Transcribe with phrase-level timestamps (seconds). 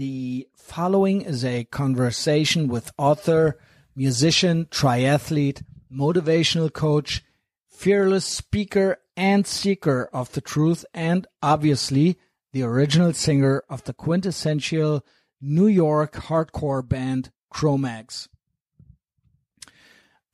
[0.00, 3.58] The following is a conversation with author,
[3.94, 7.22] musician, triathlete, motivational coach,
[7.68, 12.18] fearless speaker, and seeker of the truth, and obviously
[12.54, 15.04] the original singer of the quintessential
[15.38, 18.30] New York hardcore band Cro-Mags.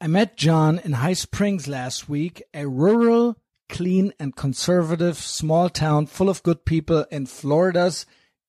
[0.01, 3.37] I met John in High Springs last week, a rural,
[3.69, 8.07] clean, and conservative small town full of good people in Florida's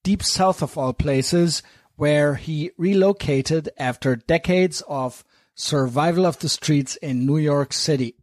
[0.07, 1.61] deep south of all places,
[1.97, 8.15] where he relocated after decades of survival of the streets in New York City.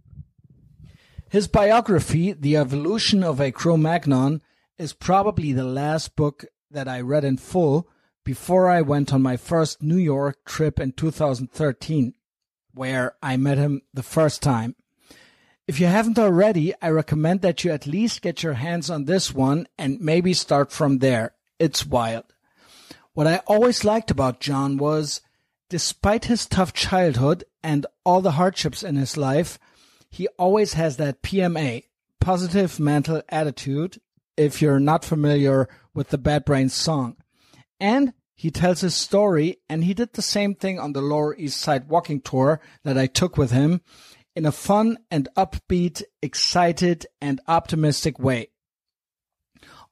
[1.28, 4.40] His biography, The Evolution of a Cro-Magnon,
[4.78, 7.86] is probably the last book that I read in full
[8.24, 12.14] before I went on my first New York trip in 2013,
[12.72, 14.74] where I met him the first time.
[15.68, 19.34] If you haven't already, I recommend that you at least get your hands on this
[19.34, 21.34] one and maybe start from there.
[21.64, 22.26] It's wild.
[23.14, 25.22] What I always liked about John was,
[25.70, 29.58] despite his tough childhood and all the hardships in his life,
[30.10, 31.84] he always has that PMA,
[32.20, 33.98] positive mental attitude,
[34.36, 37.16] if you're not familiar with the Bad Brains song.
[37.80, 41.58] And he tells his story, and he did the same thing on the Lower East
[41.58, 43.80] Side walking tour that I took with him
[44.36, 48.48] in a fun and upbeat, excited, and optimistic way.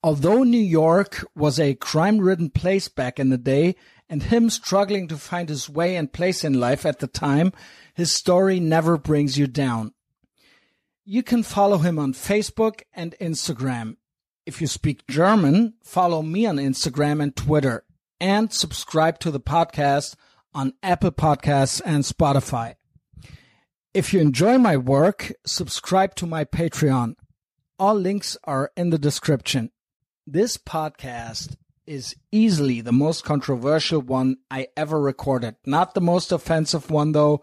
[0.02, 3.76] Although New York was a crime ridden place back in the day,
[4.08, 7.52] and him struggling to find his way and place in life at the time,
[7.94, 9.94] his story never brings you down.
[11.04, 13.96] You can follow him on Facebook and Instagram.
[14.44, 17.84] If you speak German, follow me on Instagram and Twitter,
[18.20, 20.16] and subscribe to the podcast
[20.52, 22.74] on Apple Podcasts and Spotify.
[23.94, 27.14] If you enjoy my work, subscribe to my Patreon.
[27.78, 29.70] All links are in the description.
[30.26, 35.56] This podcast is easily the most controversial one I ever recorded.
[35.66, 37.42] Not the most offensive one, though,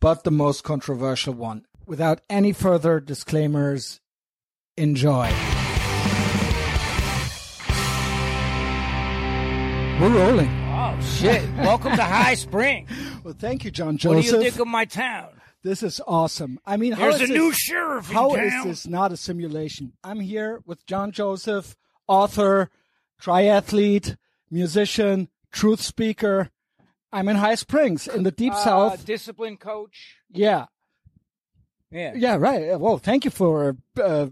[0.00, 1.64] but the most controversial one.
[1.86, 4.00] Without any further disclaimers,
[4.76, 5.30] enjoy.
[9.98, 10.50] We're rolling.
[10.70, 11.42] Oh shit!
[11.56, 12.86] Welcome to High Spring.
[13.24, 14.16] Well, thank you, John Joseph.
[14.32, 15.28] What do you think of my town?
[15.62, 16.60] This is awesome.
[16.64, 19.16] I mean, how There's is a this- new sheriff in How is this not a
[19.16, 19.92] simulation?
[20.04, 21.76] I'm here with John Joseph,
[22.08, 22.70] author,
[23.22, 24.16] triathlete,
[24.50, 26.50] musician, truth speaker.
[27.12, 29.04] I'm in High Springs in the deep Uh, south.
[29.06, 30.16] discipline coach.
[30.30, 30.66] Yeah,
[31.90, 32.12] Yeah.
[32.14, 32.78] yeah, right.
[32.78, 34.28] Well, thank you for uh,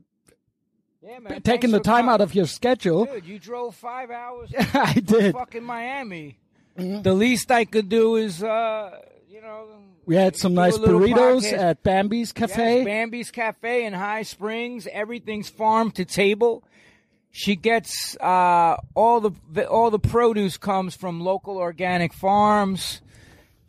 [1.02, 1.40] Yeah, man.
[1.42, 2.10] taking the time coming.
[2.12, 3.06] out of your schedule.
[3.06, 4.50] Dude, you drove five hours.
[4.74, 5.34] I did.
[5.34, 6.38] Fucking Miami.
[6.78, 7.02] Mm-hmm.
[7.02, 9.00] The least I could do is, uh,
[9.30, 9.68] you know.
[10.04, 11.58] We had some nice burritos podcast.
[11.58, 12.76] at Bambi's Cafe.
[12.78, 14.86] Yes, Bambi's Cafe in High Springs.
[14.92, 16.62] Everything's farm to table.
[17.38, 23.02] She gets uh, all the, the all the produce comes from local organic farms.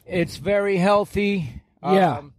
[0.06, 1.62] It's very healthy.
[1.84, 2.20] Yeah.
[2.20, 2.34] Um,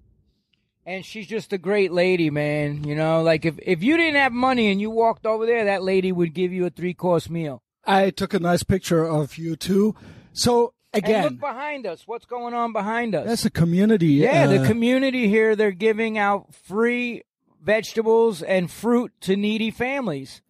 [0.87, 2.83] and she's just a great lady, man.
[2.85, 5.83] You know, like if if you didn't have money and you walked over there, that
[5.83, 7.63] lady would give you a three course meal.
[7.85, 9.95] I took a nice picture of you too.
[10.33, 12.05] So And again, look behind us.
[12.07, 13.27] What's going on behind us?
[13.27, 14.07] that's a community.
[14.07, 17.25] Yeah, uh, the community here, they're giving out free
[17.63, 20.41] vegetables and fruit to needy families.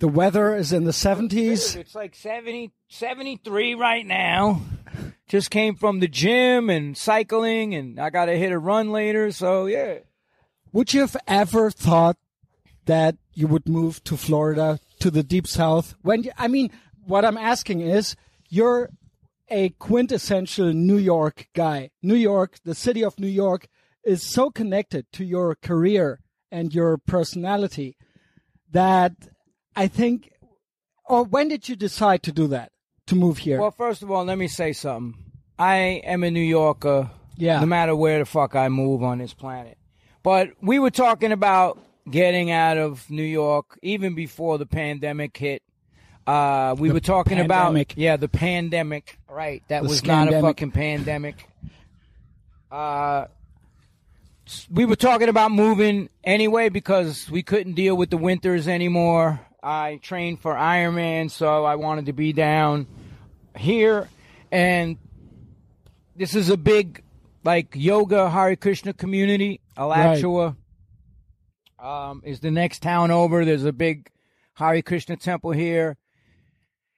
[0.00, 1.76] The weather is in the 70s.
[1.76, 4.62] It's like 70, 73 right now.
[5.28, 9.30] Just came from the gym and cycling, and I got to hit a run later.
[9.30, 9.98] So, yeah.
[10.72, 12.16] Would you have ever thought
[12.86, 15.94] that you would move to Florida, to the deep south?
[16.02, 16.70] When you, I mean,
[17.04, 18.16] what I'm asking is,
[18.48, 18.90] you're
[19.48, 21.90] a quintessential New York guy.
[22.02, 23.68] New York, the city of New York,
[24.02, 27.96] is so connected to your career and your personality
[28.72, 29.12] that
[29.76, 30.32] I think.
[31.04, 32.70] Or when did you decide to do that?
[33.06, 33.60] To move here?
[33.60, 35.20] Well, first of all, let me say something.
[35.58, 37.10] I am a New Yorker.
[37.36, 37.60] Yeah.
[37.60, 39.76] No matter where the fuck I move on this planet.
[40.22, 41.78] But we were talking about
[42.08, 45.62] getting out of New York even before the pandemic hit.
[46.26, 47.92] Uh, we were talking pandemic.
[47.92, 49.18] about yeah the pandemic.
[49.28, 51.48] Right, that The was not a fucking pandemic.
[52.70, 53.24] Uh,
[54.70, 59.40] we were talking about moving anyway because we couldn't deal with the winters anymore.
[59.62, 62.86] I trained for Ironman, so I wanted to be down
[63.56, 64.08] here,
[64.50, 64.96] and
[66.16, 67.02] this is a big
[67.44, 69.60] like yoga Hare Krishna community.
[69.76, 70.56] Alachua
[71.78, 73.44] um, is the next town over.
[73.44, 74.10] There's a big
[74.54, 75.98] Hare Krishna temple here,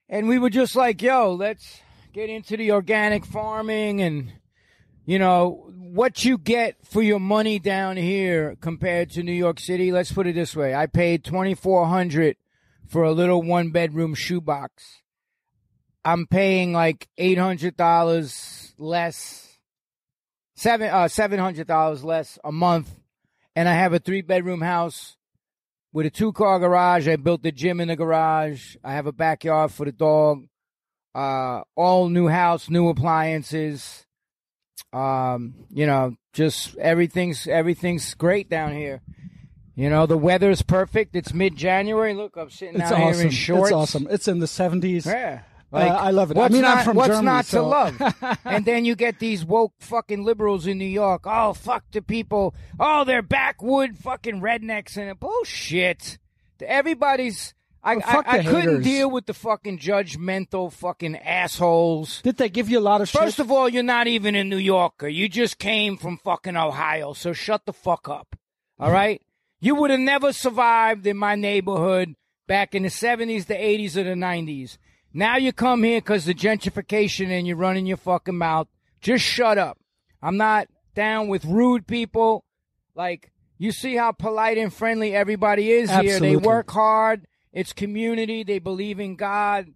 [0.09, 1.81] and we were just like, "Yo, let's
[2.13, 4.33] get into the organic farming and."
[5.05, 9.91] You know what you get for your money down here compared to New York City.
[9.91, 12.37] Let's put it this way: I paid twenty four hundred
[12.93, 15.01] for a little one bedroom shoebox.
[16.05, 19.57] I'm paying like eight hundred dollars less,
[20.57, 22.91] seven uh seven hundred dollars less a month,
[23.57, 25.17] and I have a three bedroom house
[25.95, 27.09] with a two car garage.
[27.09, 28.77] I built the gym in the garage.
[28.85, 30.47] I have a backyard for the dog.
[31.15, 34.05] Uh, all new house, new appliances.
[34.93, 39.01] Um, you know, just everything's everything's great down here.
[39.75, 41.17] You know, the weather's perfect.
[41.17, 42.13] It's mid January.
[42.15, 43.27] Look, I'm sitting It's out here awesome.
[43.27, 43.71] in shorts.
[43.71, 44.07] It's awesome.
[44.11, 45.07] It's in the 70s.
[45.07, 45.43] Yeah.
[45.73, 46.37] Uh, I love it.
[46.37, 48.39] I What's mean, I'm not, from what's Germany, not so- to love?
[48.45, 51.23] and then you get these woke fucking liberals in New York.
[51.25, 52.55] Oh, fuck the people.
[52.79, 56.19] Oh, they're backwood fucking rednecks and bullshit.
[56.61, 57.55] Everybody's.
[57.83, 62.23] I, Well, fuck I, I couldn't deal with the fucking judgmental fucking assholes.
[62.23, 63.45] Did they give you a lot of First shit?
[63.47, 65.09] of all, you're not even a New Yorker.
[65.09, 68.37] You just came from fucking Ohio, so shut the fuck up.
[68.79, 69.21] All right?
[69.63, 72.17] You would have never survived in my neighborhood
[72.49, 74.77] back in the 70s, the 80s, or the 90s.
[75.15, 78.67] Now you come here because the gentrification and you're running your fucking mouth.
[79.01, 79.79] Just shut up.
[80.21, 80.67] I'm not
[80.97, 82.45] down with rude people.
[82.97, 86.19] Like, you see how polite and friendly everybody is here.
[86.19, 87.27] They work hard.
[87.53, 88.43] It's community.
[88.43, 89.69] They believe in God.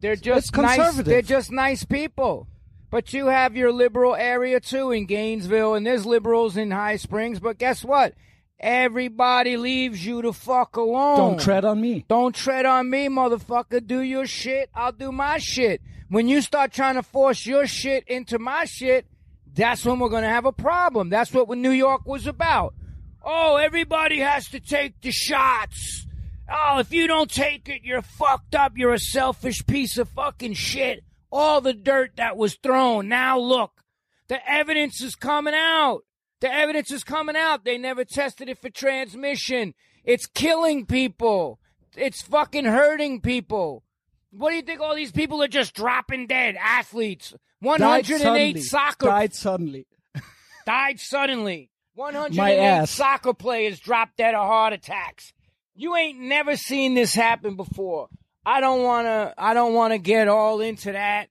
[0.00, 0.76] They're just It's nice.
[0.76, 1.06] conservative.
[1.06, 2.46] They're just nice people.
[2.90, 7.40] But you have your liberal area too in Gainesville, and there's liberals in High Springs.
[7.40, 8.14] But guess what?
[8.60, 11.16] Everybody leaves you to fuck alone.
[11.16, 12.04] Don't tread on me.
[12.08, 13.86] Don't tread on me, motherfucker.
[13.86, 14.68] Do your shit.
[14.74, 15.80] I'll do my shit.
[16.10, 19.06] When you start trying to force your shit into my shit,
[19.54, 21.08] that's when we're going to have a problem.
[21.08, 22.74] That's what New York was about.
[23.24, 26.06] Oh, everybody has to take the shots.
[26.52, 28.72] Oh, if you don't take it, you're fucked up.
[28.76, 31.02] You're a selfish piece of fucking shit.
[31.32, 33.08] All the dirt that was thrown.
[33.08, 33.84] Now look,
[34.28, 36.02] the evidence is coming out.
[36.40, 37.64] The evidence is coming out.
[37.64, 39.74] They never tested it for transmission.
[40.04, 41.60] It's killing people.
[41.96, 43.84] It's fucking hurting people.
[44.30, 46.56] What do you think all these people are just dropping dead?
[46.56, 47.34] Athletes.
[47.60, 48.60] 108 suddenly.
[48.60, 49.86] soccer Died suddenly.
[50.66, 51.70] died suddenly.
[51.94, 55.32] 108 soccer players dropped dead of heart attacks.
[55.74, 58.08] You ain't never seen this happen before.
[58.46, 61.28] I don't want to I don't want to get all into that.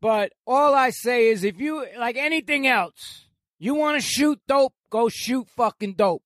[0.00, 3.27] But all I say is if you like anything else,
[3.58, 6.22] you want to shoot dope, go shoot fucking dope.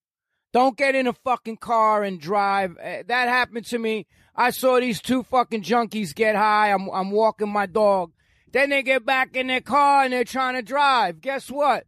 [0.52, 2.76] Don't get in a fucking car and drive.
[2.80, 4.06] Eh, That happened to me.
[4.36, 6.70] I saw these two fucking junkies get high.
[6.72, 8.12] I'm I'm walking my dog.
[8.52, 11.22] Then they get back in their car and they're trying to drive.
[11.22, 11.86] Guess what?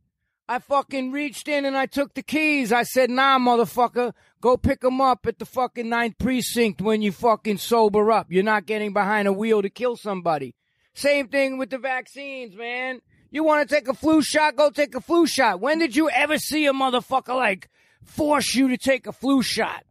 [0.49, 2.70] I fucking reached in and I took the keys.
[2.73, 4.12] I said, nah, motherfucker,
[4.43, 8.26] go pick them up at the fucking ninth precinct when you fucking sober up.
[8.31, 10.55] You're not getting behind a wheel to kill somebody.
[10.94, 13.00] Same thing with the vaccines, man.
[13.34, 14.54] You want to take a flu shot?
[14.54, 15.58] Go take a flu shot.
[15.58, 17.69] When did you ever see a motherfucker like
[18.04, 19.82] force you to take a flu shot?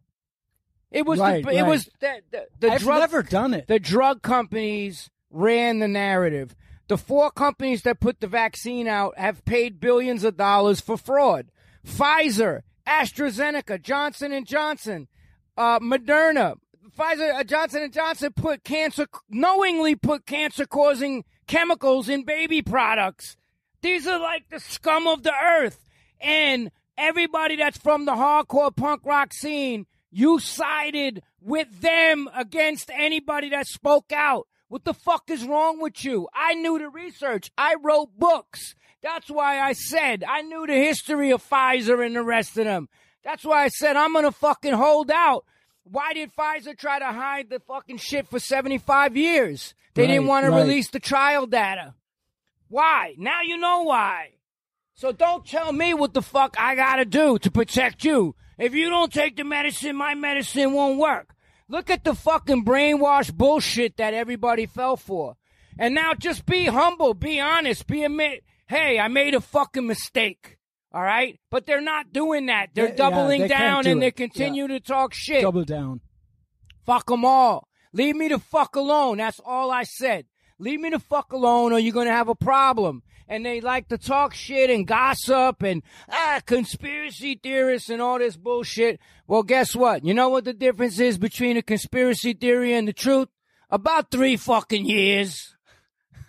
[0.90, 3.66] It was Right, the, it was the the, the I've drug never done it.
[3.66, 6.56] the drug companies ran the narrative.
[6.88, 11.50] The four companies that put the vaccine out have paid billions of dollars for fraud.
[11.86, 15.06] Pfizer, AstraZeneca, Johnson and Johnson,
[15.58, 16.54] uh, Moderna,
[16.98, 23.36] Pfizer, uh, Johnson and Johnson put cancer knowingly put cancer-causing chemicals in baby products.
[23.82, 25.78] These are like the scum of the earth,
[26.20, 33.50] and everybody that's from the hardcore punk rock scene, you sided with them against anybody
[33.50, 34.46] that spoke out.
[34.68, 36.28] What the fuck is wrong with you?
[36.34, 37.50] I knew the research.
[37.58, 38.74] I wrote books.
[39.02, 42.88] That's why I said I knew the history of Pfizer and the rest of them.
[43.22, 45.44] That's why I said I'm gonna fucking hold out.
[45.84, 49.74] Why did Pfizer try to hide the fucking shit for 75 years?
[49.94, 51.94] They didn't Right, want to release the trial data.
[52.68, 53.14] Why?
[53.18, 54.30] Now you know why.
[54.94, 58.34] So don't tell me what the fuck I gotta do to protect you.
[58.58, 61.34] If you don't take the medicine, my medicine won't work.
[61.68, 65.36] Look at the fucking brainwashed bullshit that everybody fell for.
[65.78, 70.58] And now just be humble, be honest, be admit, hey, I made a fucking mistake.
[70.94, 71.40] All right?
[71.50, 72.68] But they're not doing that.
[72.72, 75.42] They're Yeah, yeah, doubling they down do and they continue to talk shit.
[75.42, 76.00] Double down.
[76.86, 77.66] Fuck them all.
[77.92, 79.16] Leave me the fuck alone.
[79.18, 80.26] That's all I said.
[80.60, 83.02] Leave me the fuck alone or you're going to have a problem.
[83.26, 88.36] And they like to talk shit and gossip and ah, conspiracy theorists and all this
[88.36, 89.00] bullshit.
[89.26, 90.04] Well, guess what?
[90.04, 93.28] You know what the difference is between a conspiracy theory and the truth?
[93.68, 95.56] About three fucking years.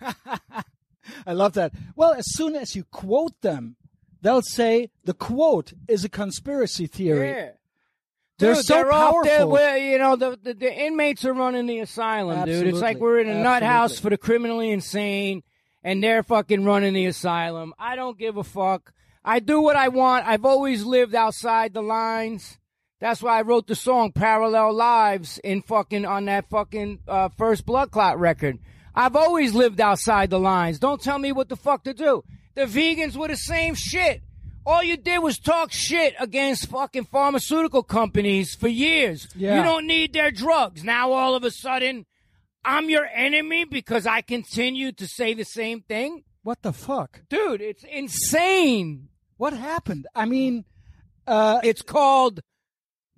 [1.26, 1.72] I love that.
[1.94, 3.76] Well, as soon as you quote them,
[4.26, 7.30] they'll say the quote is a conspiracy theory.
[7.30, 7.50] Yeah.
[8.38, 9.50] They're so they're there powerful.
[9.50, 12.66] where, you know, the, the, the inmates are running the asylum, dude.
[12.66, 15.42] It's like we're in a nut house for the criminally insane,
[15.82, 17.72] and they're fucking running the asylum.
[17.78, 18.92] I don't give a fuck.
[19.24, 20.26] I do what I want.
[20.26, 22.58] I've always lived outside the lines.
[23.00, 27.64] That's why I wrote the song Parallel Lives in fucking, on that fucking, uh, first
[27.64, 28.58] Blood Clot record.
[28.94, 30.78] I've always lived outside the lines.
[30.78, 32.24] Don't tell me what the fuck to do.
[32.56, 34.22] The vegans were the same shit.
[34.64, 39.28] All you did was talk shit against fucking pharmaceutical companies for years.
[39.36, 39.58] Yeah.
[39.58, 40.82] You don't need their drugs.
[40.82, 42.04] Now all of a sudden,
[42.64, 46.24] I'm your enemy because I continue to say the same thing?
[46.42, 47.20] What the fuck?
[47.28, 49.08] Dude, it's insane.
[49.36, 50.06] What happened?
[50.16, 50.64] I mean,
[51.28, 52.40] uh, It's called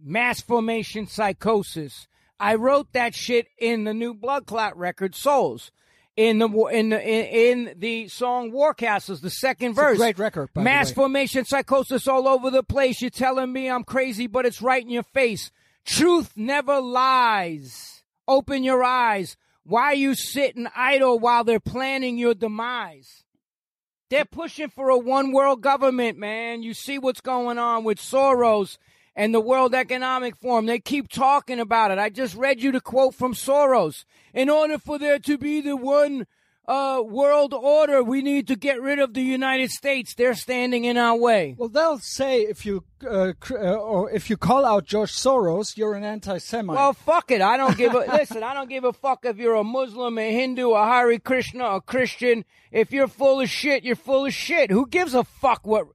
[0.02, 2.06] mass formation psychosis.
[2.40, 5.70] I wrote that shit in the new blood clot record Souls.
[6.18, 9.98] In the in the in, the song War Castles, the second a verse.
[9.98, 13.00] great record, Mass formation psychosis all over the place.
[13.00, 15.52] You're telling me I'm crazy, but it's right in your face.
[15.84, 18.02] Truth never lies.
[18.26, 19.36] Open your eyes.
[19.62, 23.22] Why you sitting idle while they're planning your demise?
[24.10, 26.64] They're pushing for a one world government, man.
[26.64, 28.76] You see what's going on with Soros
[29.18, 30.66] and the World Economic Forum.
[30.66, 31.98] They keep talking about it.
[31.98, 34.04] I just read you the quote from Soros.
[34.32, 36.24] In order for there to be the one
[36.68, 40.14] uh, world order, we need to get rid of the United States.
[40.14, 41.56] They're standing in our way.
[41.58, 45.76] well, they'll say if you uh, cr- uh, or if you call out George Soros,
[45.76, 46.76] you're an anti-Semite.
[46.76, 47.40] Well, fuck it.
[47.40, 48.44] I don't give a listen.
[48.44, 51.80] I don't give a fuck if you're a Muslim, a Hindu, a Hari Krishna, a
[51.80, 52.44] Christian.
[52.70, 54.70] If you're full of shit, you're full of shit.
[54.70, 55.86] Who gives a fuck what?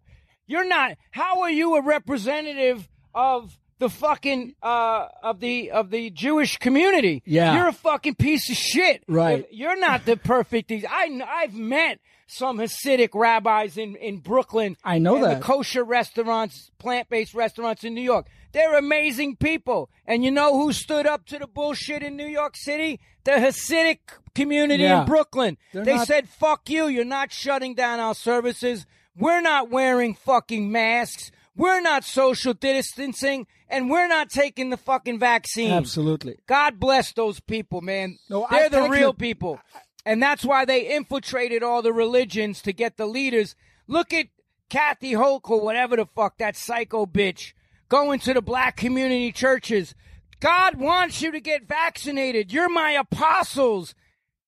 [0.45, 0.97] You're not.
[1.11, 7.21] How are you a representative of the fucking uh of the of the Jewish community?
[7.25, 7.55] Yeah.
[7.55, 9.03] you're a fucking piece of shit.
[9.07, 9.39] Right.
[9.39, 10.71] If- you're not the perfect.
[10.71, 14.77] I I've met some Hasidic rabbis in in Brooklyn.
[14.83, 15.39] I know that.
[15.39, 18.27] The kosher restaurants, plant based restaurants in New York.
[18.53, 19.89] They're amazing people.
[20.05, 22.99] And you know who stood up to the bullshit in New York City?
[23.23, 23.97] The Hasidic
[24.35, 25.01] community Yeah.
[25.01, 25.57] in Brooklyn.
[25.73, 26.87] They're they not- said, fuck you.
[26.87, 28.85] You're not shutting down our services.
[29.17, 31.31] We're not wearing fucking masks.
[31.55, 33.47] We're not social distancing.
[33.69, 35.71] And we're not taking the fucking vaccine.
[35.71, 36.37] Absolutely.
[36.45, 38.19] God bless those people, man.
[38.29, 39.59] No, They're the thank real people.
[40.05, 43.55] And that's why they infiltrated all the religions to get the leaders.
[43.87, 44.27] Look at
[44.69, 47.53] Kathy Hochul, whatever the fuck, that psycho bitch,
[47.89, 49.95] going to the black community churches.
[50.39, 52.53] God wants you to get vaccinated.
[52.53, 53.95] You're my apostles.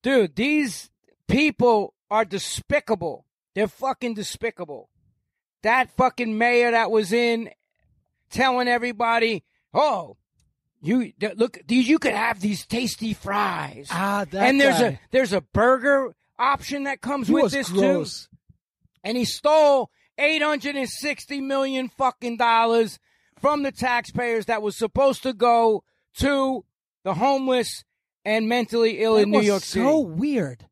[0.04, 0.92] Dude, these
[1.28, 3.26] people are despicable.
[3.56, 4.90] They're fucking despicable.
[5.66, 7.50] That fucking mayor that was in
[8.30, 9.44] telling everybody,
[9.74, 10.16] oh,
[10.80, 13.88] you look, these you could have these tasty fries.
[13.90, 14.86] Ah, that and there's guy.
[14.86, 18.28] a there's a burger option that comes he with this gross.
[18.28, 18.38] too.
[19.04, 23.00] And he stole eight hundred and sixty million fucking dollars
[23.42, 25.84] from the taxpayers that was supposed to go
[26.18, 26.64] to
[27.04, 27.84] the homeless
[28.24, 29.86] and mentally ill That in New York so City.
[29.86, 30.68] So weird.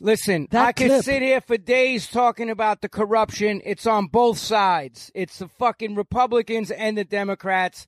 [0.00, 3.62] Listen, That I could sit here for days talking about the corruption.
[3.64, 5.10] It's on both sides.
[5.14, 7.86] It's the fucking Republicans and the Democrats.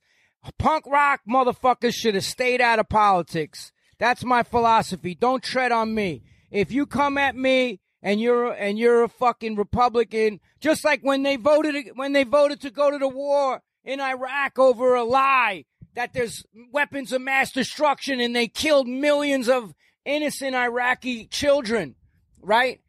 [0.57, 3.71] Punk rock motherfuckers should have stayed out of politics.
[3.99, 5.13] That's my philosophy.
[5.13, 6.23] Don't tread on me.
[6.49, 11.23] If you come at me and you're and you're a fucking Republican, just like when
[11.23, 15.65] they voted when they voted to go to the war in Iraq over a lie
[15.95, 19.73] that there's weapons of mass destruction and they killed millions of
[20.05, 21.95] innocent Iraqi children,
[22.41, 22.79] right?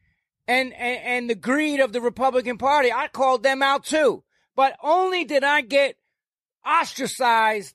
[0.49, 4.25] And, and and the greed of the Republican Party, I called them out too.
[4.57, 5.97] But only did I get
[6.67, 7.75] ostracized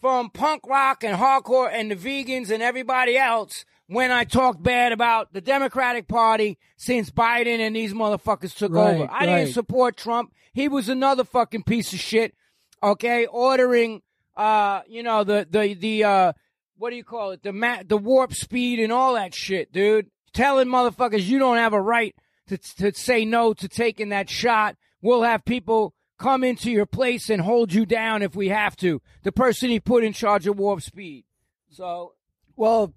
[0.00, 4.92] from punk rock and hardcore and the vegans and everybody else when I talked bad
[4.92, 9.10] about the Democratic Party since Biden and these motherfuckers took Right, over.
[9.10, 9.26] I right.
[9.26, 10.32] didn't support Trump.
[10.52, 12.34] He was another fucking piece of shit.
[12.82, 14.02] Okay, ordering
[14.36, 16.32] uh, you know, the the the uh
[16.78, 17.42] what do you call it?
[17.42, 20.06] The ma- the warp speed and all that shit, dude.
[20.32, 22.14] Telling motherfuckers you don't have a right
[22.48, 24.76] to to say no to taking that shot.
[25.02, 29.00] We'll have people come into your place and hold you down if we have to.
[29.22, 31.24] The person he put in charge of warp speed.
[31.70, 32.12] So
[32.56, 32.92] Well,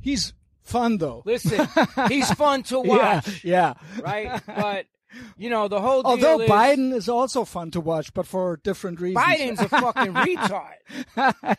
[0.00, 1.22] he's fun though.
[1.24, 1.66] listen,
[2.08, 3.74] he's fun to watch, yeah.
[4.02, 4.40] right?
[4.46, 4.86] But
[5.38, 8.60] you know the whole deal Although is Biden is also fun to watch, but for
[8.62, 9.24] different reasons.
[9.24, 10.74] Biden's a fucking retard.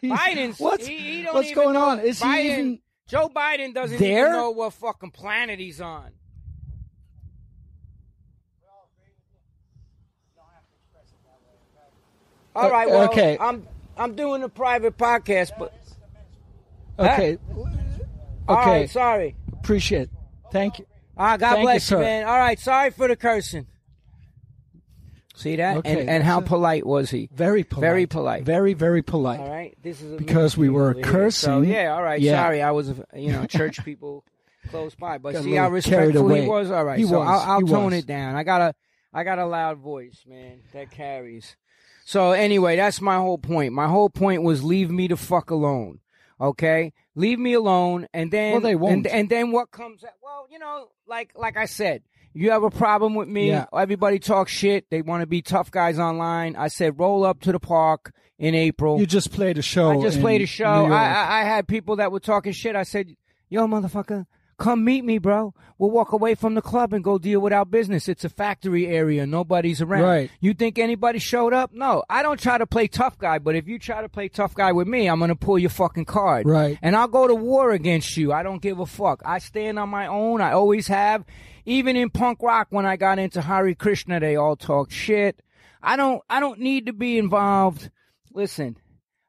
[0.04, 2.00] Biden's what's he, he what's going know- on?
[2.02, 4.28] Is Biden, he even Joe Biden doesn't there?
[4.28, 6.12] even know what fucking planet he's on.
[12.56, 13.38] All right, well, okay.
[13.40, 15.74] I'm I'm doing a private podcast, but
[16.98, 17.38] okay?
[18.48, 19.36] all Okay, right, sorry.
[19.54, 20.04] appreciate.
[20.04, 20.10] it.
[20.52, 20.86] Thank you.
[21.18, 22.00] Ah, God Thank bless you, sir.
[22.00, 22.28] man.
[22.28, 23.68] All right, sorry for the cursing.
[25.40, 25.78] See that?
[25.78, 27.30] Okay, and and how polite was he?
[27.32, 27.82] Very polite.
[27.82, 28.44] Very polite.
[28.44, 29.40] Very very polite.
[29.40, 31.04] All right, this is a Because we were here.
[31.04, 31.64] So cursing.
[31.64, 32.20] yeah, all right.
[32.20, 32.44] Yeah.
[32.44, 34.26] Sorry, I was uh, you know church people
[34.70, 36.70] close by, but Got see how respectful he was.
[36.70, 37.94] All right, He so was, I'll, I'll tone was.
[37.94, 38.36] it down.
[38.36, 38.76] I got a
[39.14, 41.56] I got a loud voice, man, that carries.
[42.04, 43.72] So anyway, that's my whole point.
[43.72, 46.00] My whole point was leave me the fuck alone.
[46.42, 48.94] Okay, leave me alone, and then Well, they won't.
[48.94, 50.04] And, and then what comes?
[50.04, 53.50] Out, well, you know, like like I said, you have a problem with me.
[53.50, 53.66] Yeah.
[53.74, 54.90] Everybody talks shit.
[54.90, 56.56] They want to be tough guys online.
[56.56, 59.00] I said, roll up to the park in April.
[59.00, 59.92] You just played a show.
[59.92, 60.66] I just played a show.
[60.86, 62.76] I, I I had people that were talking shit.
[62.76, 63.16] I said,
[63.50, 64.26] "Yo, motherfucker,
[64.60, 65.54] come meet me, bro.
[65.78, 68.10] We'll walk away from the club and go deal with our business.
[68.10, 69.26] It's a factory area.
[69.26, 70.04] Nobody's around.
[70.04, 70.32] Right.
[70.42, 71.74] You think anybody showed up?
[71.74, 72.04] No.
[72.10, 74.74] I don't try to play tough guy, but if you try to play tough guy
[74.74, 76.46] with me, I'm gonna pull your fucking card.
[76.46, 76.78] Right.
[76.82, 78.34] And I'll go to war against you.
[78.34, 79.22] I don't give a fuck.
[79.26, 80.42] I stand on my own.
[80.42, 81.26] I always have.
[81.66, 85.42] Even in punk rock, when I got into Hari Krishna, they all talked shit.
[85.82, 86.22] I don't.
[86.30, 87.90] I don't need to be involved.
[88.34, 88.78] Listen,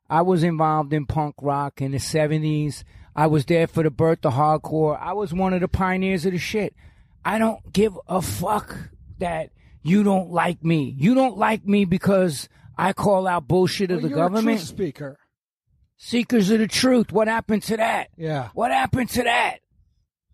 [0.09, 2.83] I was involved in punk rock in the 70s.
[3.21, 4.99] I was there for the birth of hardcore.
[4.99, 6.75] I was one of the pioneers of the shit.
[7.23, 8.75] I don't give a fuck
[9.19, 9.51] that
[9.83, 10.95] you don't like me.
[10.97, 12.49] You don't like me because
[12.79, 14.61] I call out bullshit of the government.
[14.61, 15.19] speaker.
[15.99, 17.13] Seekers of the truth.
[17.13, 18.09] What happened to that?
[18.17, 18.49] Yeah.
[18.55, 19.59] What happened to that?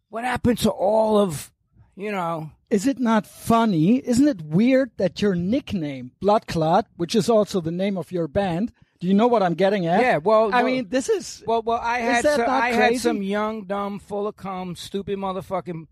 [0.08, 1.50] What happened to all of,
[1.96, 3.96] you know, Is it not funny?
[3.96, 8.28] Isn't it weird that your nickname, Blood Clot, which is also the name of your
[8.28, 10.00] band, do you know what I'm getting at?
[10.00, 13.64] Yeah, well, I mean, this is Well, well, I had some, I had some young,
[13.64, 15.86] dumb, full of cum, stupid motherfucking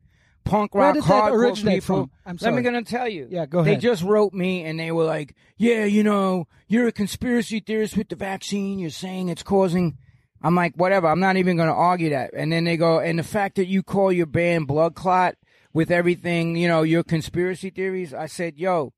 [0.45, 1.97] punk Where rock did that originate people.
[1.97, 2.11] from?
[2.27, 3.27] I'm Let me gonna tell you.
[3.31, 3.77] Yeah, go ahead.
[3.77, 7.97] They just wrote me and they were like, "Yeah, you know, you're a conspiracy theorist
[7.97, 8.79] with the vaccine.
[8.79, 9.97] You're saying it's causing."
[10.43, 11.07] I'm like, whatever.
[11.09, 12.33] I'm not even gonna argue that.
[12.35, 15.37] And then they go, and the fact that you call your band Blood Clot
[15.73, 18.13] with everything, you know, your conspiracy theories.
[18.15, 18.93] I said, yo.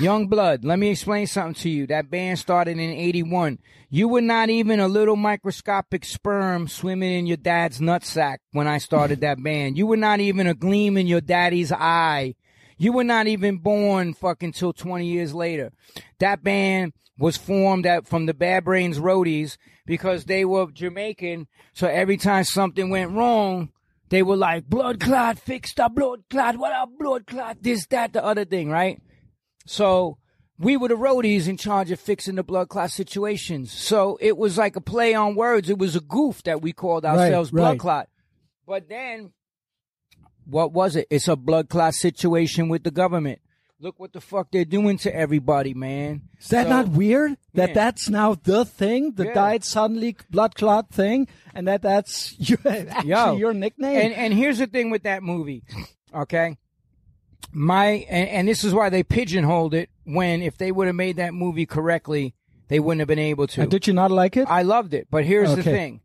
[0.00, 1.86] Young Blood, let me explain something to you.
[1.86, 3.58] That band started in 81.
[3.90, 8.78] You were not even a little microscopic sperm swimming in your dad's nutsack when I
[8.78, 9.76] started that band.
[9.76, 12.34] You were not even a gleam in your daddy's eye.
[12.78, 15.72] You were not even born fucking till 20 years later.
[16.20, 21.48] That band was formed at, from the Bad Brains Roadies because they were Jamaican.
[21.74, 23.70] So every time something went wrong,
[24.08, 28.14] they were like, blood clot, fix the blood clot, what up, blood clot, this, that,
[28.14, 29.00] the other thing, right?
[29.66, 30.18] So
[30.58, 33.72] we were the roadies in charge of fixing the blood clot situations.
[33.72, 35.68] So it was like a play on words.
[35.70, 37.78] It was a goof that we called ourselves blood right.
[37.78, 38.08] clot.
[38.66, 39.32] But then,
[40.44, 41.06] what was it?
[41.10, 43.40] It's a blood clot situation with the government.
[43.80, 46.22] Look what the fuck they're doing to everybody, man.
[46.40, 47.36] Is that So- not weird?
[47.54, 47.74] That Yeah.
[47.74, 49.34] that's now the thing, the Yeah.
[49.34, 53.36] died suddenly blood clot thing, and that that's your, actually Yo.
[53.36, 53.96] your nickname.
[53.96, 55.64] And and here's the thing with that movie,
[56.14, 56.58] okay?
[57.50, 59.90] My and, and this is why they pigeonholed it.
[60.04, 62.34] When if they would have made that movie correctly,
[62.68, 63.62] they wouldn't have been able to.
[63.62, 64.48] And did you not like it?
[64.48, 66.00] I loved it, but here's the thing: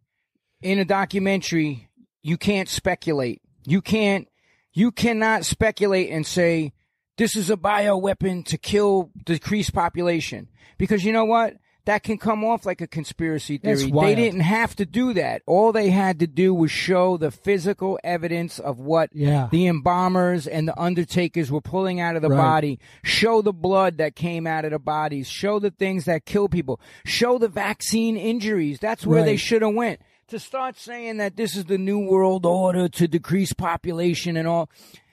[0.61, 1.89] in a documentary,
[2.21, 3.41] you can't speculate.
[3.65, 4.27] You can't.
[4.73, 6.73] You cannot speculate and say
[7.17, 11.55] this is a bioweapon to kill decreased population because you know what?
[11.87, 13.89] That can come off like a conspiracy theory.
[13.89, 15.41] They didn't have to do that.
[15.45, 19.47] All they had to do was show the physical evidence of what Yeah.
[19.51, 22.35] the embalmers and the undertakers were pulling out of the Right.
[22.37, 22.79] body.
[23.03, 25.29] Show the blood that came out of the bodies.
[25.29, 26.77] Show the things that kill people.
[27.05, 28.79] Show the vaccine injuries.
[28.79, 30.01] That's where they should have went.
[30.27, 34.69] To start saying that this is the new world order to decrease population and all.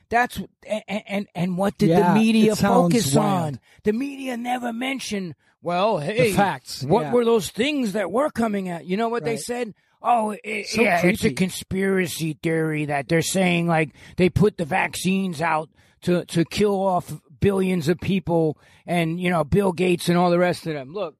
[0.08, 3.54] That's and and, and what did Yeah, the media focus wild.
[3.54, 3.60] on?
[3.84, 5.36] The media never mentioned.
[5.64, 7.12] Well, hey, facts, What yeah.
[7.12, 8.84] were those things that were coming out?
[8.84, 9.74] You know what they said?
[10.02, 14.66] Oh, it, So yeah, it's a conspiracy theory that they're saying like they put the
[14.66, 15.70] vaccines out
[16.02, 20.38] to to kill off billions of people and you know Bill Gates and all the
[20.38, 20.92] rest of them.
[20.92, 21.16] Look,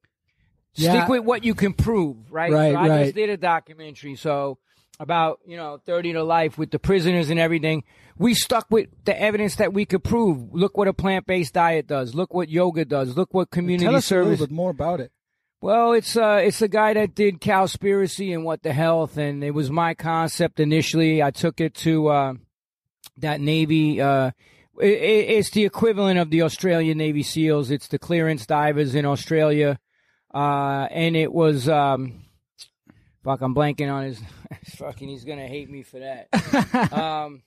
[0.74, 0.90] Yeah.
[0.90, 2.52] stick with what you can prove, right?
[2.52, 3.04] Right, so I right.
[3.04, 4.58] just did a documentary, so
[5.00, 7.84] about you know thirty to life with the prisoners and everything.
[8.16, 10.52] We stuck with the evidence that we could prove.
[10.52, 12.14] Look what a plant based diet does.
[12.14, 13.16] Look what yoga does.
[13.16, 15.10] Look what community Tell us a little bit more about it.
[15.60, 19.52] Well, it's uh, it's a guy that did Cowspiracy and What the Health, and it
[19.52, 21.22] was my concept initially.
[21.22, 22.34] I took it to uh,
[23.16, 24.00] that Navy.
[24.00, 24.32] Uh,
[24.78, 27.70] it, it's the equivalent of the Australian Navy SEALs.
[27.70, 29.78] It's the clearance divers in Australia,
[30.34, 31.68] uh, and it was.
[31.68, 32.20] Um,
[33.24, 34.20] fuck, I'm blanking on his.
[34.76, 36.92] fucking, he's gonna hate me for that.
[36.92, 37.42] um,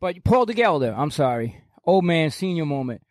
[0.00, 3.02] but Paul DeGelder, I'm sorry, old man senior moment,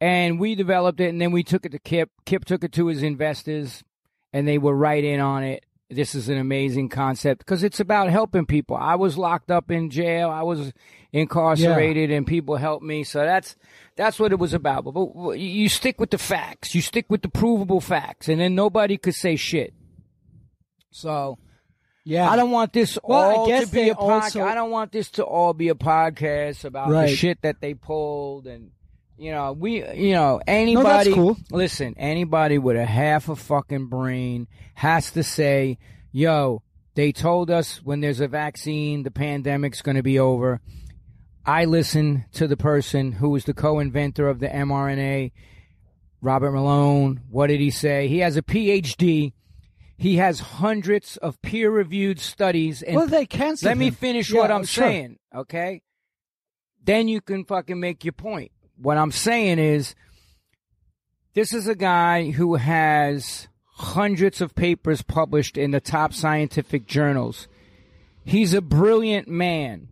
[0.00, 2.10] and we developed it, and then we took it to Kip.
[2.24, 3.84] Kip took it to his investors,
[4.32, 5.64] and they were right in on it.
[5.90, 8.76] This is an amazing concept because it's about helping people.
[8.76, 10.28] I was locked up in jail.
[10.28, 10.70] I was
[11.12, 13.04] incarcerated, and people helped me.
[13.04, 13.56] So that's
[13.96, 14.84] that's what it was about.
[14.84, 16.74] But, but you stick with the facts.
[16.74, 19.72] You stick with the provable facts, and then nobody could say shit.
[20.90, 21.38] So
[22.04, 22.30] Yeah.
[22.30, 24.22] I don't want this Well, I all guess to be a podcast.
[24.22, 27.74] also- I don't want this to all be a podcast about the shit that they
[27.74, 28.70] pulled and
[29.18, 31.36] you know we you know anybody cool.
[31.50, 35.76] listen anybody with a half a fucking brain has to say
[36.12, 36.62] yo
[36.94, 40.60] They told us when there's a vaccine, the pandemic's going to be over.
[41.46, 45.30] I listened to the person who was the co-inventor of the mRNA,
[46.20, 47.20] Robert Malone.
[47.30, 48.08] What did he say?
[48.08, 49.32] He has a PhD.
[49.98, 52.82] He has hundreds of peer-reviewed studies.
[52.82, 53.68] And well, they canceled.
[53.68, 54.84] let me finish Yeah, what I'm sure.
[54.84, 55.82] saying, okay?
[56.84, 58.52] Then you can fucking make your point.
[58.76, 59.96] What I'm saying is,
[61.34, 67.48] this is a guy who has hundreds of papers published in the top scientific journals.
[68.24, 69.88] He's a brilliant man.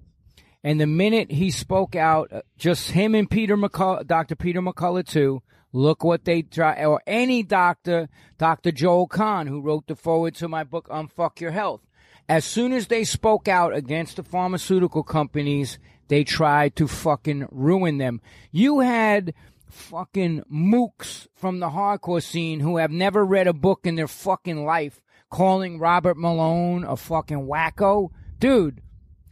[0.62, 4.34] And the minute he spoke out, uh, just him and Peter McCullough, Dr.
[4.36, 8.72] Peter McCullough too, look what they try, or any doctor, Dr.
[8.72, 11.82] Joel Kahn, who wrote the forward to my book, Unfuck Your Health.
[12.28, 17.98] As soon as they spoke out against the pharmaceutical companies, they tried to fucking ruin
[17.98, 18.20] them.
[18.50, 19.34] You had
[19.70, 24.64] fucking mooks from the hardcore scene who have never read a book in their fucking
[24.64, 25.00] life
[25.30, 28.10] calling Robert Malone a fucking wacko.
[28.38, 28.80] Dude,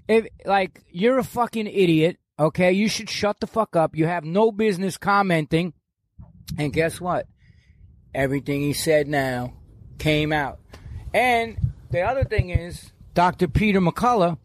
[0.09, 2.73] if like you're a fucking idiot, okay?
[2.73, 3.97] You should shut the fuck up.
[3.97, 5.73] You have no business commenting.
[6.59, 7.27] And guess what?
[8.15, 9.55] Everything he said now
[9.99, 10.61] came out.
[11.13, 11.57] And
[11.91, 13.49] the other thing is, Dr.
[13.49, 14.39] Peter McCullough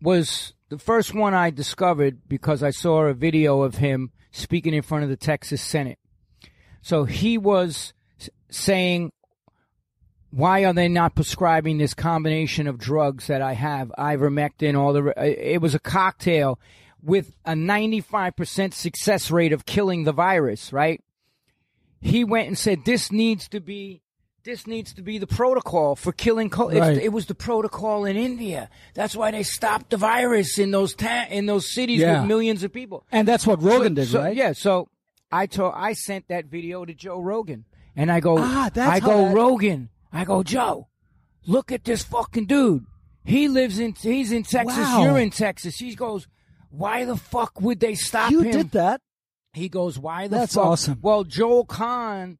[0.00, 4.82] was the first one I discovered because I saw a video of him speaking in
[4.82, 5.98] front of the Texas Senate.
[6.82, 7.94] So he was
[8.50, 9.12] saying,
[10.30, 15.14] why are they not prescribing this combination of drugs that I have, ivermectin, all the,
[15.16, 16.58] it was a cocktail
[17.04, 21.02] with a 95% success rate of killing the virus, right?
[22.00, 24.00] He went and said, this needs to be
[24.44, 26.78] this needs to be the protocol for killing COVID.
[26.78, 26.98] Right.
[26.98, 28.68] It was the protocol in India.
[28.92, 32.20] That's why they stopped the virus in those ta- in those cities Yeah.
[32.20, 33.06] with millions of people.
[33.10, 34.36] And that's what Rogan So- did, so- right?
[34.36, 34.52] Yeah.
[34.52, 34.88] So
[35.32, 37.64] I told I sent that video to Joe Rogan,
[37.96, 39.88] and I go, Ah, that's I go that- Rogan.
[40.12, 40.88] I go Joe.
[41.46, 42.84] Look at this fucking dude.
[43.24, 44.76] He lives in he's in Texas.
[44.76, 45.04] Wow.
[45.04, 45.76] You're in Texas.
[45.76, 46.28] He goes,
[46.76, 48.52] why the fuck would they stop You him?
[48.52, 49.00] did that.
[49.52, 50.64] He goes, why the That's fuck?
[50.64, 50.98] awesome.
[51.00, 52.38] Well, Joel Kahn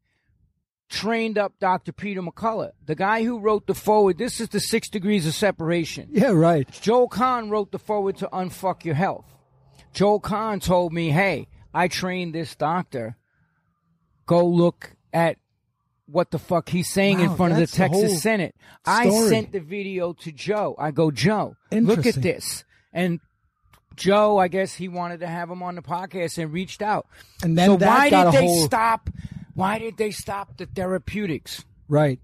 [0.88, 1.92] trained up Dr.
[1.92, 4.18] Peter McCullough, the guy who wrote the forward.
[4.18, 6.08] This is the six degrees of separation.
[6.10, 6.68] Yeah, right.
[6.80, 9.26] Joel Kahn wrote the forward to Unfuck Your Health.
[9.92, 13.16] Joel Kahn told me, hey, I trained this doctor.
[14.26, 15.36] Go look at
[16.06, 18.54] what the fuck he's saying in front of the that's the Texas Senate.
[18.84, 20.74] I sent the video to Joe.
[20.78, 22.64] I go, Joe, look at this.
[22.92, 23.20] And
[23.96, 27.06] Joe, I guess he wanted to have him on the podcast and reached out.
[27.42, 29.10] And then so why did a they whole- stop?
[29.54, 31.64] Why did they stop the therapeutics?
[31.88, 32.18] Right.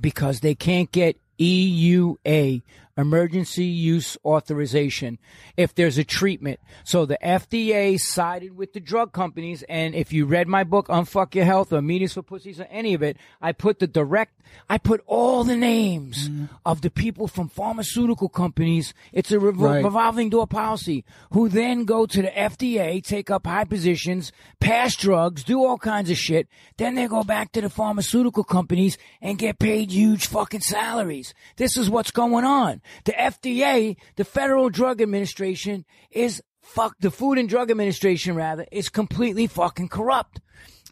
[0.00, 2.62] because they can't get EUA,
[3.00, 5.18] emergency use authorization,
[5.56, 6.60] if there's a treatment.
[6.84, 9.62] So the FDA sided with the drug companies.
[9.68, 12.68] And if you read my book, Unfuck Your Health or Meat Is for Pussies or
[12.70, 16.48] any of it, I put the direct, I put all the names mm.
[16.64, 18.94] of the people from pharmaceutical companies.
[19.12, 19.84] It's a revol- Right.
[19.84, 25.44] revolving door policy who then go to the FDA, take up high positions, pass drugs,
[25.44, 26.48] do all kinds of shit.
[26.76, 31.34] Then they go back to the pharmaceutical companies and get paid huge fucking salaries.
[31.56, 32.80] This is what's going on.
[33.04, 38.88] The FDA, the Federal Drug Administration, is fuck, the Food and Drug Administration rather, is
[38.88, 40.40] completely fucking corrupt.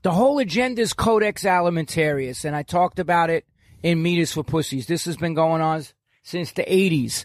[0.03, 3.45] The whole agenda is Codex Alimentarius, and I talked about it
[3.83, 4.87] in Meat Is for Pussies.
[4.87, 5.85] This has been going on
[6.23, 7.25] since the 80s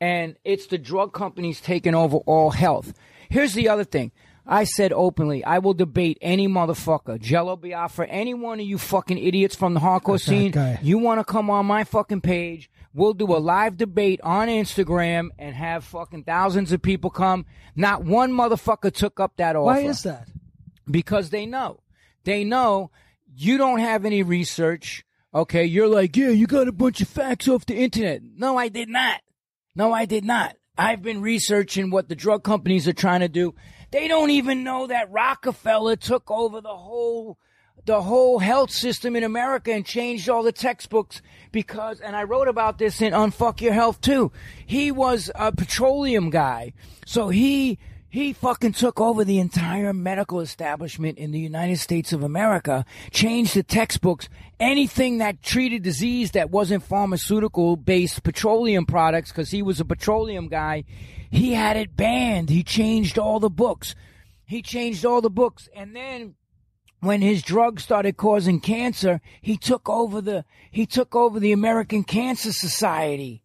[0.00, 2.92] and it's the drug companies taking over all health.
[3.30, 4.12] Here's the other thing.
[4.46, 9.16] I said openly, I will debate any motherfucker, Jello Biafra, any one of you fucking
[9.16, 10.52] idiots from the hardcore That's scene.
[10.82, 12.68] You want to come on my fucking page?
[12.94, 17.44] We'll do a live debate on Instagram and have fucking thousands of people come.
[17.74, 20.28] Not one motherfucker took up that offer Why is that?
[20.88, 21.80] because they know.
[22.22, 22.92] They know
[23.34, 25.04] you don't have any research.
[25.34, 28.22] Okay, you're like, yeah, you got a bunch of facts off the internet.
[28.36, 29.20] No, I did not.
[29.74, 30.54] No, I did not.
[30.78, 33.54] I've been researching what the drug companies are trying to do.
[33.90, 37.38] They don't even know that Rockefeller took over the whole
[37.86, 41.20] the whole health system in America and changed all the textbooks
[41.52, 44.32] because and I wrote about this in Unfuck Your Health too.
[44.64, 46.72] He was a petroleum guy.
[47.06, 52.22] So he he fucking took over the entire medical establishment in the United States of
[52.22, 54.28] America, changed the textbooks,
[54.60, 60.46] anything that treated disease that wasn't pharmaceutical based petroleum products, because he was a petroleum
[60.46, 60.84] guy,
[61.28, 62.50] he had it banned.
[62.50, 63.96] He changed all the books.
[64.44, 65.68] He changed all the books.
[65.74, 66.36] And then
[67.04, 72.04] when his drugs started causing cancer, he took over the he took over the American
[72.04, 73.42] Cancer Society.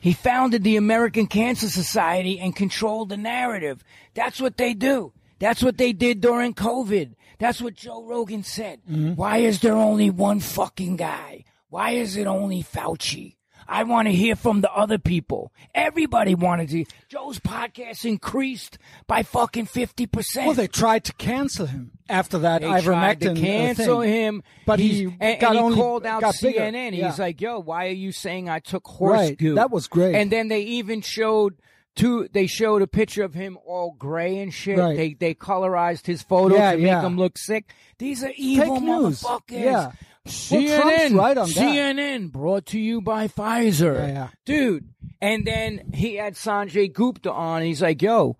[0.00, 3.84] He founded the American Cancer Society and controlled the narrative.
[4.14, 5.12] That's what they do.
[5.38, 7.14] That's what they did during COVID.
[7.38, 8.80] That's what Joe Rogan said.
[8.90, 9.14] Mm-hmm.
[9.14, 11.44] Why is there only one fucking guy?
[11.68, 13.36] Why is it only Fauci?
[13.72, 15.52] I want to hear from the other people.
[15.74, 16.84] Everybody wanted to.
[17.08, 20.44] Joe's podcast increased by fucking 50%.
[20.46, 24.12] Well, they tried to cancel him after that They ivermectin tried to uh, cancel thing.
[24.12, 26.22] him, But he and, got and he only- called out.
[26.24, 26.96] CNN.
[26.96, 27.10] Yeah.
[27.10, 29.38] He's like, "Yo, why are you saying I took horse Right.
[29.38, 30.16] goo?" That was great.
[30.16, 31.54] And then they even showed
[31.94, 32.28] two.
[32.32, 34.78] They showed a picture of him all gray and shit.
[34.78, 34.96] Right.
[34.96, 37.02] They they colorized his photo Yeah, to make yeah.
[37.02, 37.66] him look sick.
[37.98, 39.22] These are evil Fake news.
[39.22, 39.94] motherfuckers.
[40.30, 41.56] CNN, Well, right on that.
[41.56, 43.94] CNN brought to you by Pfizer.
[43.94, 44.28] Yeah, yeah.
[44.44, 44.88] Dude.
[45.20, 47.58] And then he had Sanjay Gupta on.
[47.58, 48.36] And he's like, yo,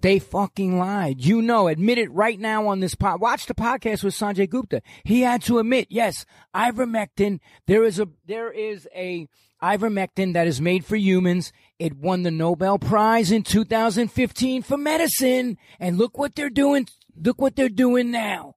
[0.00, 1.24] they fucking lied.
[1.24, 3.20] You know, admit it right now on this pod.
[3.20, 4.82] Watch the podcast with Sanjay Gupta.
[5.04, 9.28] He had to admit, yes, ivermectin, there is a, there is a
[9.62, 11.52] ivermectin that is made for humans.
[11.78, 15.56] It won the Nobel Prize in 2015 for medicine.
[15.80, 16.86] And look what they're doing.
[17.16, 18.54] Look what they're doing now.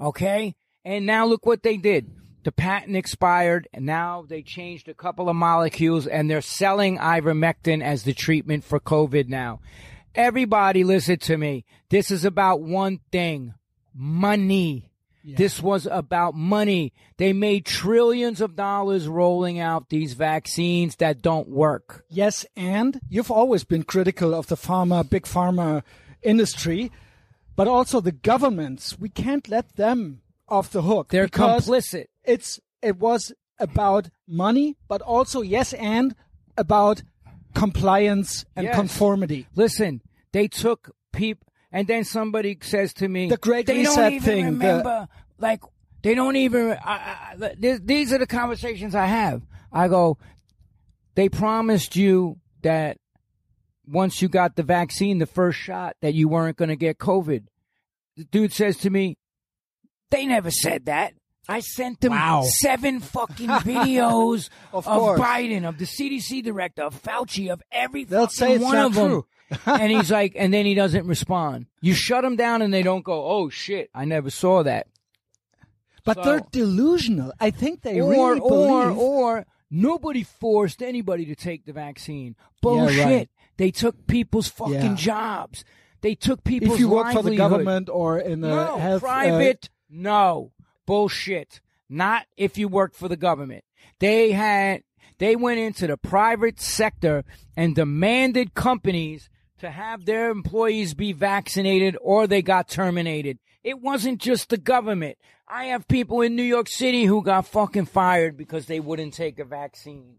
[0.00, 0.56] Okay?
[0.84, 2.10] And now look what they did.
[2.44, 7.82] The patent expired, and now they changed a couple of molecules, and they're selling ivermectin
[7.82, 9.60] as the treatment for COVID now.
[10.14, 11.64] Everybody listen to me.
[11.88, 13.54] This is about one thing.
[13.94, 14.90] Money.
[15.24, 16.92] This was about money.
[17.16, 22.04] They made trillions of dollars rolling out these vaccines that don't work.
[22.08, 25.84] Yes, and you've always been critical of the pharma, big pharma
[26.22, 26.90] industry,
[27.54, 28.98] but also the governments.
[28.98, 31.08] We can't let them off the hook.
[31.08, 32.06] They're complicit.
[32.24, 36.14] It's it was about money, but also yes, and
[36.56, 37.02] about
[37.54, 38.74] compliance and Yes.
[38.76, 39.46] conformity.
[39.54, 40.00] Listen,
[40.32, 44.24] they took people, and then somebody says to me, The Great they Reset don't even
[44.24, 45.60] thing, the- remember, like,
[46.02, 49.42] they don't even, I, I, th- these are the conversations I have.
[49.72, 50.18] I go,
[51.14, 52.96] they promised you that
[53.86, 57.44] once you got the vaccine, the first shot, that you weren't going to get COVID.
[58.16, 59.16] The dude says to me,
[60.12, 61.14] they never said that.
[61.48, 62.44] I sent them Wow.
[62.44, 65.18] seven fucking videos Of of.
[65.18, 69.22] Biden, of the CDC director, of Fauci, of every They'll fucking say one of them.
[69.66, 71.66] and he's like, and then he doesn't respond.
[71.80, 74.86] You shut them down, and they don't go, "Oh shit, I never saw that."
[76.04, 77.32] But So- they're delusional.
[77.40, 78.98] I think they or really or believe.
[78.98, 82.34] or nobody forced anybody to take the vaccine.
[82.60, 83.04] Bullshit.
[83.04, 83.28] right.
[83.56, 84.94] They took people's fucking Yeah.
[84.94, 85.64] jobs.
[86.00, 89.06] They took people's if you work for the government or in a no health uh,
[89.06, 90.52] private, no
[90.86, 91.60] bullshit.
[91.88, 93.64] Not if you worked for the government.
[93.98, 94.82] They had
[95.18, 97.24] they went into the private sector
[97.56, 99.28] and demanded companies
[99.58, 103.38] to have their employees be vaccinated or they got terminated.
[103.62, 105.18] It wasn't just the government.
[105.46, 109.38] I have people in New York City who got fucking fired because they wouldn't take
[109.38, 110.16] a vaccine.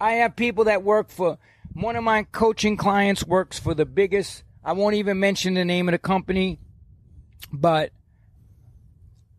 [0.00, 1.38] I have people that work for
[1.72, 5.88] one of my coaching clients works for the biggest I won't even mention the name
[5.88, 6.58] of the company,
[7.52, 7.90] but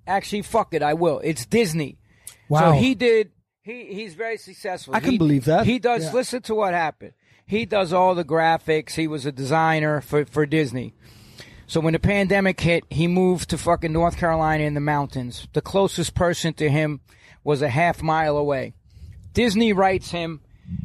[0.10, 1.20] actually fuck it, I will.
[1.24, 1.98] It's Disney.
[2.50, 2.74] Wow.
[2.74, 4.96] So he did he he's very successful.
[4.96, 5.66] I can He- believe that.
[5.66, 6.14] He does Yeah.
[6.14, 7.14] listen to what happened.
[7.46, 8.92] He does all the graphics.
[8.96, 10.94] He was a designer for, for Disney.
[11.66, 15.48] So when the pandemic hit, he moved to fucking North Carolina in the mountains.
[15.54, 17.00] The closest person to him
[17.44, 18.74] was a half mile away.
[19.34, 20.42] Disney writes him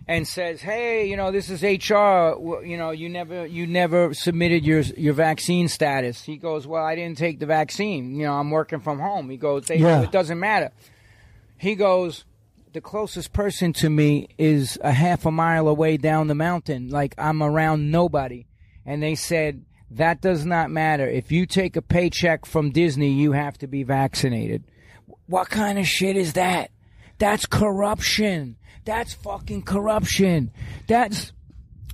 [0.06, 2.36] and says, "Hey, you know, this is HR.
[2.64, 6.94] You know, you never you never submitted your your vaccine status." He goes, "Well, I
[6.94, 8.14] didn't take the vaccine.
[8.16, 10.02] You know, I'm working from home." He goes, they, Yeah.
[10.02, 10.70] "It doesn't matter."
[11.56, 12.24] He goes,
[12.72, 16.88] "The closest person to me is a half a mile away down the mountain.
[16.90, 18.46] Like I'm around nobody."
[18.86, 21.08] And they said, "That does not matter.
[21.08, 24.64] If you take a paycheck from Disney, you have to be vaccinated."
[25.26, 26.70] What kind of shit is that?
[27.18, 28.56] That's corruption.
[28.84, 30.50] That's fucking corruption.
[30.86, 31.32] That's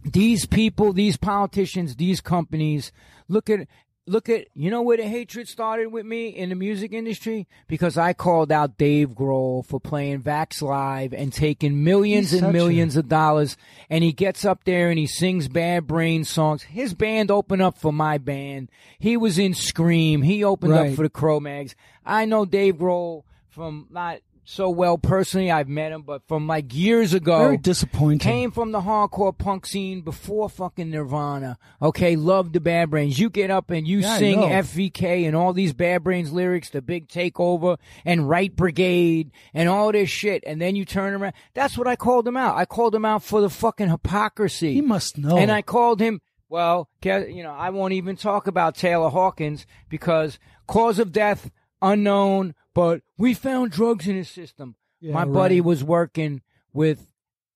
[0.04, 2.92] these people, these politicians, these companies.
[3.28, 3.66] Look at
[4.06, 7.96] look at you know where the hatred started with me in the music industry because
[7.96, 12.96] I called out Dave Grohl for playing Vax Live and taking millions He's and millions
[12.96, 13.56] of dollars
[13.88, 16.62] and he gets up there and he sings Bad Brain songs.
[16.62, 18.70] His band opened up for my band.
[18.98, 20.22] He was in Scream.
[20.22, 20.90] He opened Right.
[20.90, 21.76] up for the Cro-Mags.
[22.04, 24.20] I know Dave Grohl from not
[24.50, 25.50] so well personally.
[25.50, 27.38] I've met him, but from like years ago.
[27.38, 28.18] Very disappointing.
[28.18, 31.56] Came from the hardcore punk scene before fucking Nirvana.
[31.80, 33.18] Okay, love the Bad Brains.
[33.18, 34.38] You get up and you Yeah, sing.
[34.40, 39.92] FVK and all these Bad Brains lyrics, the Big Takeover and Right Brigade and all
[39.92, 41.34] this shit, and then you turn around.
[41.54, 42.56] That's what I called him out.
[42.56, 44.74] I called him out for the fucking hypocrisy.
[44.74, 45.38] He must know.
[45.38, 46.20] And I called him.
[46.48, 52.54] Well, you know, I won't even talk about Taylor Hawkins because cause of death unknown,
[52.80, 54.74] but we found drugs in his system.
[55.02, 56.40] Yeah, My buddy was working
[56.72, 57.06] with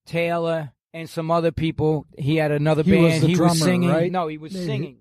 [0.05, 2.05] Taylor and some other people.
[2.19, 3.23] He had another He was band.
[3.23, 3.89] the he drummer, was singing.
[3.89, 4.13] right?
[4.13, 4.67] No, he was Maybe.
[4.67, 4.97] singing.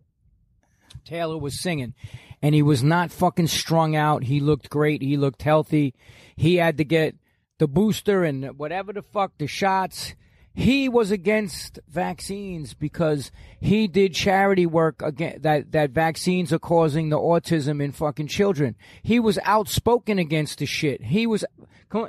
[1.04, 1.94] Taylor was singing,
[2.42, 4.24] and he was not fucking strung out.
[4.24, 5.02] He looked great.
[5.02, 5.94] He looked healthy.
[6.38, 7.16] He had to get
[7.60, 10.16] the booster and whatever the fuck the shots.
[10.54, 17.10] He was against vaccines because he did charity work again that that vaccines are causing
[17.10, 18.76] the autism in fucking children.
[19.02, 21.06] He was outspoken against the shit.
[21.06, 21.44] He was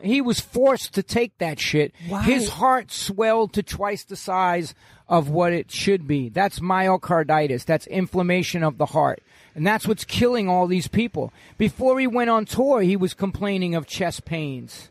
[0.03, 1.95] he was forced to take that shit.
[2.09, 2.23] Why?
[2.23, 4.75] His heart swelled to twice the size
[5.09, 6.29] of what it should be.
[6.29, 7.65] That's myocarditis.
[7.65, 9.23] That's inflammation of the heart.
[9.55, 11.33] And that's what's killing all these people.
[11.59, 14.91] Before he went on tour, he was complaining of chest pains.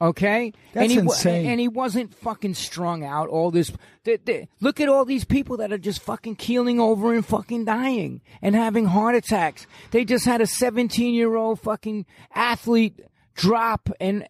[0.00, 1.46] Okay, That's and he, insane.
[1.46, 3.28] And he wasn't fucking strung out.
[3.28, 3.72] All this.
[4.04, 7.64] th- th- look at all these people that are just fucking keeling over and fucking
[7.64, 9.66] dying and having heart attacks.
[9.92, 13.00] They just had a 17 year old fucking athlete
[13.34, 14.24] drop and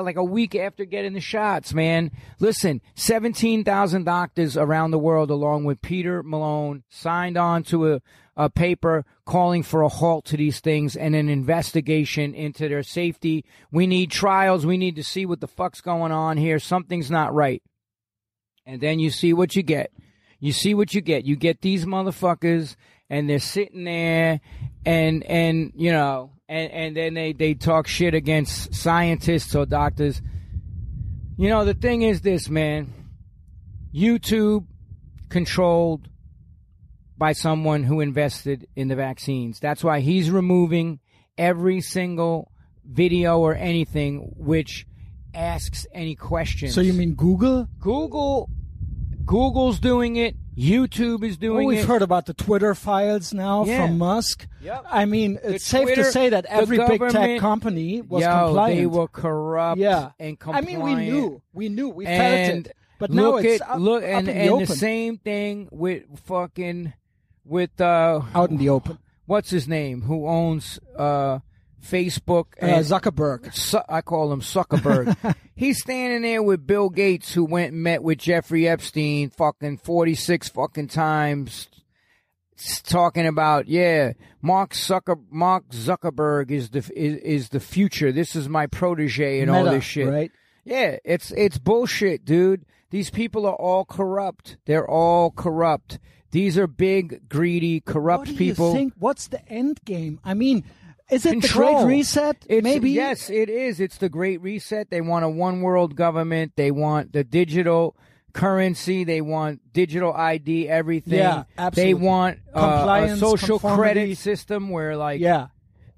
[0.00, 1.72] like a week after getting the shots.
[1.72, 8.02] Man, listen, 17,000 doctors around the world, along with Peter Malone, signed on to a
[8.36, 13.44] a paper calling for a halt to these things and an investigation into their safety.
[13.70, 14.64] We need trials.
[14.64, 16.58] We need to see what the fuck's going on here.
[16.58, 17.62] Something's not right.
[18.64, 19.92] And then you see what you get.
[20.38, 21.24] You see what you get.
[21.24, 22.76] You get these motherfuckers
[23.10, 24.40] and they're sitting there
[24.84, 30.22] and and you know and and then they they talk shit against scientists or doctors.
[31.36, 32.92] You know, the thing is this, man.
[33.94, 34.66] YouTube
[35.28, 36.08] controlled
[37.22, 39.60] by someone who invested in the vaccines.
[39.60, 40.98] That's why he's removing
[41.38, 42.50] every single
[42.84, 44.88] video or anything which
[45.32, 46.74] asks any questions.
[46.74, 47.68] So you mean Google?
[47.78, 48.50] Google
[49.24, 51.84] Google's doing it, YouTube is doing Well, we've it.
[51.84, 53.86] heard about the Twitter files now Yeah.
[53.86, 54.48] from Musk.
[54.60, 54.84] Yep.
[54.90, 58.80] I mean, it's safe Twitter, to say that every big tech company was Yo, compliant.
[58.80, 62.76] they were corrupt yeah, and I mean, we knew, we knew, we and felt it.
[62.98, 66.92] But now look it's at up, look and, and the same thing with fucking
[67.44, 68.98] with uh out in the open.
[69.26, 71.38] what's his name who owns uh
[71.84, 73.52] Facebook Uh, and Zuckerberg.
[73.52, 75.34] Su- I call him Zuckerberg.
[75.56, 80.14] He's standing there with Bill Gates, who went and met with Jeffrey Epstein, fucking forty
[80.14, 81.68] six fucking times,
[82.84, 88.12] talking about yeah, Mark Zucker Mark Zuckerberg is the is, is the future.
[88.12, 90.08] This is my protege and all this shit.
[90.08, 90.30] right?
[90.64, 92.64] Yeah, it's it's bullshit, dude.
[92.90, 94.58] These people are all corrupt.
[94.66, 95.98] They're all corrupt.
[96.32, 98.68] These are big, greedy, corrupt what do people.
[98.70, 98.94] you think?
[98.98, 100.18] What's the end game?
[100.24, 100.64] I mean,
[101.10, 101.80] is it Control.
[101.80, 102.36] the Great Reset?
[102.48, 102.90] It's, Maybe.
[102.90, 103.78] yes, it is.
[103.80, 104.88] It's the Great Reset.
[104.90, 106.52] They want a one world government.
[106.56, 107.96] They want the digital
[108.32, 109.04] currency.
[109.04, 110.68] They want digital ID.
[110.68, 111.18] Everything.
[111.18, 111.92] Yeah, absolutely.
[111.92, 114.00] They want uh, a social conformity.
[114.00, 115.48] credit system where, like, Yeah.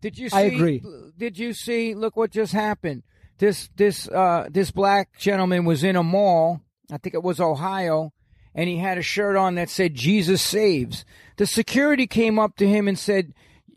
[0.01, 0.29] did you?
[0.31, 0.83] See, I agree.
[1.16, 1.94] Did you see?
[1.94, 3.05] Look what just happened.
[3.38, 6.61] This this uh this black gentleman was in a mall.
[6.90, 8.12] I think it was Ohio,
[8.55, 11.05] and he had a shirt on that said "Jesus saves."
[11.37, 13.35] The security came up to him and said,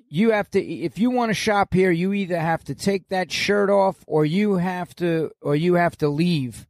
[0.10, 0.64] "You have to.
[0.64, 4.26] If you want to shop here, you either have to take that shirt off, or
[4.26, 6.68] you have to, or you have to leave."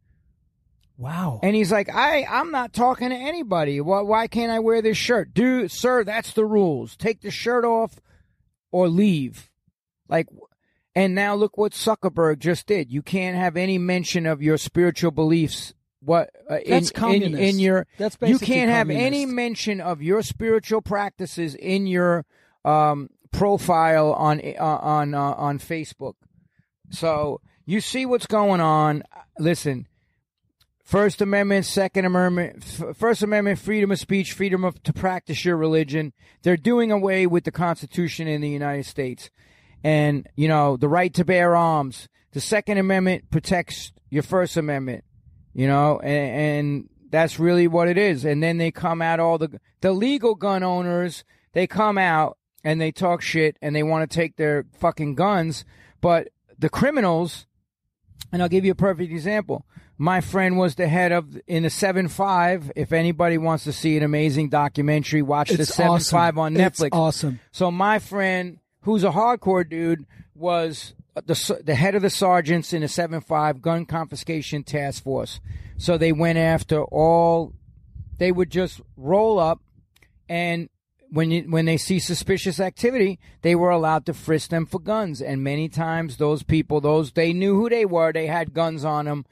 [0.97, 1.39] Wow.
[1.43, 3.79] And he's like, I, I'm not talking to anybody.
[3.81, 5.33] Why, why can't I wear this shirt?
[5.33, 6.97] Dude, sir, that's the rules.
[6.97, 8.01] Take the shirt off
[8.71, 9.51] or leave.
[10.09, 10.27] Like,
[10.95, 12.91] and now look what Zuckerberg just did.
[12.91, 15.75] You can't have any mention of your spiritual beliefs.
[16.07, 19.05] What uh, in, That's in, in your That's you can't have communist.
[19.05, 22.25] any mention of your spiritual practices in your
[22.63, 26.13] um, profile on uh, on uh, on Facebook.
[26.91, 29.03] So you see what's going on.
[29.37, 29.85] Listen,
[30.81, 35.57] First Amendment, Second Amendment, F- First Amendment, freedom of speech, freedom of, to practice your
[35.57, 36.13] religion.
[36.41, 39.29] They're doing away with the Constitution in the United States,
[39.83, 42.07] and you know the right to bear arms.
[42.31, 45.03] The Second Amendment protects your First Amendment.
[45.57, 48.23] You know, and, and that's really what it is.
[48.25, 51.23] And then they come out all the the legal gun owners.
[51.53, 55.65] They come out and they talk shit and they want to take their fucking guns,
[55.99, 56.27] but
[56.59, 57.47] the criminals
[58.31, 59.65] and I'll give you a perfect example.
[59.97, 62.71] My friend was the head of in the seven five.
[62.75, 66.15] If anybody wants to see an amazing documentary, watch the It's seven awesome.
[66.15, 66.89] five on It's Netflix.
[66.91, 67.39] awesome.
[67.51, 72.73] So my friend, who's a hardcore dude, was Uh, the the head of the sergeants
[72.73, 75.39] in the seven five gun confiscation task force.
[75.77, 77.53] So they went after all.
[78.19, 79.59] They would just roll up,
[80.29, 80.69] and
[81.09, 85.21] when you, when they see suspicious activity, they were allowed to frisk them for guns.
[85.21, 88.13] And many times, those people, those they knew who they were.
[88.13, 89.25] They had guns on them,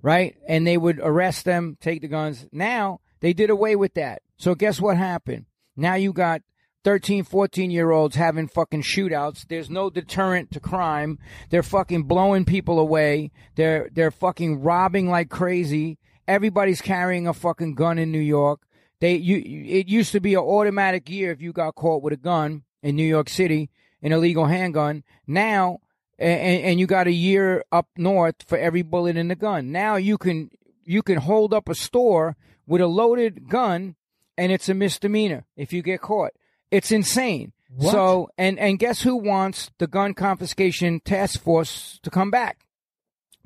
[0.00, 0.36] right?
[0.46, 2.46] And they would arrest them, take the guns.
[2.52, 4.22] Now they did away with that.
[4.36, 5.46] So guess what happened?
[5.76, 6.42] Now you got
[6.84, 9.46] 13, 14 year olds having fucking shootouts.
[9.46, 11.18] There's no deterrent to crime.
[11.50, 13.30] They're fucking blowing people away.
[13.54, 15.98] They're, they're fucking robbing like crazy.
[16.26, 18.62] Everybody's carrying a fucking gun in New York.
[19.00, 22.16] They, you, it used to be an automatic year if you got caught with a
[22.16, 23.70] gun in New York City,
[24.00, 25.02] an illegal handgun.
[25.26, 25.80] Now,
[26.18, 29.72] and, and you got a year up north for every bullet in the gun.
[29.72, 30.50] Now you can
[30.84, 33.96] you can hold up a store with a loaded gun,
[34.36, 36.32] and it's a misdemeanor if you get caught.
[36.72, 37.52] It's insane.
[37.74, 37.92] What?
[37.92, 42.66] So and and guess who wants the gun confiscation task force to come back?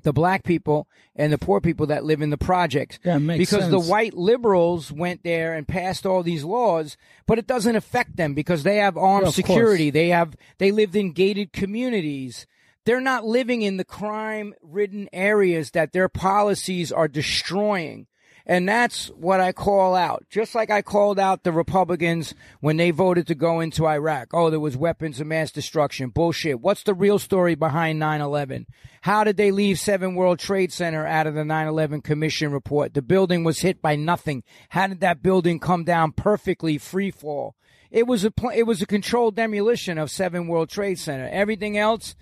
[0.02, 3.00] The black people and the poor people that live in the projects.
[3.04, 6.96] Yeah, it makes because the white liberals went there and passed all these laws,
[7.26, 9.90] but it doesn't affect them because they have armed Yeah, security.
[9.90, 12.46] They have they lived in gated communities.
[12.84, 18.06] They're not living in the crime ridden areas that their policies are destroying.
[18.48, 20.24] And that's what I call out.
[20.30, 24.28] Just like I called out the Republicans when they voted to go into Iraq.
[24.32, 26.10] Oh, there was weapons of mass destruction.
[26.10, 26.60] Bullshit.
[26.60, 28.66] What's the real story behind 9-11?
[29.00, 32.94] How did they leave 7 World Trade Center out of the 9-11 commission report?
[32.94, 34.44] The building was hit by nothing.
[34.68, 37.56] How did that building come down perfectly free fall?
[37.90, 41.28] It was a pl- it was a controlled demolition of 7 World Trade Center.
[41.32, 42.14] Everything else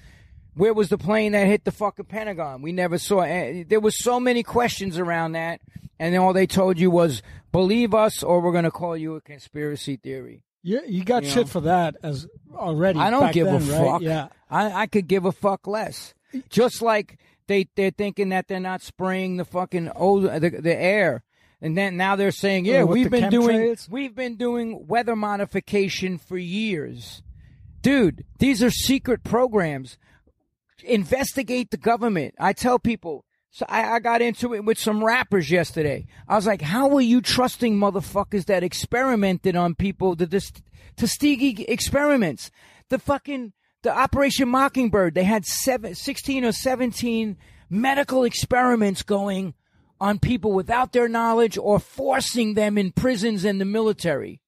[0.57, 2.63] where was the plane that hit the fucking Pentagon?
[2.63, 3.21] We never saw.
[3.23, 5.61] eh, There was so many questions around that,
[5.99, 7.23] and then all they told you was
[7.53, 10.43] believe us or we're going to call you a conspiracy theory.
[10.63, 11.51] You, you got You shit know.
[11.53, 12.99] for that as already.
[12.99, 13.87] I don't give a right?
[13.87, 14.03] fuck.
[14.03, 14.29] Yeah.
[14.51, 16.15] I, I could give a fuck less.
[16.49, 21.23] Just like they they're thinking that they're not spraying the fucking ozone, the, the air.
[21.61, 23.89] And then now they're saying, yeah, Oh, we've been doing chemtrails?
[23.91, 27.23] we've been doing weather modification for years.
[27.83, 29.99] Dude, these are secret programs.
[30.83, 32.35] Investigate the government.
[32.39, 33.24] I tell people,
[33.55, 36.09] so I, I got into it with some rappers yesterday.
[36.27, 40.45] I was like, how are you trusting motherfuckers that experimented on people, the, the
[40.97, 42.51] Tuskegee experiments?
[42.89, 43.53] The fucking,
[43.83, 47.37] the Operation Mockingbird, they had seven, 16 or 17
[47.71, 49.55] medical experiments going
[50.01, 54.41] on people without their knowledge or forcing them in prisons and the military.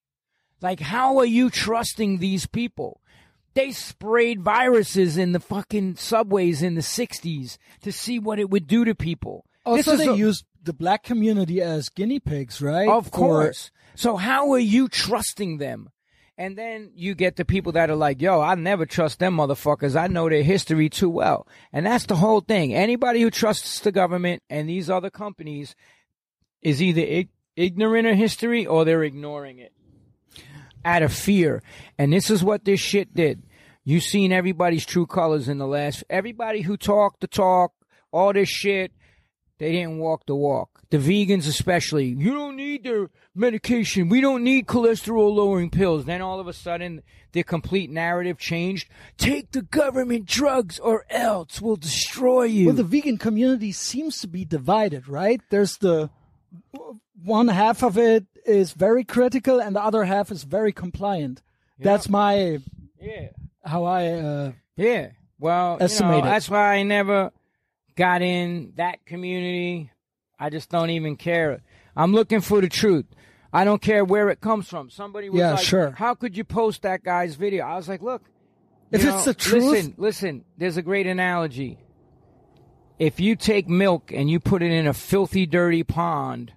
[0.61, 3.01] Like, how are you trusting these people?
[3.57, 8.67] They sprayed viruses in the fucking subways in the 60s to see what it would
[8.67, 9.47] do to people.
[9.65, 12.87] Oh, this Also, is they a- used the black community as guinea pigs, right?
[12.89, 13.71] Of course.
[13.95, 15.89] So how are you trusting them?
[16.37, 19.97] And then you get the people that are like, yo, I never trust them motherfuckers.
[19.99, 21.49] I know their history too well.
[21.73, 22.75] And that's the whole thing.
[22.75, 25.75] Anybody who trusts the government and these other companies
[26.61, 29.73] is either ig- ignorant of history or they're ignoring it
[30.85, 31.63] out of fear.
[31.99, 33.43] And this is what this shit did.
[33.89, 37.73] You seen everybody's true colors in the last, everybody who talked the talk,
[38.11, 38.91] all this shit,
[39.59, 40.83] they didn't walk the walk.
[40.91, 44.09] The vegans, especially, you don't need their medication.
[44.09, 46.05] We don't need cholesterol lowering pills.
[46.05, 48.89] Then all of a sudden, the complete narrative changed.
[49.19, 52.67] Take the government drugs or else we'll destroy you.
[52.67, 55.41] Well, the vegan community seems to be divided, right?
[55.51, 56.11] There's the
[57.23, 61.41] one half of it is very critical, and the other half is very compliant.
[61.79, 62.59] That's my
[63.01, 63.29] yeah.
[63.67, 64.07] How I.
[64.13, 65.11] Uh, Yeah.
[65.39, 67.31] Well, you know, that's why I never
[67.95, 69.91] got in that community.
[70.39, 71.61] I just don't even care.
[71.95, 73.05] I'm looking for the truth.
[73.53, 74.89] I don't care where it comes from.
[74.91, 75.91] Somebody was Yeah, like, sure.
[75.91, 78.23] "How could you post that guy's video?" I was like, "Look,
[78.91, 80.45] If you it's the truth- listen, listen.
[80.57, 81.79] There's a great analogy.
[82.99, 86.53] If you take milk and you put it in a filthy, dirty pond,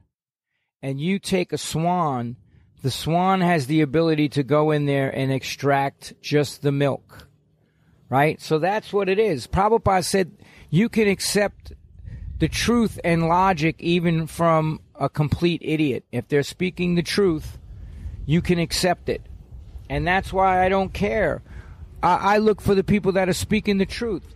[0.81, 2.37] and you take a swan,
[2.81, 7.29] the swan has the ability to go in there and extract just the milk
[8.09, 8.41] right?
[8.41, 9.47] So that's what it is.
[9.47, 10.31] Prabhupada said
[10.69, 11.73] you can accept
[12.39, 16.03] the truth and logic even from a complete idiot.
[16.11, 17.57] If they're speaking the truth,
[18.25, 19.21] you can accept it.
[19.89, 21.41] And that's why I don't care.
[22.01, 24.35] I, I look for the people that are speaking the truth.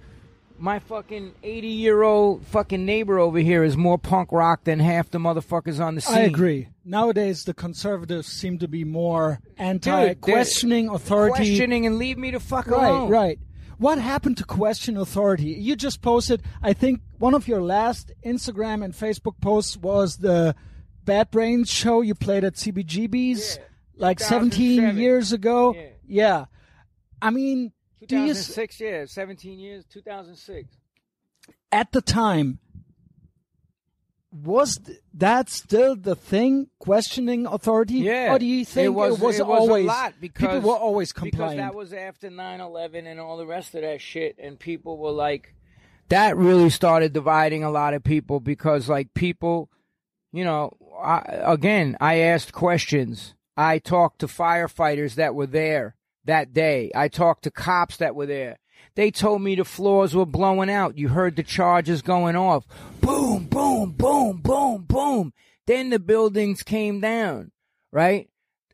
[0.63, 5.11] My fucking 80 year old fucking neighbor over here is more punk rock than half
[5.11, 6.15] the motherfuckers on the scene.
[6.15, 6.69] I agree.
[6.85, 11.33] Nowadays, the conservatives seem to be more anti questioning authority.
[11.35, 13.09] Questioning and leave me the fuck Right, alone.
[13.09, 13.19] right.
[13.19, 13.39] right.
[13.77, 15.47] What happened to question authority?
[15.47, 20.55] You just posted, I think one of your last Instagram and Facebook posts was the
[21.03, 23.63] Bad Brains show you played at CBGB's Yeah,
[23.97, 25.73] like 17 years ago.
[25.75, 25.89] Yeah.
[26.07, 26.45] Yeah.
[27.21, 27.73] I mean,
[28.07, 30.69] do you, 2006, yeah, 17 years, 2006.
[31.71, 32.59] at the time,
[34.31, 34.79] was
[35.13, 37.95] that still the thing, questioning authority?
[37.95, 38.33] Yeah.
[38.33, 40.69] Or do you think it was, it was it was always, a lot because people
[40.71, 44.57] were always because that was after 9/11 and all the rest of that shit, and
[44.59, 45.53] people were like,
[46.09, 49.69] that really started dividing a lot of people because like people,
[50.31, 53.35] you know, I, again, I asked questions.
[53.55, 55.95] I talked to firefighters that were there
[56.25, 56.91] that day.
[56.95, 58.57] I talked to cops that were there.
[58.95, 60.97] They told me the floors were blowing out.
[60.97, 62.65] You heard the charges going off.
[63.01, 65.33] Boom, boom, boom, boom, boom.
[65.65, 67.51] Then the buildings came down,
[67.91, 68.29] right?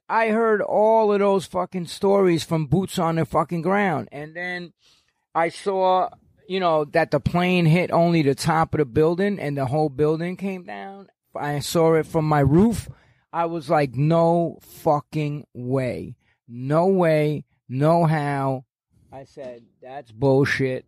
[0.10, 4.10] I heard all of those fucking stories from boots on the fucking ground.
[4.12, 4.74] And then
[5.36, 6.10] I saw
[6.50, 9.88] you know, that the plane hit only the top of the building and the whole
[9.88, 11.08] building came down.
[11.36, 12.90] I saw it from my roof.
[13.32, 16.16] I was like, no fucking way.
[16.50, 17.46] No way.
[17.70, 18.66] No how.
[19.12, 20.86] I said, that's bullshit.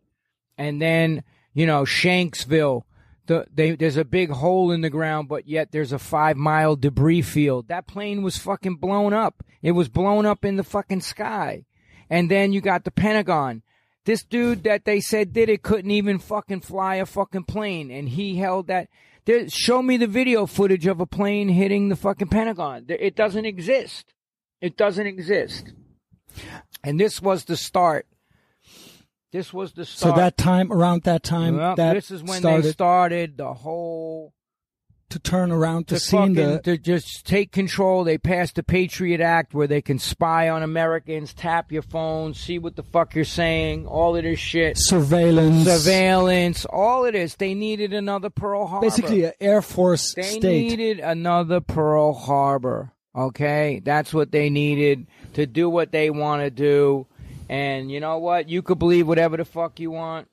[0.57, 2.83] And then, you know, Shanksville,
[3.27, 6.75] the, they, there's a big hole in the ground, but yet there's a five mile
[6.75, 7.67] debris field.
[7.67, 9.43] That plane was fucking blown up.
[9.61, 11.65] It was blown up in the fucking sky.
[12.09, 13.61] And then you got the Pentagon.
[14.05, 18.09] This dude that they said did it couldn't even fucking fly a fucking plane, and
[18.09, 18.89] he held that.
[19.25, 22.85] There, show me the video footage of a plane hitting the fucking Pentagon.
[22.89, 24.13] It doesn't exist.
[24.61, 25.73] It doesn't exist.
[26.83, 28.07] And this was the start.
[29.31, 30.15] This was the start.
[30.15, 33.53] So that time, around that time, Well, that this is when started they started the
[33.53, 34.33] whole
[35.09, 38.03] to turn around to to fucking, the to just take control.
[38.03, 42.59] They passed the Patriot Act where they can spy on Americans, tap your phone, see
[42.59, 44.77] what the fuck you're saying, all of this shit.
[44.77, 47.35] surveillance, Surveillance, all of this.
[47.35, 48.85] They needed another Pearl Harbor.
[48.85, 50.43] basically an Air Force they state.
[50.43, 52.93] needed another Pearl Harbor.
[53.15, 57.07] Okay, that's what they needed to do what they want to do.
[57.49, 58.47] And you know what?
[58.47, 60.29] You could believe whatever the fuck you want.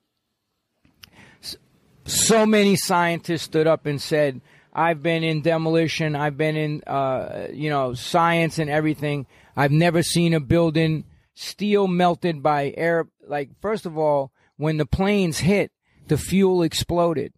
[2.05, 4.41] So many scientists stood up and said,
[4.73, 6.15] "I've been in demolition.
[6.15, 9.27] I've been in, uh, you know, science and everything.
[9.57, 11.05] I've never seen a building
[11.35, 13.09] steel melted by air.
[13.27, 15.73] Like, first of all, when the planes hit,
[16.07, 17.33] the fuel exploded."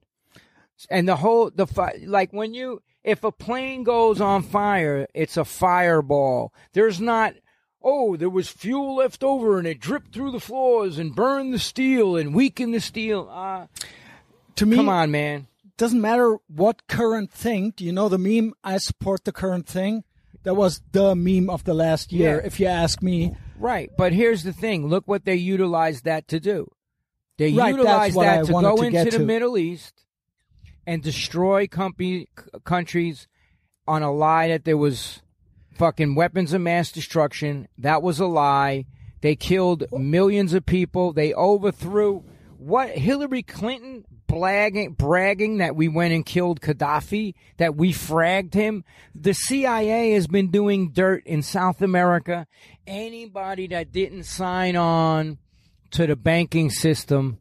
[0.88, 1.66] and the whole the
[2.06, 7.34] like when you if a plane goes on fire it's a fireball there's not
[7.82, 11.58] oh there was fuel left over and it dripped through the floors and burned the
[11.58, 13.66] steel and weakened the steel uh
[14.56, 15.46] to me, come on man
[15.78, 17.72] doesn't matter what current thing.
[17.74, 18.52] Do you know the meme?
[18.62, 20.04] I support the current thing.
[20.42, 22.46] That was the meme of the last year, Yeah.
[22.46, 23.34] if you ask me.
[23.58, 26.68] right but here's the thing look what they utilized that to do
[27.38, 29.24] they Right, utilized I that to go to into the to.
[29.24, 30.04] middle east
[30.90, 32.26] and destroy company,
[32.64, 33.28] countries
[33.86, 35.22] on a lie that there was
[35.74, 37.68] fucking weapons of mass destruction.
[37.78, 38.86] That was a lie.
[39.20, 41.12] They killed millions of people.
[41.12, 42.24] They overthrew
[42.58, 48.82] what Hillary Clinton bragging, bragging that we went and killed Gaddafi, that we fragged him.
[49.14, 52.48] The CIA has been doing dirt in South America.
[52.84, 55.38] Anybody that didn't sign on
[55.92, 57.39] to the banking system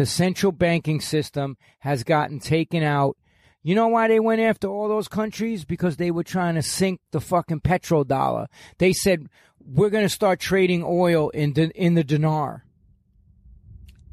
[0.00, 3.18] the central banking system has gotten taken out.
[3.62, 5.66] You know why they went after all those countries?
[5.66, 8.46] Because they were trying to sink the fucking petrodollar.
[8.78, 9.26] They said
[9.62, 12.64] we're going to start trading oil in the, in the dinar.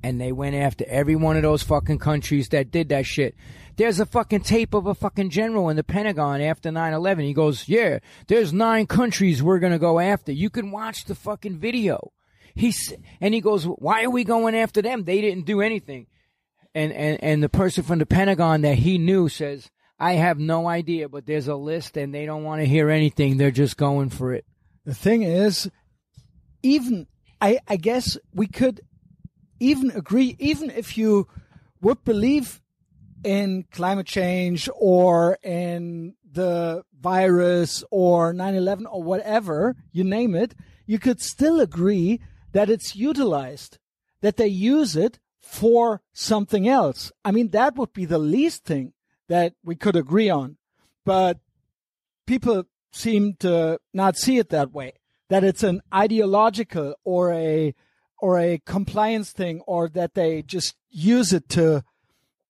[0.03, 3.33] And they went after every one of those fucking countries that did that shit.
[3.77, 7.23] There's a fucking tape of a fucking general in the Pentagon after 9/11.
[7.23, 10.33] He goes, "Yeah, there's nine countries we're going to go after.
[10.33, 12.11] You can watch the fucking video."
[12.57, 15.03] He's and he goes, "Why are we going after them?
[15.03, 16.07] They didn't do anything."
[16.73, 20.67] And and and the person from the Pentagon that he knew says, "I have no
[20.67, 23.37] idea, but there's a list, and they don't want to hear anything.
[23.37, 24.45] They're just going for it."
[24.85, 25.69] The thing is,
[26.63, 27.07] even
[27.39, 28.81] I, I guess we could
[29.59, 31.27] even agree, even if you
[31.81, 32.61] would believe
[33.23, 40.55] in climate change or in the virus or 9/11 or whatever you name it,
[40.85, 42.19] you could still agree
[42.57, 43.77] that it's utilized,
[44.21, 47.11] that they use it for something else.
[47.23, 48.93] I mean, that would be the least thing
[49.29, 50.57] that we could agree on.
[51.05, 51.37] But
[52.25, 54.93] people seem to not see it that way
[55.29, 57.75] that it's an ideological or a
[58.17, 61.83] or a compliance thing or that they just use it to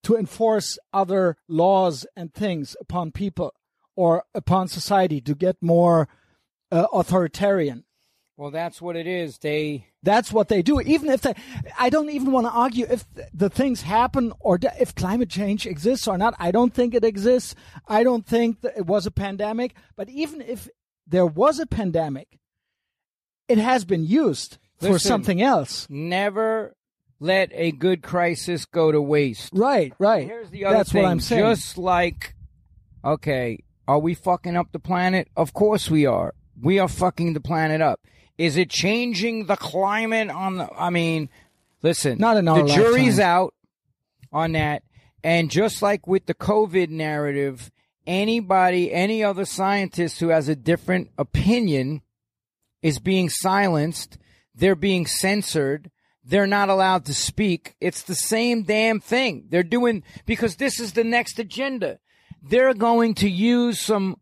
[0.04, 3.54] to enforce other laws and things upon people
[3.98, 6.08] or upon society to get more
[6.72, 7.84] uh, authoritarian
[8.38, 9.40] Well, that's what it is.
[9.40, 11.34] They that's what they do even if they
[11.78, 16.08] i don't even want to argue if the things happen or if climate change exists
[16.08, 17.56] or not i don't think it exists
[17.90, 20.70] i don't think that it was a pandemic but even if
[21.06, 22.40] there was a pandemic
[23.50, 26.74] it has been used for something else never
[27.20, 29.50] let a good crisis go to waste.
[29.54, 31.04] right right Here's the other that's thing.
[31.04, 32.34] what i'm saying Just like,
[33.04, 35.28] okay, are we fucking up the planet?
[35.36, 36.34] Of course we are.
[36.62, 38.00] We are fucking the planet up.
[38.38, 40.70] Is it changing the climate on the?
[40.74, 41.30] I mean,
[41.82, 43.54] listen, Not in our the jury's out
[44.32, 44.84] on that.
[45.24, 47.72] And just like with the COVID narrative,
[48.06, 52.02] anybody, any other scientist who has a different opinion
[52.82, 54.18] is being silenced.
[54.54, 55.92] They're being censored.
[56.24, 57.76] They're not allowed to speak.
[57.80, 59.46] It's the same damn thing.
[59.50, 62.00] They're doing, because this is the next agenda.
[62.42, 64.18] They're going to use some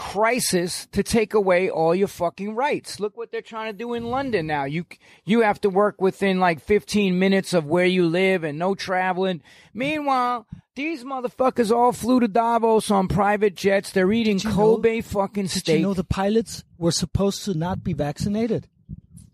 [0.00, 2.98] crisis to take away all your fucking rights.
[3.00, 4.64] Look what they're trying to do in London now.
[4.64, 4.86] You
[5.24, 9.42] you have to work within like 15 minutes of where you live and no traveling.
[9.74, 13.92] Meanwhile, these motherfuckers all flew to Davos on private jets.
[13.92, 15.76] They're eating Did you know- Kobe fucking Did steak.
[15.80, 18.68] you know the pilots were supposed to not be vaccinated?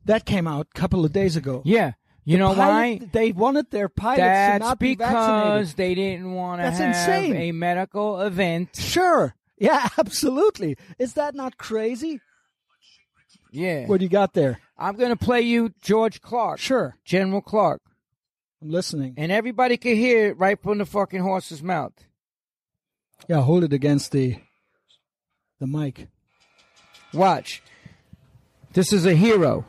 [0.04, 1.62] That came out a couple of days ago.
[1.64, 1.92] yeah.
[2.28, 3.08] You know Pilot- why?
[3.12, 6.88] They wanted their pilots to That's not be because they didn't want to That's have
[7.22, 7.36] insane.
[7.36, 8.70] a medical event.
[8.74, 9.36] Sure.
[9.58, 10.76] Yeah, absolutely.
[10.98, 12.20] Is that not crazy?
[13.50, 13.86] Yeah.
[13.86, 14.60] What do you got there?
[14.76, 16.96] I'm going to play you George Clark, Sure.
[17.04, 17.80] General Clark.
[18.62, 19.14] I'm listening.
[19.16, 21.92] And everybody can hear it right from the fucking horse's mouth.
[23.28, 24.36] Yeah, hold it against the
[25.58, 26.08] the mic.
[27.14, 27.62] Watch.
[28.74, 29.64] This is a hero.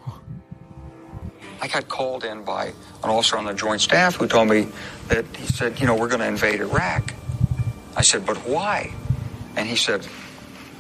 [1.62, 2.68] I got called in by
[3.04, 4.68] an officer on the Joint Staff who told me
[5.08, 7.14] that he said, you know, we're going to invade Iraq.
[7.96, 8.94] I said, but why?
[9.58, 10.08] And he said,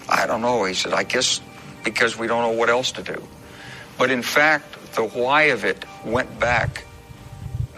[0.07, 0.63] I don't know.
[0.63, 1.41] He said, I guess
[1.83, 3.27] because we don't know what else to do.
[3.97, 6.85] But in fact, the why of it went back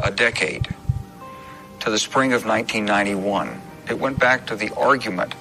[0.03, 0.67] a decade
[1.79, 3.61] to the spring of 1991.
[3.89, 5.33] It went back to the argument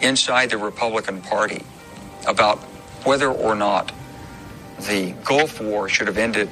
[0.00, 1.62] inside the Republican Party
[2.26, 2.58] about
[3.04, 3.92] whether or not
[4.88, 6.48] the Gulf War should have ended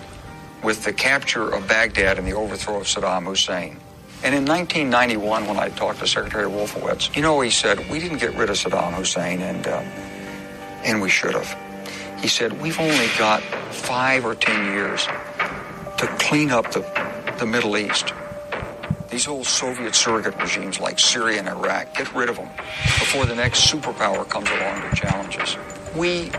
[0.63, 3.79] with the capture of Baghdad and the overthrow of Saddam Hussein.
[4.25, 8.19] And in 1991, when I talked to Secretary Wolfowitz, you know, he said, we didn't
[8.19, 9.83] get rid of Saddam Hussein, and, uh,
[10.85, 11.57] and we should have.
[12.21, 13.43] He said, we've only got
[13.73, 15.07] five or ten years
[15.99, 16.83] to clean up the,
[17.41, 18.15] the Middle East.
[19.11, 22.49] These old Soviet surrogate regimes like Syria and Iraq, get rid of them
[23.01, 25.57] before the next superpower comes along to challenge us.
[25.97, 26.31] We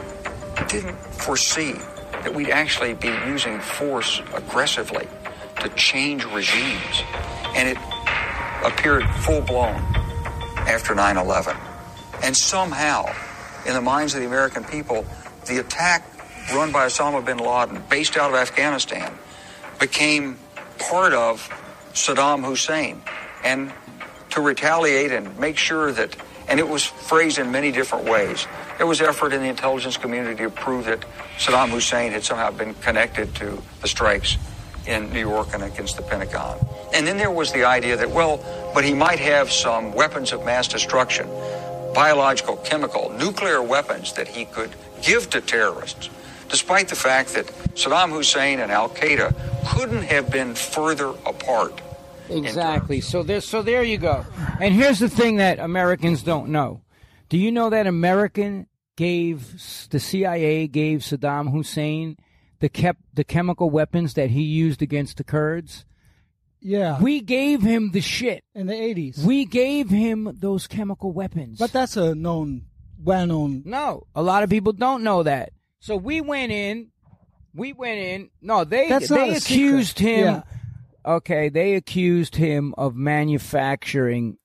[0.69, 1.73] didn't foresee
[2.23, 5.05] that we'd actually be using force aggressively
[5.63, 7.03] to change regimes.
[7.55, 7.77] And it
[8.63, 9.75] appeared full blown
[10.67, 11.55] after 9 11.
[12.23, 13.05] And somehow,
[13.65, 15.05] in the minds of the American people,
[15.47, 16.05] the attack
[16.53, 19.13] run by Osama bin Laden, based out of Afghanistan,
[19.79, 20.37] became
[20.79, 21.49] part of
[21.93, 23.01] Saddam Hussein.
[23.43, 23.73] And
[24.31, 26.15] to retaliate and make sure that,
[26.47, 28.47] and it was phrased in many different ways.
[28.77, 31.05] There was effort in the intelligence community to prove that
[31.37, 34.37] Saddam Hussein had somehow been connected to the strikes
[34.87, 36.57] in New York and against the Pentagon.
[36.93, 38.39] And then there was the idea that, well,
[38.73, 41.27] but he might have some weapons of mass destruction,
[41.93, 44.71] biological, chemical, nuclear weapons that he could
[45.01, 46.09] give to terrorists,
[46.49, 49.33] despite the fact that Saddam Hussein and Al Qaeda
[49.75, 51.81] couldn't have been further apart.
[52.29, 53.01] Exactly.
[53.01, 54.25] So there, so there you go.
[54.59, 56.81] And here's the thing that Americans don't know.
[57.29, 62.17] Do you know that American gave the CIA gave Saddam Hussein
[62.63, 65.83] the kept the chemical weapons that he used against the Kurds?
[66.61, 66.97] Yeah.
[67.01, 68.45] We gave him the shit.
[68.55, 69.21] in the 80s.
[69.21, 71.59] We gave him those chemical weapons.
[71.59, 73.63] but that's a known, well known.
[73.65, 75.51] no, a lot of people don't know that.
[75.81, 76.91] So we went in.
[77.53, 78.29] We went in.
[78.41, 80.15] No, they That's they accused secret.
[80.15, 80.25] him.
[80.25, 80.43] Yeah.
[81.05, 84.37] Okay, they accused him of manufacturing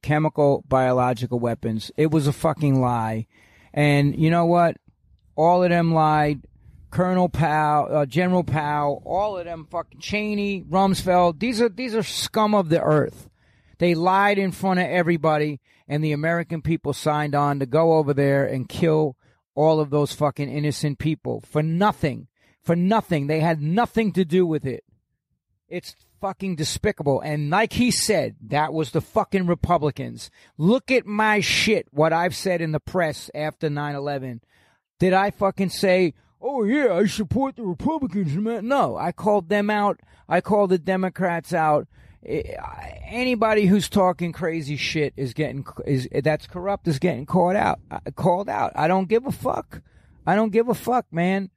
[0.00, 1.90] chemical biological weapons.
[1.98, 3.26] It was a fucking lie.
[3.74, 4.78] And you know what?
[5.36, 6.40] All of them lied.
[6.96, 11.38] Colonel Powell, uh, General Powell, all of them fucking Cheney, Rumsfeld.
[11.38, 13.28] These are these are scum of the earth.
[13.76, 18.14] They lied in front of everybody, and the American people signed on to go over
[18.14, 19.14] there and kill
[19.54, 22.28] all of those fucking innocent people for nothing.
[22.62, 23.26] For nothing.
[23.26, 24.82] They had nothing to do with it.
[25.68, 27.20] It's fucking despicable.
[27.20, 30.30] And like he said, that was the fucking Republicans.
[30.56, 34.40] Look at my shit, what I've said in the press after 9 11.
[34.98, 38.68] Did I fucking say, oh yeah, I support the Republicans, man?
[38.68, 40.00] No, I called them out.
[40.28, 41.86] I called the Democrats out.
[42.24, 42.42] Eh,
[43.08, 47.78] Anybody who's talking crazy shit is getting is that's corrupt is getting called out.
[47.90, 48.72] uh, Called out.
[48.74, 49.80] I don't give a fuck.
[50.26, 51.50] I don't give a fuck, man.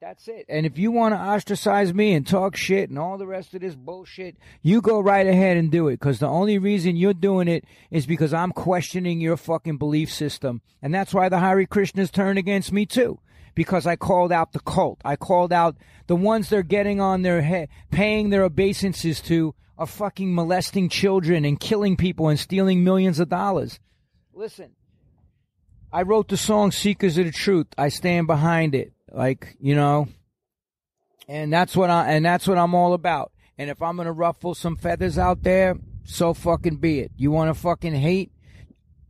[0.00, 0.46] That's it.
[0.48, 3.60] And if you want to ostracize me and talk shit and all the rest of
[3.60, 5.92] this bullshit, you go right ahead and do it.
[6.00, 10.60] Because the only reason you're doing it is because I'm questioning your fucking belief system.
[10.82, 13.20] And that's why the Hare Krishnas turned against me too.
[13.54, 15.00] Because I called out the cult.
[15.04, 15.76] I called out
[16.06, 21.44] the ones they're getting on their head, paying their obeisances to are fucking molesting children
[21.44, 23.80] and killing people and stealing millions of dollars.
[24.32, 24.70] Listen,
[25.92, 27.68] I wrote the song Seekers of the Truth.
[27.76, 28.92] I stand behind it.
[29.10, 30.08] Like, you know,
[31.28, 33.32] and that's what I and that's what I'm all about.
[33.58, 37.12] And if I'm gonna ruffle some feathers out there, so fucking be it.
[37.16, 38.32] You wanna fucking hate?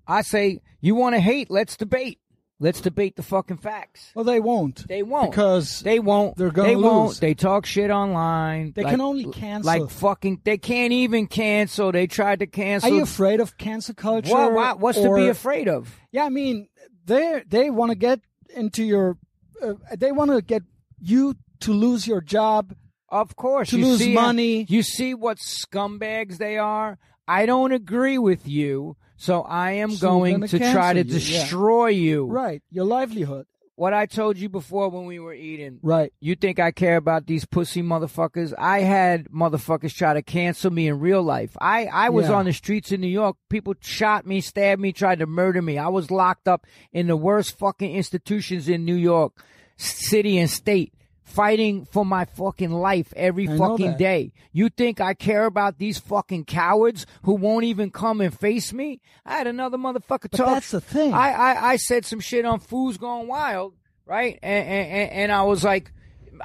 [0.06, 2.18] I say you wanna hate, let's debate.
[2.62, 4.12] Let's debate the fucking facts.
[4.14, 4.86] Well, they won't.
[4.86, 6.36] They won't because They won't.
[6.36, 7.08] They're gonna They won't.
[7.08, 7.18] lose.
[7.20, 8.72] They talk shit online.
[8.76, 9.66] They Like- can only cancel.
[9.66, 10.42] Like fucking.
[10.44, 11.90] They can't even cancel.
[11.90, 12.90] They tried to cancel.
[12.90, 14.30] Are you afraid of cancel culture?
[14.32, 15.94] What, what, what's to be afraid of?
[16.12, 16.68] Yeah, I mean,
[17.04, 18.20] they they want to get
[18.54, 19.18] into your.
[19.60, 20.62] Uh, they want to get
[21.00, 22.74] you to lose your job.
[23.08, 24.66] Of course, To you lose see, money.
[24.68, 26.98] You see what scumbags they are.
[27.28, 31.40] I don't agree with you, so I am So going gonna try to you, yeah.
[31.40, 32.26] destroy you.
[32.26, 33.46] Right, your livelihood.
[33.74, 35.78] What I told you before when we were eating.
[35.82, 36.12] Right.
[36.20, 38.52] You think I care about these pussy motherfuckers?
[38.56, 41.56] I had motherfuckers try to cancel me in real life.
[41.58, 42.34] I, I was Yeah.
[42.34, 43.36] on the streets in New York.
[43.48, 45.78] People shot me, stabbed me, tried to murder me.
[45.78, 49.42] I was locked up in the worst fucking institutions in New York
[49.78, 50.92] City and state,
[51.32, 54.32] fighting for my fucking life every I fucking day.
[54.52, 59.00] You think I care about these fucking cowards who won't even come and face me?
[59.24, 60.46] I had another motherfucker But talk.
[60.54, 61.12] that's the thing.
[61.14, 63.74] I, I, I said some shit on Fools Gone Wild,
[64.06, 64.38] right?
[64.42, 65.92] And, and, and- and I was like,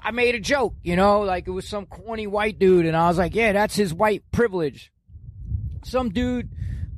[0.04, 3.08] I made a joke, you know, like it was some corny white dude, and I
[3.08, 4.92] was like, yeah, that's his white privilege.
[5.84, 6.50] Some dude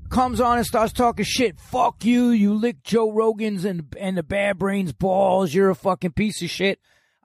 [0.09, 1.59] comes on and starts talking shit.
[1.59, 5.53] Fuck you, you lick Joe Rogan's and and the Bad Brains balls.
[5.53, 6.79] You're a fucking piece of shit.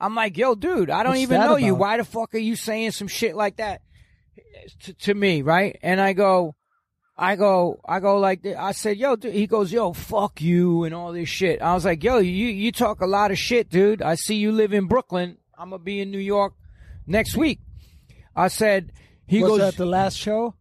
[0.04, 1.74] I'm like, yo, dude, I don't What's even know you.
[1.74, 3.80] Why the fuck are you saying some shit like that
[4.82, 5.78] to, to me, right?
[5.82, 6.56] And I go,
[7.16, 8.54] I go, I go like this.
[8.54, 9.32] I said, yo, dude.
[9.32, 11.62] He goes, yo, fuck you and all this shit.
[11.62, 14.02] I was like, yo, you, you talk a lot of shit, dude.
[14.02, 15.38] I see you live in Brooklyn.
[15.56, 16.52] I'm going to be in New York
[17.06, 17.60] next week.
[18.36, 18.92] I said,
[19.26, 20.54] he was goes, that the last show?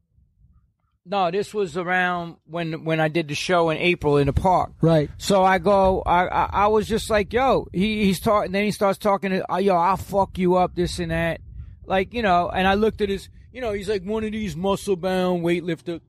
[1.05, 4.71] No, this was around when, when I did the show in April in the park.
[4.81, 5.09] Right.
[5.17, 8.71] So I go, I, I, I was just like, yo, he, he's talking, then he
[8.71, 11.41] starts talking to, uh, yo, I'll fuck you up, this and that.
[11.85, 14.55] Like, you know, and I looked at his, you know, he's like one of these
[14.55, 15.99] muscle bound weightlifter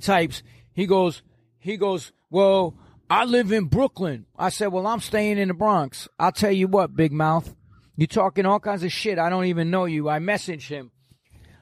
[0.00, 0.42] types.
[0.72, 1.22] He goes,
[1.58, 2.74] he goes, well,
[3.10, 4.26] I live in Brooklyn.
[4.38, 6.08] I said, well, I'm staying in the Bronx.
[6.18, 7.54] I'll tell you what, big mouth.
[7.96, 9.18] You're talking all kinds of shit.
[9.18, 10.08] I don't even know you.
[10.08, 10.92] I messaged him.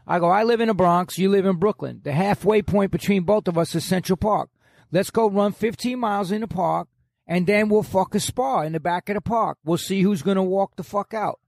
[0.06, 1.18] I go, I live in the Bronx.
[1.18, 2.00] You live in Brooklyn.
[2.04, 4.50] The halfway point between both of us is Central Park.
[4.92, 6.88] Let's go run 15 miles in the park
[7.26, 9.58] and then we'll fuck a spa in the back of the park.
[9.64, 11.40] We'll see who's going to walk the fuck out.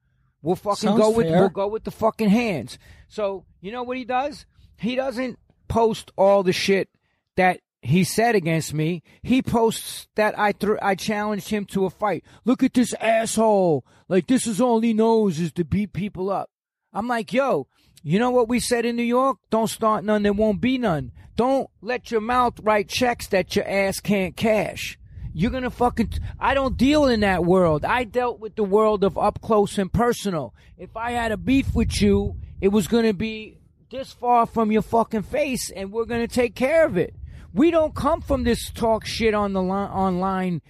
[0.42, 1.38] We'll fucking Sounds go with, fair.
[1.40, 2.78] we'll go with the fucking hands.
[3.08, 4.44] So, you know what he does?
[4.76, 5.38] He doesn't
[5.68, 6.88] post all the shit
[7.36, 9.02] that he said against me.
[9.22, 12.24] He posts that I threw, I challenged him to a fight.
[12.44, 13.84] Look at this asshole.
[14.08, 16.50] Like this is all he knows is to beat people up.
[16.92, 17.68] I'm like, yo,
[18.08, 19.36] you know what we said in New York?
[19.50, 21.12] Don't start none, there won't be none.
[21.36, 24.98] Don't let your mouth write checks that your ass can't cash.
[25.34, 26.14] You're gonna fucking.
[26.40, 27.84] I don't deal in that world.
[27.84, 30.54] I dealt with the world of up close and personal.
[30.78, 33.58] If I had a beef with you, it was gonna be
[33.90, 37.14] this far from your fucking face, and we're gonna take care of it.
[37.52, 40.62] We don't come from this talk shit on the line, online,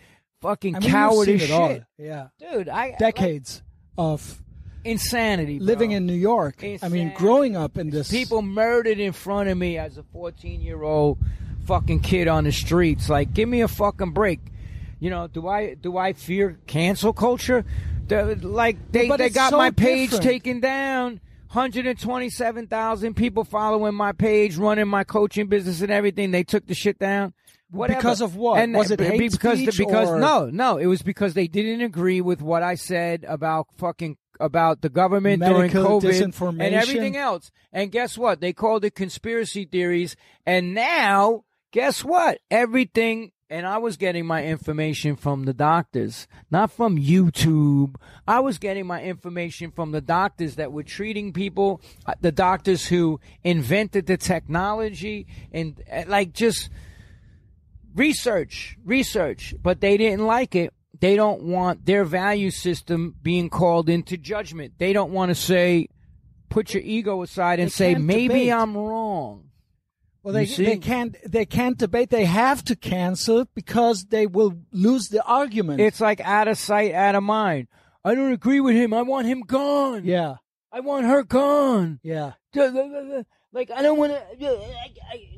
[0.43, 1.79] fucking I mean, seen all.
[1.97, 2.29] Yeah.
[2.39, 2.69] dude.
[2.69, 3.63] I like, Decades
[3.97, 4.43] of
[4.85, 5.67] insanity, bro.
[5.67, 6.63] living in New York.
[6.83, 8.11] I mean, growing up in this.
[8.11, 11.19] people murdered in front of me as a 14 year old
[11.67, 14.41] fucking kid on the streets like give me a fucking break
[15.01, 17.63] you know do i do i fear cancel culture
[18.07, 20.25] The- like they, But they got so my page different.
[20.25, 21.21] taken down
[21.53, 26.99] 127,000 people following my page running my coaching business and everything they took the shit
[26.99, 27.35] down
[27.71, 27.99] Whatever.
[28.01, 28.63] Because of what?
[28.63, 31.83] And Was it hate because speech because or- no no it was because they didn't
[31.83, 37.17] agree with what I said about fucking about the government Medical during COVID and everything
[37.17, 37.51] else.
[37.73, 38.41] And guess what?
[38.41, 40.17] They called it conspiracy theories.
[40.47, 42.39] And now, guess what?
[42.51, 43.33] Everything.
[43.51, 47.97] And I was getting my information from the doctors, not from YouTube.
[48.27, 52.87] I was getting my information from the doctors that were treating people, uh, the doctors
[52.87, 56.69] who invented the technology, and uh, like just
[57.95, 60.75] research, research, but they didn't like it.
[61.01, 64.75] They don't want their value system being called into judgment.
[64.79, 65.89] They don't want to say,
[66.49, 68.53] put your ego aside and say, maybe debate.
[68.53, 69.45] I'm wrong.
[70.25, 72.11] Well, they, they can't they can't debate.
[72.11, 75.81] They have to cancel because they will lose the argument.
[75.81, 77.69] It's like out of sight, out of mind.
[78.05, 78.93] I don't agree with him.
[78.93, 80.05] I want him gone.
[80.05, 80.37] yeah,
[80.73, 82.01] I want her gone.
[82.03, 82.33] yeah.
[83.53, 84.65] Like I don't want to.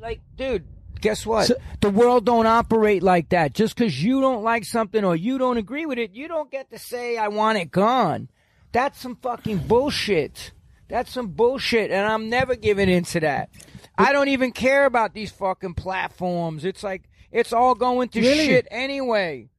[0.01, 0.67] Like, dude,
[1.01, 1.47] guess what?
[1.47, 3.53] So- the world don't operate like that.
[3.53, 6.69] Just because you don't like something or you don't agree with it, you don't get
[6.71, 8.29] to say I want it gone.
[8.71, 10.51] That's some fucking bullshit.
[10.87, 13.49] That's some bullshit, and I'm never giving into that.
[13.97, 16.65] I don't even care about these fucking platforms.
[16.65, 18.45] It's like it's all going to Really?
[18.47, 19.49] shit anyway.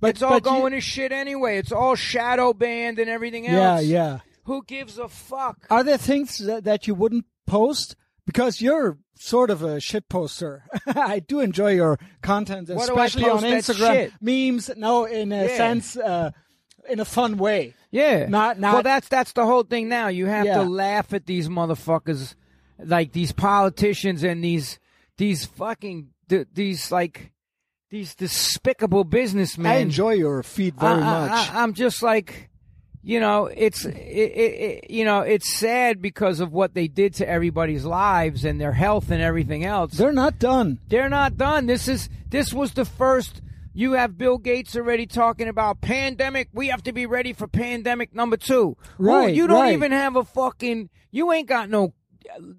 [0.00, 1.56] But it's all but you- going to shit anyway.
[1.58, 3.82] It's all shadow banned and everything else.
[3.84, 4.18] yeah, yeah.
[4.44, 5.66] Who gives a fuck?
[5.70, 10.64] Are there things that, that you wouldn't post because you're sort of a shit poster.
[10.86, 14.12] I do enjoy your content, What especially on Instagram.
[14.20, 15.56] Memes, no, in a Yeah.
[15.56, 16.30] sense, uh,
[16.88, 17.74] in a fun way.
[17.90, 18.26] Yeah.
[18.28, 20.08] Not- not- well, that's that's the whole thing now.
[20.08, 20.58] You have Yeah.
[20.58, 22.34] to laugh at these motherfuckers,
[22.78, 24.78] like these politicians and these
[25.16, 27.30] these fucking th- these like
[27.90, 29.70] these despicable businessmen.
[29.70, 31.50] I enjoy your feed very I- much.
[31.54, 32.50] I, am just like,
[33.06, 37.28] you know, it's it, it, you know, it's sad because of what they did to
[37.28, 39.92] everybody's lives and their health and everything else.
[39.92, 40.78] They're not done.
[40.88, 41.66] They're not done.
[41.66, 43.42] This is this was the first.
[43.74, 46.48] You have Bill Gates already talking about pandemic.
[46.52, 48.76] We have to be ready for pandemic number two.
[48.98, 49.72] Who- Right, you don't right.
[49.74, 50.88] even have a fucking.
[51.10, 51.92] You ain't got no,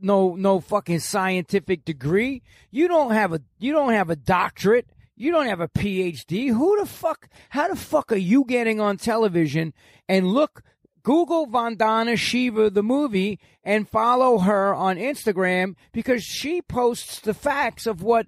[0.02, 2.44] no, no fucking scientific degree.
[2.70, 3.42] You don't have a.
[3.60, 4.88] You don't have a doctorate.
[5.16, 6.50] You don't have a PhD.
[6.50, 7.30] Who the fuck?
[7.50, 9.74] How the fuck are you getting on television
[10.08, 10.62] and look?
[11.04, 17.86] Google Vandana Shiva the movie and follow her on Instagram because she posts the facts
[17.86, 18.26] of what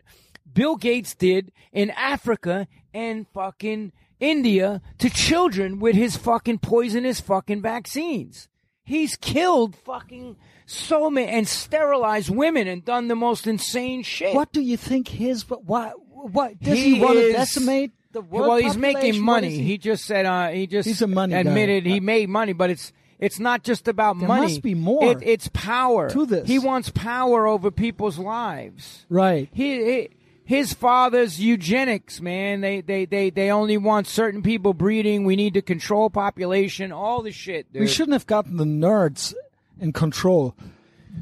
[0.54, 7.64] Bill Gates did in Africa and fucking India to children with his fucking poisonous fucking
[7.64, 8.48] vaccines.
[8.84, 14.36] He's killed fucking so many and sterilized women and done the most insane shit.
[14.36, 15.44] What do you think his?
[15.44, 15.96] But what?
[16.32, 18.48] What does he, He want to decimate the world?
[18.50, 19.50] well, he's making money.
[19.52, 19.64] He?
[19.64, 19.78] he?
[19.78, 21.40] just said uh, he just He's a money guy.
[21.40, 24.44] admitted he made money, but it's it's not just about There money.
[24.44, 26.48] must be more It, it's power to this.
[26.48, 29.06] He wants power over people's lives.
[29.10, 29.50] right.
[29.54, 30.10] He, he
[30.46, 32.62] his father's eugenics, man.
[32.62, 35.26] They they they they only want certain people breeding.
[35.26, 36.92] We need to control population.
[36.94, 37.82] All the shit, dude.
[37.82, 39.34] We shouldn't have gotten the nerds
[39.80, 40.56] in control.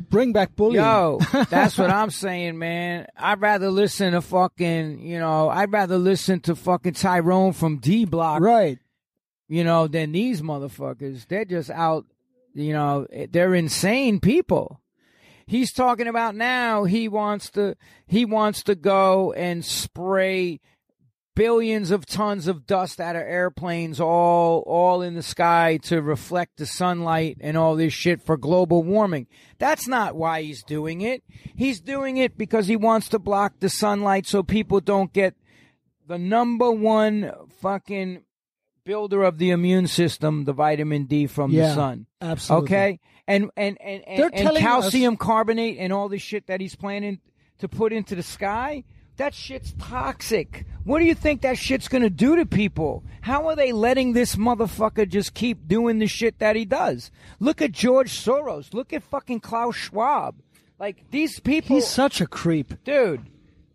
[0.10, 0.84] Bring back bullying.
[0.84, 1.20] Yo,
[1.50, 3.08] that's what I'm saying, man.
[3.18, 8.06] I'd rather listen to fucking, you know, I'd rather listen to fucking Tyrone from D
[8.06, 8.80] Block, right.
[9.48, 11.28] you know, than these motherfuckers.
[11.28, 12.06] They're just out,
[12.54, 14.82] you know, they're insane people.
[15.48, 17.76] He's talking about now he wants to
[18.08, 20.60] he wants to go and spray
[21.36, 26.58] billions of tons of dust out of airplanes all all in the sky to reflect
[26.58, 29.28] the sunlight and all this shit for global warming.
[29.60, 31.24] That's not why he's doing it.
[31.56, 35.36] He's doing it because he wants to block the sunlight so people don't get
[36.08, 37.32] the number one
[37.62, 38.22] fucking
[38.86, 42.06] builder of the immune system, the vitamin D from Yeah, the sun.
[42.22, 42.66] Absolutely.
[42.68, 43.00] Okay?
[43.28, 47.20] And and and, and, and calcium carbonate and all this shit that he's planning
[47.58, 48.84] to put into the sky,
[49.18, 50.66] that shit's toxic.
[50.84, 53.04] What do you think that shit's gonna do to people?
[53.22, 57.12] How are they letting this motherfucker just keep doing the shit that he does?
[57.40, 58.74] Look at George Soros.
[58.74, 60.36] Look at fucking Klaus Schwab.
[60.80, 62.74] Like these people He's such a creep.
[62.84, 63.22] dude.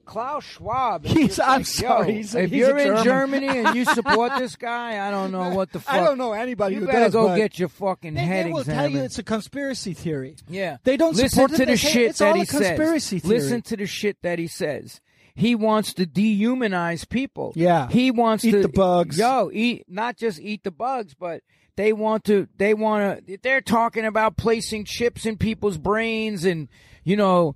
[0.05, 1.05] Klaus Schwab.
[1.05, 3.05] He's- I'm like, sorry, he's a- if you're in German.
[3.05, 5.95] Germany and you support this guy, I don't know what the fuck.
[5.95, 8.53] I don't know anybody You who better does, go get your fucking They, head they
[8.53, 10.34] will tell you it's a conspiracy theory.
[10.49, 10.78] Yeah.
[10.82, 13.28] They don't listen support to the shit it's that all he a conspiracy says.
[13.28, 13.41] theory.
[13.41, 15.01] Listen to the shit that he says.
[15.35, 17.53] He wants to dehumanize people.
[17.57, 17.89] Yeah.
[17.89, 19.18] He wants Eat to eat the bugs.
[19.18, 21.43] Yo, eat not just eat the bugs, but
[21.76, 26.68] they want to they want to they're talking about placing chips in people's brains and
[27.05, 27.55] you know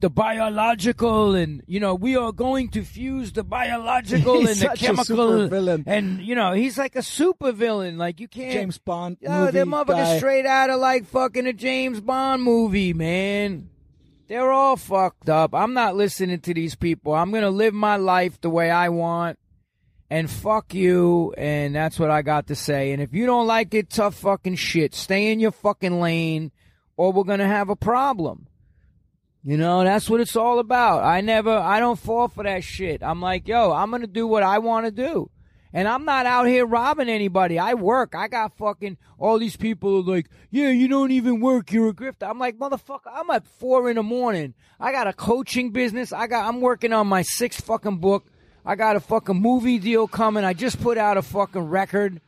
[0.00, 4.82] the biological and you know we are going to fuse the biological and the such
[4.82, 5.82] a chemical supervillain.
[5.86, 9.52] and you know he's like a super villain like you can't James Bond Yo, movie
[9.52, 10.18] that motherfucker guy.
[10.18, 13.70] straight out of like fucking a James Bond movie, man.
[14.28, 15.54] They're all fucked up.
[15.54, 17.14] I'm not listening to these people.
[17.14, 19.38] I'm gonna live my life the way I want.
[20.08, 22.92] And fuck you, and that's what I got to say.
[22.92, 24.94] And if you don't like it, tough fucking shit.
[24.94, 26.52] Stay in your fucking lane,
[26.96, 28.46] or we're gonna have a problem.
[29.44, 31.04] You know, that's what it's all about.
[31.04, 33.02] I never, I don't fall for that shit.
[33.02, 35.30] I'm like, yo, I'm gonna do what I want to do.
[35.76, 37.58] And I'm not out here robbing anybody.
[37.58, 38.14] I work.
[38.14, 41.70] I got fucking all these people are like, yeah, you don't even work.
[41.70, 42.26] You're a grifter.
[42.30, 44.54] I'm like, motherfucker, I'm at four in the morning.
[44.80, 46.14] I got a coaching business.
[46.14, 48.24] I got, I'm working on my sixth fucking book.
[48.64, 50.44] I got a fucking movie deal coming.
[50.44, 52.22] I just put out a fucking record.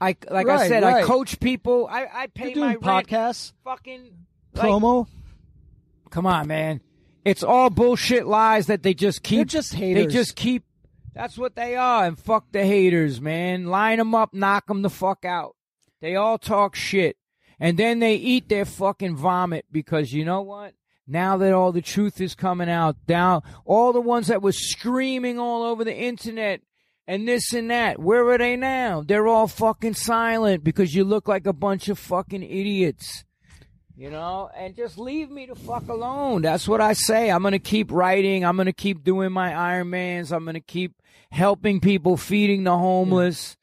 [0.00, 1.86] I, like I Right, said, I coach people.
[1.90, 3.08] I, I pay You're my doing rent.
[3.08, 4.10] podcasts, Fucking
[4.54, 5.06] like, promo.
[6.08, 6.80] Come on, man.
[7.26, 9.36] It's all bullshit lies that they just keep.
[9.36, 10.06] They're just haters.
[10.06, 10.64] They just keep.
[11.16, 12.04] That's what they are.
[12.04, 13.64] And fuck the haters, man.
[13.64, 15.56] Line them up, knock them the fuck out.
[16.02, 17.16] They all talk shit.
[17.58, 20.74] And then they eat their fucking vomit because you know what?
[21.06, 25.38] Now that all the truth is coming out, now all the ones that were screaming
[25.38, 26.60] all over the internet
[27.06, 29.02] and this and that, where are they now?
[29.02, 33.24] They're all fucking silent because you look like a bunch of fucking idiots
[33.96, 36.42] you know, and just leave me the fuck alone.
[36.42, 37.30] That's what I say.
[37.30, 38.44] I'm gonna keep writing.
[38.44, 40.32] I'm gonna keep doing my Iron Ironmans.
[40.32, 40.92] I'm gonna keep
[41.36, 43.56] helping people, feeding the homeless.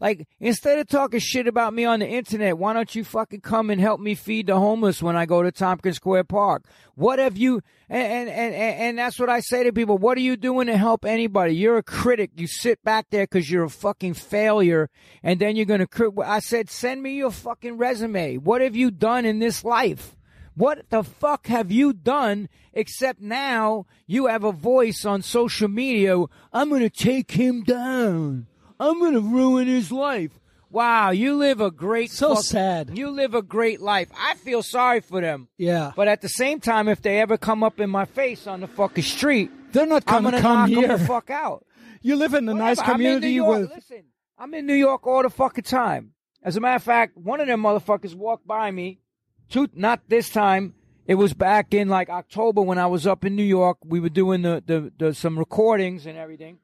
[0.00, 3.68] Like, instead of talking shit about me on the internet, why don't you fucking come
[3.68, 6.66] and help me feed the homeless when I go to Tompkins Square Park?
[6.94, 9.98] What have you, and, and, and, and that's what I say to people.
[9.98, 11.56] What are you doing to help anybody?
[11.56, 12.30] You're a critic.
[12.36, 14.88] You sit back there because you're a fucking failure.
[15.24, 18.36] And then you're going to, I said, send me your fucking resume.
[18.36, 20.14] What have you done in this life?
[20.58, 26.16] What the fuck have you done except now you have a voice on social media?
[26.52, 28.46] I'm going to take him down.
[28.80, 30.38] I'm gonna ruin his life.
[30.70, 32.96] Wow, you live a great So fuck- sad.
[32.96, 34.08] You live a great life.
[34.16, 35.48] I feel sorry for them.
[35.56, 35.92] Yeah.
[35.96, 38.68] But at the same time, if they ever come up in my face on the
[38.68, 40.96] fucking street, They're not I'm gonna come knock them here.
[40.98, 41.64] the fuck out.
[42.02, 42.92] You live in a nice Whatever.
[42.94, 43.60] I'm in New community York.
[43.62, 43.70] with.
[43.74, 44.04] Listen,
[44.38, 46.12] I'm in New York all the fucking time.
[46.44, 49.00] As a matter of fact, one of them motherfuckers walked by me.
[49.48, 50.74] Two, not this time.
[51.06, 53.78] It was back in like October when I was up in New York.
[53.84, 56.58] We were doing the, the, the some recordings and everything.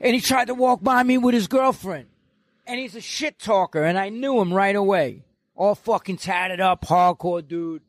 [0.00, 2.06] And he tried to walk by me with his girlfriend.
[2.66, 5.22] And he's a shit talker, and I knew him right away.
[5.54, 7.82] All fucking tatted up, hardcore dude.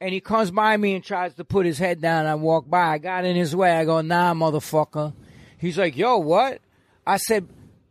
[0.00, 2.26] And he comes by me and tries to put his head down.
[2.26, 2.94] I walk by.
[2.94, 3.72] I got in his way.
[3.72, 5.12] I go, nah, motherfucker.
[5.58, 6.60] He's like, yo, what?
[7.06, 7.48] I said,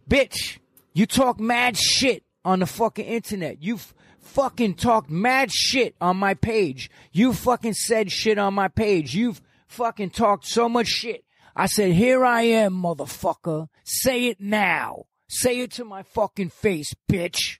[0.09, 0.57] bitch,
[0.93, 3.61] you talk mad shit on the fucking internet.
[3.61, 3.93] You f-
[4.32, 6.89] fucking talked mad shit on my page.
[7.11, 9.13] You fucking said shit on my page.
[9.15, 11.23] You've fucking talked so much shit.
[11.55, 13.67] I said, here I am, motherfucker.
[13.84, 15.05] Say it now.
[15.27, 17.57] Say it to my fucking face, bitch.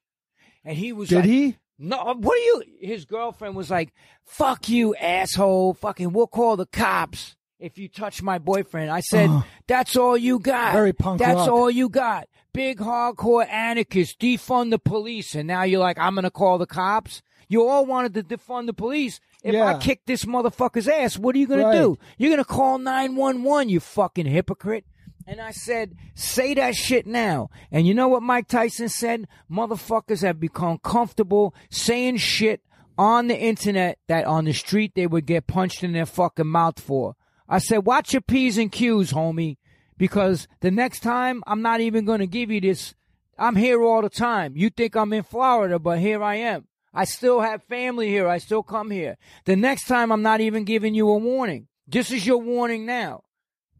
[0.63, 1.57] And he was Did like, he?
[1.78, 2.63] no, what are you?
[2.80, 3.93] His girlfriend was like,
[4.24, 5.74] fuck you, asshole.
[5.74, 8.89] Fucking, we'll call the cops if you touch my boyfriend.
[8.91, 9.43] I said, Ugh.
[9.67, 10.74] that's all you got.
[10.74, 11.49] Very punk That's rock.
[11.49, 12.28] all you got.
[12.54, 15.36] Big hardcore anarchist, defund the police.
[15.36, 17.22] And now you're like, I'm going to call the cops.
[17.47, 19.20] You all wanted to defund the police.
[19.43, 21.74] If I kick this motherfucker's ass, what are you going Right.
[21.76, 21.97] to do?
[22.18, 24.86] You're going to call 911, you fucking hypocrite.
[25.28, 27.49] And I said, say that shit now.
[27.72, 29.28] And you know what Mike Tyson said?
[29.49, 32.62] Motherfuckers have become comfortable saying shit
[32.97, 36.80] on the internet that on the street they would get punched in their fucking mouth
[36.80, 37.16] for.
[37.47, 39.58] I said, watch your P's and Q's, homie,
[40.02, 42.95] because the next time I'm not even going to give you this.
[43.38, 44.54] I'm here all the time.
[44.56, 46.66] You think I'm in Florida, but here I am.
[46.91, 48.28] I still have family here.
[48.28, 49.16] I still come here.
[49.45, 51.68] The next time I'm not even giving you a warning.
[51.88, 53.22] This is your warning now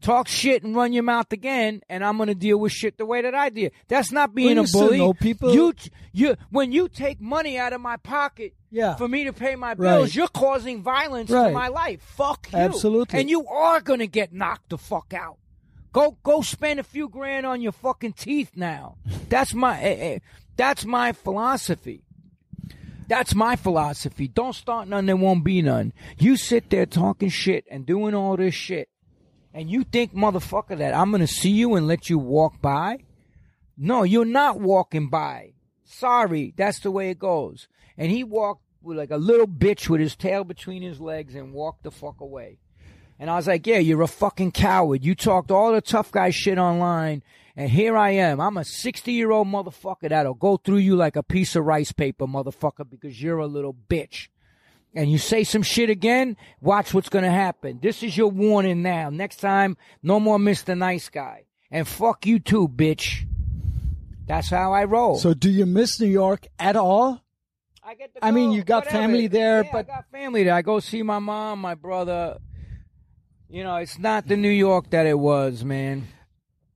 [0.00, 3.22] talk shit and run your mouth again, and I'm gonna deal with shit the way
[3.22, 3.70] that I did.
[3.86, 4.98] That's not being you a bully.
[4.98, 5.72] know people- You,
[6.12, 8.96] you, when you take money out of my pocket Yeah.
[8.96, 10.14] for me to pay my bills, Right.
[10.16, 11.48] you're causing violence Right.
[11.48, 12.02] to my life.
[12.02, 12.58] Fuck you.
[12.58, 13.20] Absolutely.
[13.20, 15.36] And you are gonna get knocked the fuck out.
[15.92, 18.96] Go, go spend a few grand on your fucking teeth now.
[19.28, 20.18] That's my, eh, eh,
[20.56, 22.02] that's my philosophy.
[23.08, 24.26] That's my philosophy.
[24.26, 25.92] Don't start none, there won't be none.
[26.18, 28.88] You sit there talking shit and doing all this shit,
[29.52, 33.00] and you think, motherfucker, that I'm gonna see you and let you walk by?
[33.76, 35.52] No, you're not walking by.
[35.84, 37.68] Sorry, that's the way it goes.
[37.98, 41.82] And he walked like a little bitch with his tail between his legs and walked
[41.82, 42.58] the fuck away.
[43.22, 45.04] And I was like, yeah, you're a fucking coward.
[45.04, 47.22] You talked all the tough guy shit online,
[47.54, 48.40] and here I am.
[48.40, 51.92] I'm a 60 year old motherfucker that'll go through you like a piece of rice
[51.92, 54.26] paper, motherfucker, because you're a little bitch.
[54.92, 57.78] And you say some shit again, watch what's gonna happen.
[57.80, 59.08] This is your warning now.
[59.08, 60.76] Next time, no more Mr.
[60.76, 61.44] Nice Guy.
[61.70, 63.24] And fuck you too, bitch.
[64.26, 65.14] That's how I roll.
[65.14, 67.22] So, do you miss New York at all?
[67.84, 68.98] I get to I mean, you got whatever.
[68.98, 70.54] family there, Yeah, but- I got family there.
[70.54, 72.38] I go see my mom, my brother.
[73.52, 76.08] You know, it's not the New York that it was, man.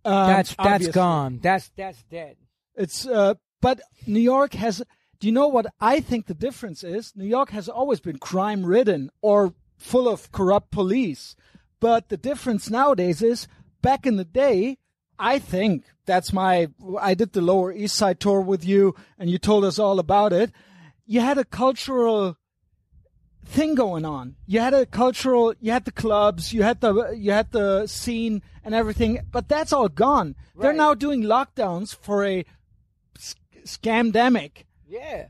[0.05, 0.93] Um, That's that's obviously.
[0.93, 1.39] gone.
[1.43, 2.37] That's that's dead.
[2.74, 4.83] It's uh, but New York has.
[5.18, 7.14] Do you know what I think the difference is?
[7.16, 11.35] New York has always been crime ridden or full of corrupt police,
[11.81, 13.49] but the difference nowadays is
[13.81, 14.77] back in the day.
[15.18, 16.68] I think that's my.
[17.01, 20.35] I did the Lower East Side tour with you, and you told us all about
[20.35, 20.53] it.
[21.07, 22.37] You had a cultural
[23.47, 24.36] thing going on.
[24.47, 28.42] You had a cultural, you had the clubs, you had the you had the scene
[28.64, 30.34] and everything, but that's all gone.
[30.59, 32.44] They're now doing lockdowns for a
[33.16, 33.34] s-
[33.64, 34.64] scamdemic.
[34.88, 35.26] Yeah.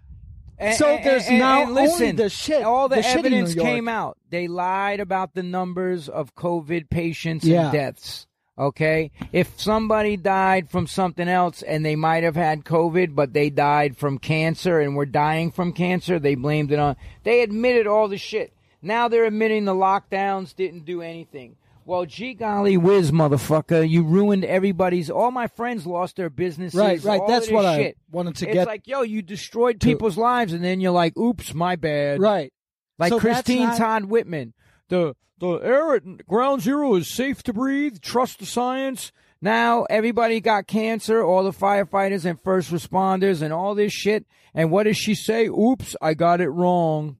[0.58, 3.88] And, So and- there's and- now listen, only the shit- All the, the evidence came
[3.88, 4.16] out.
[4.30, 7.64] They lied about the numbers of COVID patients Yeah.
[7.64, 8.26] and deaths.
[8.58, 13.50] Okay, if somebody died from something else and they might have had COVID, but they
[13.50, 16.96] died from cancer and were dying from cancer, they blamed it on.
[17.22, 18.54] They admitted all the shit.
[18.80, 21.56] Now they're admitting the lockdowns didn't do anything.
[21.84, 25.10] Well, gee golly whiz, motherfucker, you ruined everybody's.
[25.10, 26.78] All my friends lost their businesses.
[26.80, 29.80] Right, right, all that's what I wanted to it's get It's like, yo, you destroyed
[29.82, 29.86] to.
[29.86, 32.20] people's lives, and then you're like, oops, my bad.
[32.20, 32.52] Right.
[32.98, 34.54] Like So Christine not- Todd Whitman.
[34.88, 38.00] The the air at ground zero is safe to breathe.
[38.00, 39.12] Trust the science.
[39.40, 44.26] Now everybody got cancer, all the firefighters and first responders and all this shit.
[44.54, 45.46] And what does she say?
[45.46, 47.18] Oops, I got it wrong.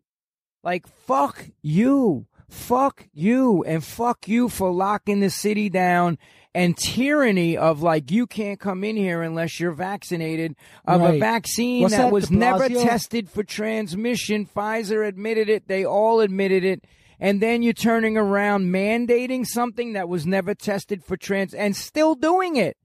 [0.62, 2.26] Like, fuck you.
[2.48, 3.62] Fuck you.
[3.64, 6.18] And fuck you for locking the city down
[6.54, 10.56] and tyranny of like, you can't come in here unless you're vaccinated
[10.86, 14.46] of a vaccine that, that, was never tested for transmission.
[14.46, 15.68] Pfizer admitted it.
[15.68, 16.84] They all admitted it.
[17.18, 22.14] And then you're turning around mandating something that was never tested for trans and still
[22.14, 22.76] doing it.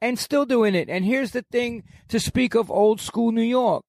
[0.00, 0.88] And still doing it.
[0.88, 3.84] And here's the thing to speak of old school New York.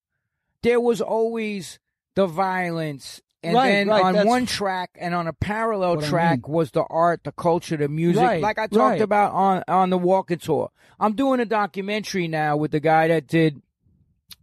[0.62, 1.80] There was always
[2.16, 3.20] the violence.
[3.42, 6.72] And Right, then right, on one track and on a parallel what I track was
[6.72, 8.22] the art, the culture, the music.
[8.22, 10.70] Right, like I talked about on, on the walking tour.
[11.00, 13.62] I'm doing a documentary now with the guy that did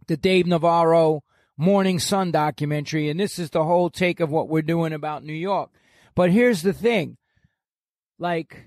[0.07, 1.23] the Dave Navarro
[1.61, 5.31] Mourning Son documentary, and this is the whole take of what we're doing about New
[5.31, 5.69] York.
[6.15, 7.17] But here's the thing
[8.17, 8.65] like,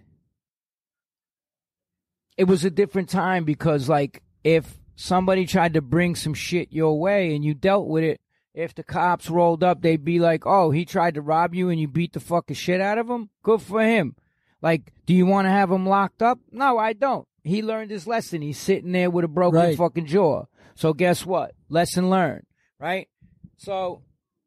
[2.36, 7.00] it was a different time because, like, if somebody tried to bring some shit your
[7.00, 8.20] way and you dealt with it,
[8.54, 11.80] if the cops rolled up, they'd be like, oh, he tried to rob you and
[11.80, 13.28] you beat the fucking shit out of him?
[13.42, 14.14] Good for him.
[14.62, 16.38] Like, do you want to have him locked up?
[16.52, 17.26] No, I don't.
[17.42, 18.40] He learned his lesson.
[18.40, 19.76] He's sitting there with a broken Right.
[19.76, 20.44] fucking jaw.
[20.76, 21.54] So guess what?
[21.68, 22.46] Lesson learned,
[22.84, 23.08] right?
[23.56, 24.02] So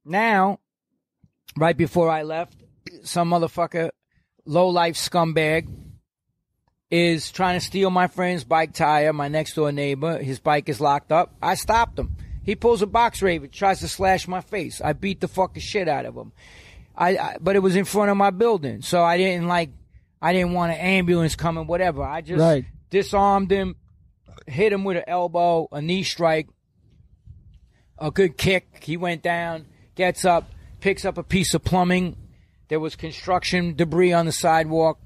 [0.05, 0.59] now,
[1.57, 2.55] right before I left,
[3.03, 3.89] some motherfucker,
[4.45, 5.67] low life scumbag,
[6.91, 9.11] is trying to steal my friend's bike tire.
[9.11, 11.35] My next door neighbor, his bike is locked up.
[11.41, 12.15] I stopped him.
[12.43, 14.79] He pulls a box raven, tries to slash my face.
[14.81, 16.31] I beat the fucking shit out of him.
[16.95, 19.71] I, I but it was in front of my building, so I didn't like.
[20.21, 22.03] I didn't want an ambulance coming, whatever.
[22.03, 22.65] I just Right.
[22.89, 23.75] disarmed him,
[24.47, 26.47] hit him with an elbow, a knee strike,
[27.99, 28.83] a good kick.
[28.83, 32.15] He went down, gets up, picks up a piece of plumbing.
[32.67, 34.99] There was construction debris on the sidewalk.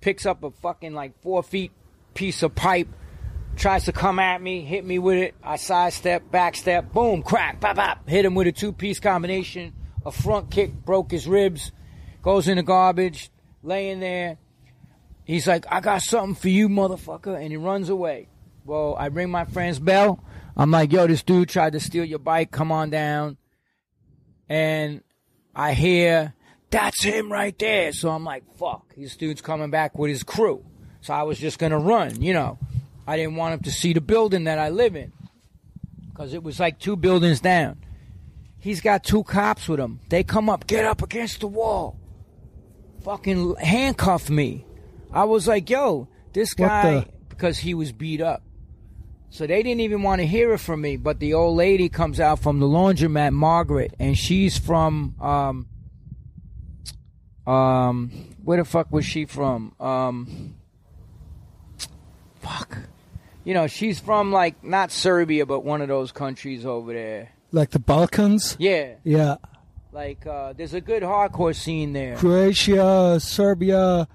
[0.00, 1.72] Picks up a fucking like four feet
[2.14, 2.88] piece of pipe.
[3.56, 5.34] Tries to come at me, hit me with it.
[5.42, 8.08] I sidestep, backstep, boom, crack, pop, pop.
[8.08, 9.72] Hit him with a two piece combination.
[10.04, 11.72] A front kick broke his ribs.
[12.22, 13.30] Goes in the garbage,
[13.62, 14.36] laying there.
[15.24, 17.34] He's like, I got something for you, motherfucker.
[17.36, 18.28] And he runs away.
[18.64, 20.22] Well, I ring my friend's bell.
[20.56, 22.50] I'm like, yo, this dude tried to steal your bike.
[22.50, 23.36] Come on down.
[24.48, 25.02] And
[25.54, 26.34] I hear,
[26.70, 27.92] that's him right there.
[27.92, 28.94] So I'm like, fuck.
[28.96, 30.64] This dude's coming back with his crew.
[31.02, 32.58] So I was just going to run, you know.
[33.06, 35.12] I didn't want him to see the building that I live in.
[36.08, 37.78] Because it was like two buildings down.
[38.58, 40.00] He's got two cops with him.
[40.08, 42.00] They come up, get up against the wall.
[43.04, 44.64] Fucking handcuff me.
[45.12, 48.42] I was like, yo, this guy, because he was beat up.
[49.36, 50.96] So they didn't even want to hear it from me.
[50.96, 55.66] But the old lady comes out from the laundromat, Margaret, and she's from, um,
[57.46, 58.10] um,
[58.42, 59.74] where the fuck was she from?
[59.78, 60.54] Um,
[62.40, 62.78] fuck.
[63.44, 67.32] You know, she's from like not Serbia, but one of those countries over there.
[67.52, 68.56] Like the Balkans?
[68.58, 69.36] Yeah, Yeah.
[69.92, 72.16] like uh, there's a good hardcore scene there.
[72.16, 74.08] Croatia, Serbia,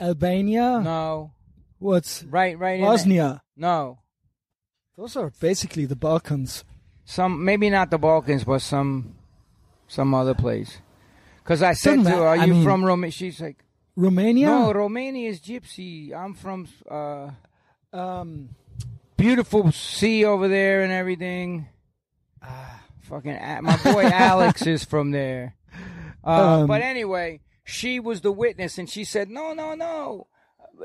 [0.00, 0.80] Albania.
[0.82, 1.32] No,
[1.78, 2.78] What's right, right.
[2.80, 3.42] in Bosnia?
[3.54, 3.98] No,
[5.02, 6.62] Those are basically the Balkans.
[7.04, 9.16] some maybe not the Balkans, but some
[9.88, 10.78] some other place.
[11.42, 12.28] Because I said Doesn't to her, matter.
[12.28, 13.64] "Are I you mean- from Romania?" She's like,
[13.96, 14.46] Romania?
[14.46, 16.14] "No, Romania is gypsy.
[16.14, 17.30] I'm from uh,
[17.92, 18.50] Um,
[19.16, 21.66] beautiful sea over there and everything."
[22.40, 25.56] Ah, fucking A- my boy Alex is from there.
[26.22, 30.28] Uh, Um, but anyway, she was the witness, and she said, "No, no, no."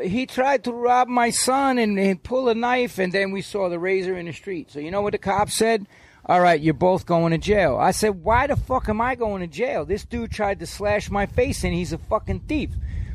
[0.01, 3.69] He tried to rob my son and, and pull a knife, and then we saw
[3.69, 4.71] the razor in the street.
[4.71, 5.87] So you know what the cop said?
[6.25, 7.77] All right, you're both going to jail.
[7.77, 9.85] I said, why the fuck am I going to jail?
[9.85, 12.71] This dude tried to slash my face, and he's a fucking thief.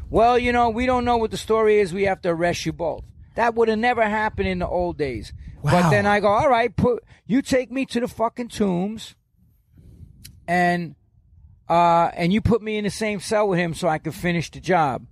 [0.08, 1.92] Well, you know, we don't know what the story is.
[1.92, 3.04] We have to arrest you both.
[3.34, 5.32] That would have never happened in the old days.
[5.62, 5.72] Wow.
[5.72, 9.14] But then I go, all right, put you take me to the fucking tombs,
[10.46, 10.96] and
[11.68, 14.50] uh, and you put me in the same cell with him so I could finish
[14.50, 15.06] the job.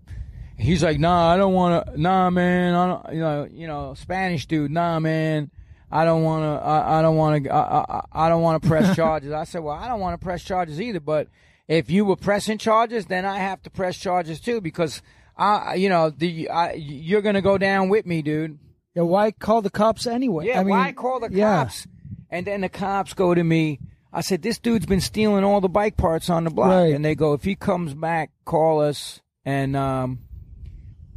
[0.60, 2.00] He's like, nah, I don't want to.
[2.00, 3.14] Nah, man, I don't.
[3.14, 4.70] You know, you know, Spanish dude.
[4.70, 5.50] Nah, man,
[5.90, 6.64] I don't want to.
[6.64, 7.50] I, I don't want to.
[7.50, 9.32] I, I, I don't want to press charges.
[9.32, 11.00] I said, well, I don't want to press charges either.
[11.00, 11.28] But
[11.68, 15.02] if you were pressing charges, then I have to press charges too because
[15.36, 18.58] I, you know, the I, you're gonna go down with me, dude.
[18.94, 20.46] yeah, why call the cops anyway?
[20.46, 21.64] Yeah, I mean, why call the yeah.
[21.64, 21.86] cops?
[22.28, 23.80] And then the cops go to me.
[24.12, 26.68] I said, this dude's been stealing all the bike parts on the block.
[26.68, 26.94] Right.
[26.94, 30.20] And they go, if he comes back, call us and um,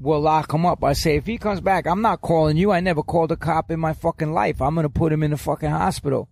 [0.03, 0.83] we'll lock him up.
[0.83, 2.71] I say, if he comes back, I'm not calling you.
[2.71, 4.61] I never called a cop in my fucking life.
[4.61, 6.29] I'm going to put him in the fucking hospital.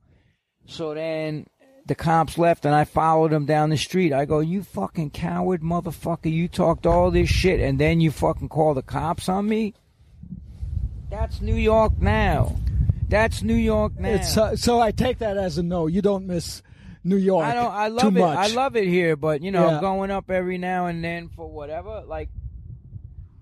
[0.65, 1.47] So then
[1.85, 4.13] the cops left and I followed him down the street.
[4.13, 6.31] I go, you fucking coward motherfucker.
[6.31, 9.73] You talked all this shit and then you fucking call the cops on me?
[11.09, 12.55] that's New York now.
[13.09, 14.09] That's New York now.
[14.09, 15.87] It's uh, so I take that as a no.
[15.87, 16.61] You don't miss
[17.03, 17.45] New York.
[17.45, 17.73] I don't.
[17.73, 18.19] I too love it.
[18.21, 18.37] much.
[18.37, 19.81] I love it here, but you know, Yeah.
[19.81, 22.03] going up every now and then for whatever.
[22.07, 22.29] Like,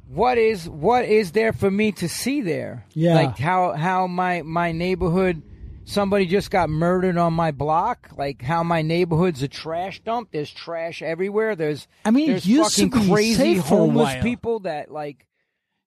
[0.09, 2.85] what is what is there for me to see there?
[2.93, 3.13] Yeah.
[3.15, 5.43] Like how how my my neighborhood.
[5.85, 8.11] Somebody just got murdered on my block.
[8.15, 10.29] Like how my neighborhood's a trash dump.
[10.31, 11.55] There's trash everywhere.
[11.55, 14.59] There's I mean, there's it used to fucking be crazy safe for a homeless people
[14.61, 15.25] that like,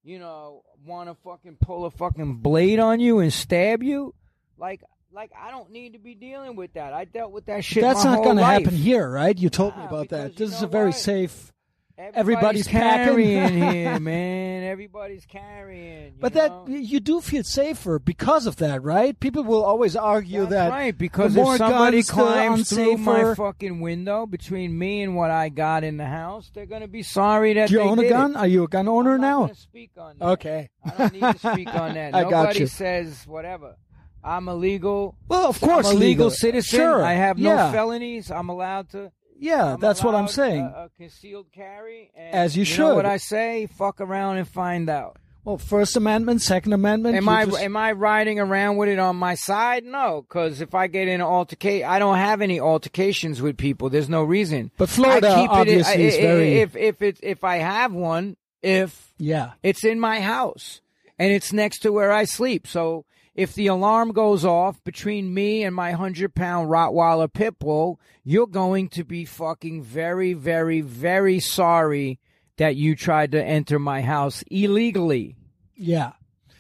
[0.03, 4.13] you know, want to fucking pull a fucking blade on you and stab you.
[4.59, 4.83] Like,
[5.13, 6.93] like I don't need to be dealing with that.
[6.93, 7.83] I dealt with that shit.
[7.83, 9.39] That's my not going to happen here, right?
[9.39, 10.33] You told me about that.
[10.33, 10.97] you This is a very what?
[10.97, 11.52] safe.
[11.99, 13.05] Everybody's Everybody's packing.
[13.15, 14.65] carrying here, man.
[14.65, 16.07] Everybody's carrying.
[16.15, 16.65] you But that know?
[16.69, 19.19] you do feel safer because of that, right?
[19.21, 24.27] People will always argue That's that right, because if somebody climbs through my fucking window
[24.27, 27.75] between me and what I got in the house, they're gonna be sorry that Do
[27.75, 28.31] you they own a gun?
[28.33, 28.37] It.
[28.39, 29.51] Are you a gun owner now?
[29.55, 30.25] speak on that.
[30.31, 30.71] Okay.
[30.85, 32.15] I don't need to speak on that.
[32.15, 32.67] I got Nobody you.
[32.69, 33.77] says whatever.
[34.25, 35.17] I'm a legal.
[35.29, 36.31] Well, of course, I'm a legal, legal.
[36.31, 36.79] citizen.
[36.79, 37.05] Sure.
[37.05, 37.73] I have no Yeah.
[37.73, 38.31] felonies.
[38.31, 39.11] I'm allowed to.
[39.43, 40.63] Yeah, I'm that's what I'm saying.
[40.63, 42.11] A, a concealed carry.
[42.17, 42.95] And As you know should.
[42.95, 43.67] what I say?
[43.67, 45.17] Fuck around and find out.
[45.45, 47.17] well, First Amendment, Second Amendment.
[47.17, 49.85] Am I just- am I riding around with it on my side?
[49.85, 53.91] No, because if I get in an altercation, I don't have any altercations with people.
[53.91, 54.71] There's no reason.
[54.79, 57.93] But Florida I keep obviously it, is I- very- If if it if I have
[57.93, 59.53] one, if yeah.
[59.65, 60.81] it's in my house
[61.19, 65.65] and it's next to where I sleep, so if the alarm goes off between me
[65.65, 71.41] and my hundred pound Rottweiler pit bull, you're going to be fucking very, very, very
[71.41, 72.19] sorry
[72.59, 75.37] that you tried to enter my house illegally.
[75.75, 76.13] Yeah.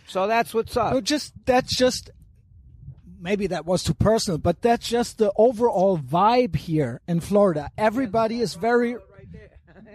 [0.06, 0.92] So that's what's up.
[0.92, 2.10] No, just that's just
[3.20, 7.70] maybe that was too personal, but that's just the overall vibe here in Florida.
[7.78, 8.96] Everybody is very,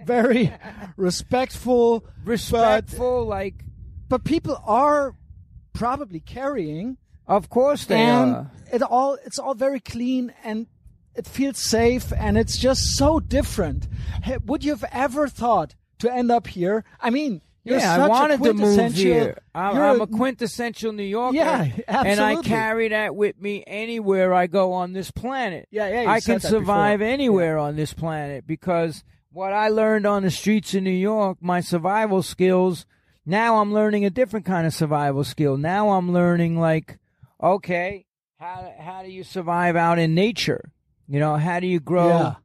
[0.06, 0.54] very
[0.96, 3.64] respectful, respectful, like
[4.10, 5.16] but people are
[5.78, 6.98] probably carrying,
[7.28, 8.52] of course they and are.
[8.74, 10.68] it all it's all very clean and
[11.16, 13.88] it feels safe, and it's just so different.
[14.24, 16.84] Hey, would you have ever thought to end up here?
[17.00, 17.42] I mean.
[17.64, 19.40] You're yeah, such I a wanted to move here.
[19.54, 21.36] I'm, I'm a quintessential New Yorker.
[21.36, 25.68] Yeah, And I carry that with me anywhere I go on this planet.
[25.70, 27.12] Yeah, yeah, you I can survive before.
[27.12, 31.60] anywhere on this planet because what I learned on the streets of New York, my
[31.60, 32.86] survival skills,
[33.28, 35.58] now I'm learning a different kind of survival skill.
[35.58, 36.98] Now I'm learning like,
[37.44, 38.06] okay,
[38.40, 40.72] how how do you survive out in nature?
[41.08, 42.36] You know, how do you grow Yeah.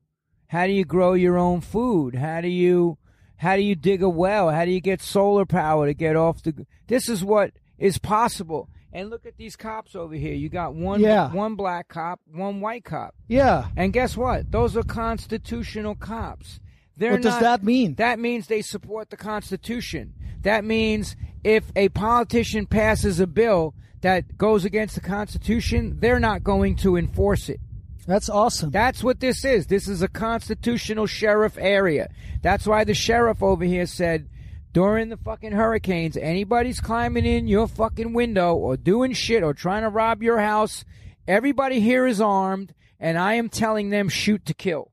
[0.49, 2.15] how do you grow your own food?
[2.17, 2.99] How do you
[3.37, 4.51] how do you dig a well?
[4.51, 8.69] How do you get solar power to get off the This is what is possible.
[8.95, 10.35] And look at these cops over here.
[10.35, 11.33] You got one Yeah.
[11.33, 13.15] one black cop, one white cop.
[13.27, 13.69] Yeah.
[13.77, 14.51] And guess what?
[14.53, 16.61] Those are constitutional cops.
[17.03, 17.95] They're What does not- that mean?
[17.95, 20.15] That means they support the Constitution.
[20.43, 26.45] That means if a politician passes a bill that goes against the Constitution, they're not
[26.45, 27.59] going to enforce it.
[28.07, 28.71] That's awesome.
[28.71, 29.67] That's what this is.
[29.67, 32.09] This is a constitutional sheriff area.
[32.41, 34.29] That's why the sheriff over here said
[34.73, 39.83] during the fucking hurricanes, anybody's climbing in your fucking window or doing shit or trying
[39.83, 40.85] to rob your house,
[41.27, 44.92] everybody here is armed, and I am telling them shoot to kill.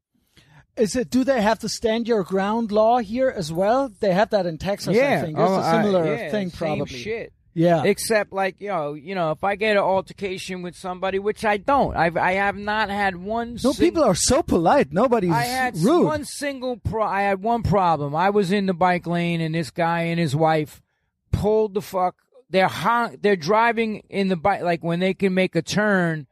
[0.80, 1.10] Is it?
[1.10, 3.92] Do they have the stand your ground law here as well?
[4.00, 5.38] They have that in Texas, yeah, I think.
[5.38, 6.98] It's oh, a I- similar yeah, thing, same probably.
[6.98, 7.34] shit.
[7.56, 7.84] Yeah.
[7.84, 11.58] Except like you know, you know, if I get an altercation with somebody, which I
[11.58, 13.58] don't, I've I have not had one.
[13.64, 14.94] no, sing- people are so polite.
[14.94, 16.06] Nobody's I had rude.
[16.06, 17.04] one single pro.
[17.04, 18.16] I had one problem.
[18.16, 20.82] I was in the bike lane, and this guy and his wife
[21.32, 22.16] pulled the fuck.
[22.50, 26.28] They're hon- They're driving in the bike like when they can make a turn.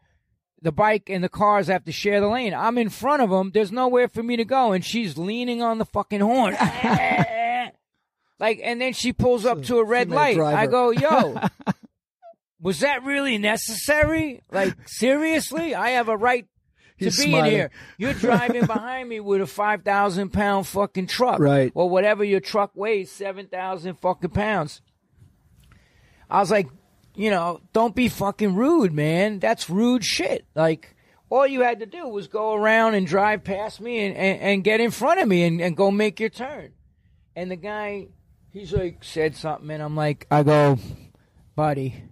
[0.62, 2.54] The bike and the cars have to share the lane.
[2.54, 3.52] I'm in front of them.
[3.54, 6.54] There's nowhere for me to go, and she's leaning on the fucking horn.
[8.40, 10.36] like, and then she pulls up to a red light.
[10.36, 10.58] driver.
[10.58, 11.40] I go, yo.
[12.60, 14.42] Was that really necessary?
[14.52, 16.48] Like seriously, I have a right
[17.00, 17.70] to He's be in here.
[18.00, 21.72] You're driving behind me with a five thousand pound fucking truck, Right.
[21.76, 24.82] Or whatever your truck weighs, seven thousand fucking pounds.
[26.30, 26.68] I was like,
[27.18, 29.40] you know, don't be fucking rude, man.
[29.40, 30.46] That's rude shit.
[30.54, 30.96] Like,
[31.30, 34.64] all you had to do was go around and drive past me and, and, and
[34.64, 36.74] get in front of me and, and go make your turn.
[37.36, 38.08] And the guy,
[38.54, 40.78] he's like, said something, and I'm like, I go,
[41.56, 42.04] buddy,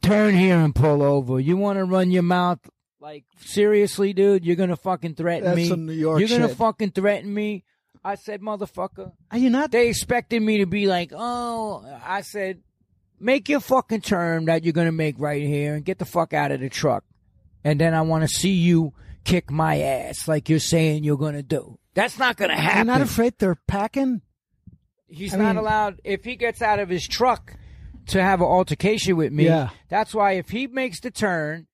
[0.00, 1.38] turn here and pull over.
[1.38, 2.60] You want to run your mouth
[2.98, 4.44] like seriously, dude?
[4.44, 5.68] You're gonna fucking threaten That's me.
[5.68, 7.64] some New York You're gonna fucking threaten me.
[8.02, 9.12] I said, motherfucker.
[9.30, 9.70] Are you not?
[9.70, 12.62] They expected me to be like, oh, I said,
[13.20, 16.50] make your fucking turn that you're gonna make right here and get the fuck out
[16.52, 17.04] of the truck.
[17.64, 21.42] And then I want to see you kick my ass like you're saying you're gonna
[21.42, 21.78] do.
[21.94, 22.86] That's not gonna happen.
[22.86, 24.22] You're not afraid they're packing?
[25.10, 27.54] he's I not mean- allowed if he gets out of his truck
[28.08, 29.46] to have an altercation with me.
[29.46, 29.70] Yeah.
[29.88, 31.66] That's why if he makes the turn,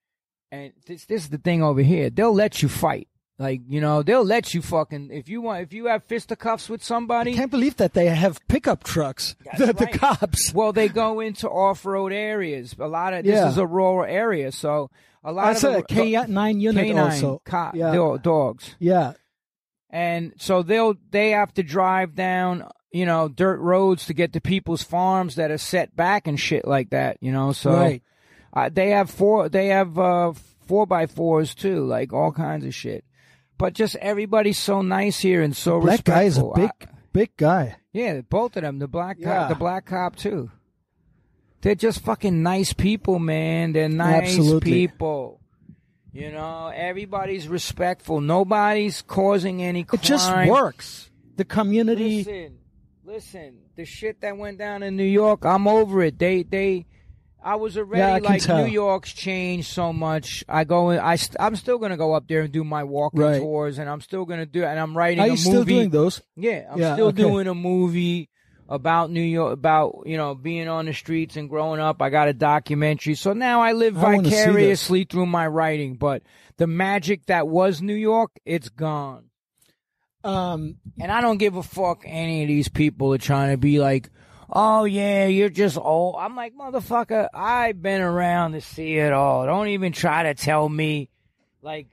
[0.51, 3.09] and this this is the thing over here, they'll let you fight.
[3.39, 6.85] Like you know, they'll let you fucking if you want if you have fisticuffs with
[6.85, 7.33] somebody.
[7.33, 9.35] I can't believe that they have pickup trucks.
[9.45, 10.53] That's The, the cops.
[10.55, 12.77] Well, they go into off-road areas.
[12.79, 13.49] A lot of this Yeah.
[13.49, 14.89] is a rural area, so
[15.25, 17.43] a lot I of a K nine unit canine also.
[17.45, 17.93] co- yeah.
[17.93, 18.77] do- dogs.
[18.79, 19.15] yeah.
[19.91, 24.41] and so they'll they have to drive down you know dirt roads to get to
[24.41, 28.03] people's farms that are set back and shit like that you know so Right.
[28.53, 30.33] uh, they have four they have uh
[30.67, 33.05] four by fours too like all kinds of shit
[33.59, 37.37] but just everybody's so nice here and so Black guy is a big, I- big
[37.37, 37.77] guy.
[37.93, 39.27] yeah both of them the black Yeah.
[39.41, 40.51] cop the black cop too
[41.61, 44.71] they're just fucking nice people man they're nice Absolutely.
[44.73, 45.41] people
[46.13, 51.11] you know everybody's respectful nobody's causing any crime It just works.
[51.37, 52.19] The community.
[52.19, 52.59] Listen,
[53.05, 53.59] listen.
[53.75, 56.17] The shit that went down in New York, I'm over it.
[56.17, 56.87] They, they.
[57.45, 58.65] I was already Yeah, I like tell.
[58.65, 60.43] New York's changed so much.
[60.49, 60.99] I go in.
[60.99, 63.39] I, st- I'm still gonna go up there and do my walking Right.
[63.41, 64.65] tours, and I'm still gonna do.
[64.65, 65.41] And I'm writing Are a you movie.
[65.43, 66.23] still doing those?
[66.37, 67.23] Yeah, I'm Yeah, still okay.
[67.23, 68.31] doing a movie
[68.67, 72.01] about New York, about you know being on the streets and growing up.
[72.01, 74.47] I got a documentary, so now I live I wanna see this.
[74.47, 75.97] vicariously through my writing.
[75.97, 76.23] But
[76.57, 79.25] the magic that was New York, it's gone.
[80.23, 83.79] Um, And I don't give a fuck any of these people are trying to be
[83.81, 84.09] like,
[84.51, 86.17] oh yeah, you're just old.
[86.19, 89.47] I'm like, motherfucker, I've been around to see it all.
[89.47, 91.09] Don't even try to tell me,
[91.63, 91.89] like,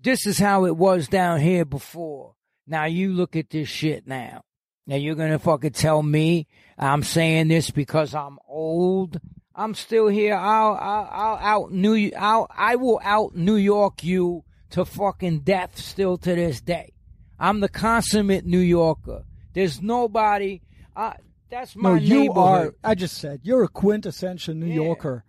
[0.00, 2.34] this is how it was down here before.
[2.66, 4.42] Now you look at this shit now.
[4.86, 6.46] Now you're gonna fucking tell me
[6.78, 9.20] I'm saying this because I'm old.
[9.54, 10.36] I'm still here.
[10.36, 15.76] I'll, I'll, I'll out New, I'll, I will out New York you to fucking death
[15.76, 16.92] still to this day.
[17.40, 19.24] I'm the consummate New Yorker.
[19.54, 20.60] There's nobody.
[20.94, 21.14] Uh,
[21.50, 22.74] that's my no, you are.
[22.84, 24.74] I just said you're a quintessential New Yeah.
[24.74, 25.24] Yorker.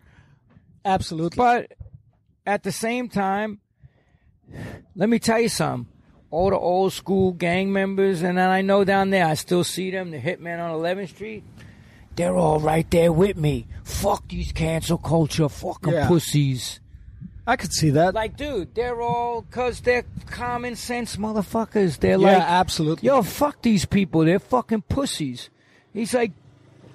[0.86, 1.36] Absolutely.
[1.38, 1.74] But
[2.46, 3.60] at the same time,
[4.96, 5.92] let me tell you something.
[6.32, 9.90] All the old school gang members, and then I know down there, I still see
[9.90, 11.44] them, the hitman on 11th Street.
[12.16, 13.66] They're all right there with me.
[13.84, 16.08] Fuck these cancel culture fucking Yeah.
[16.08, 16.80] pussies.
[17.48, 18.14] I could see that.
[18.14, 21.98] Like, dude, they're all, cause they're common sense motherfuckers.
[22.00, 23.08] They're yeah, like, absolutely.
[23.08, 24.24] Yo, fuck these people.
[24.24, 25.50] They're fucking pussies.
[25.94, 26.32] He's like,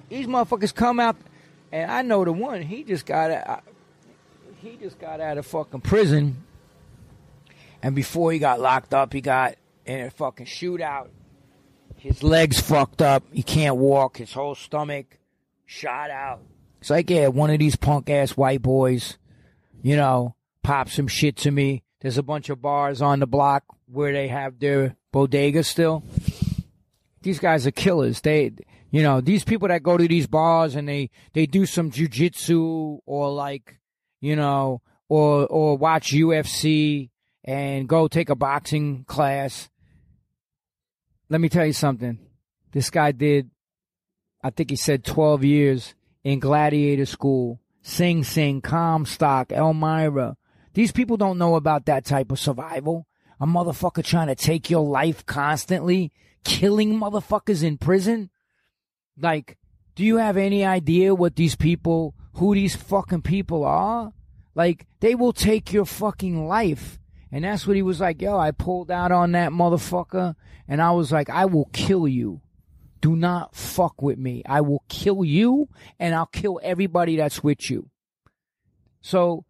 [0.09, 1.17] these motherfuckers come out,
[1.71, 2.61] and I know the one.
[2.61, 3.63] He just got out.
[4.57, 6.43] He just got out of fucking prison,
[7.83, 9.55] and before he got locked up, he got
[9.85, 11.09] in a fucking shootout.
[11.97, 13.23] His legs fucked up.
[13.31, 14.17] He can't walk.
[14.17, 15.17] His whole stomach
[15.65, 16.41] shot out.
[16.79, 19.17] It's like, yeah, one of these punk ass white boys,
[19.81, 21.83] you know, pop some shit to me.
[22.01, 26.03] There's a bunch of bars on the block where they have their bodega still.
[27.23, 28.21] These guys are killers.
[28.21, 28.51] They,
[28.95, 32.99] you know, these people that go to these bars and they they do some jujitsu
[33.05, 33.77] or like,
[34.21, 37.09] you know, or or watch UFC
[37.43, 39.69] and go take a boxing class.
[41.27, 42.19] Let me tell you something.
[42.71, 43.51] This guy did,
[44.41, 45.93] I think he said 12 years
[46.23, 50.37] in gladiator school, Sing Sing, Comstock, Elmira.
[50.73, 53.07] These people don't know about that type of survival.
[53.41, 56.13] A motherfucker trying to take your life constantly,
[56.45, 58.29] killing motherfuckers in prison.
[59.19, 59.57] Like,
[59.95, 64.11] do you have any idea what these people, who these fucking people are?
[64.55, 66.99] Like, they will take your fucking life.
[67.31, 70.35] And that's what he was like, yo, I pulled out on that motherfucker
[70.67, 72.41] and I was like, I will kill you.
[73.01, 74.41] Do not fuck with me.
[74.45, 75.67] I will kill you
[75.99, 77.89] and I'll kill everybody that's with you.
[79.01, 79.45] So,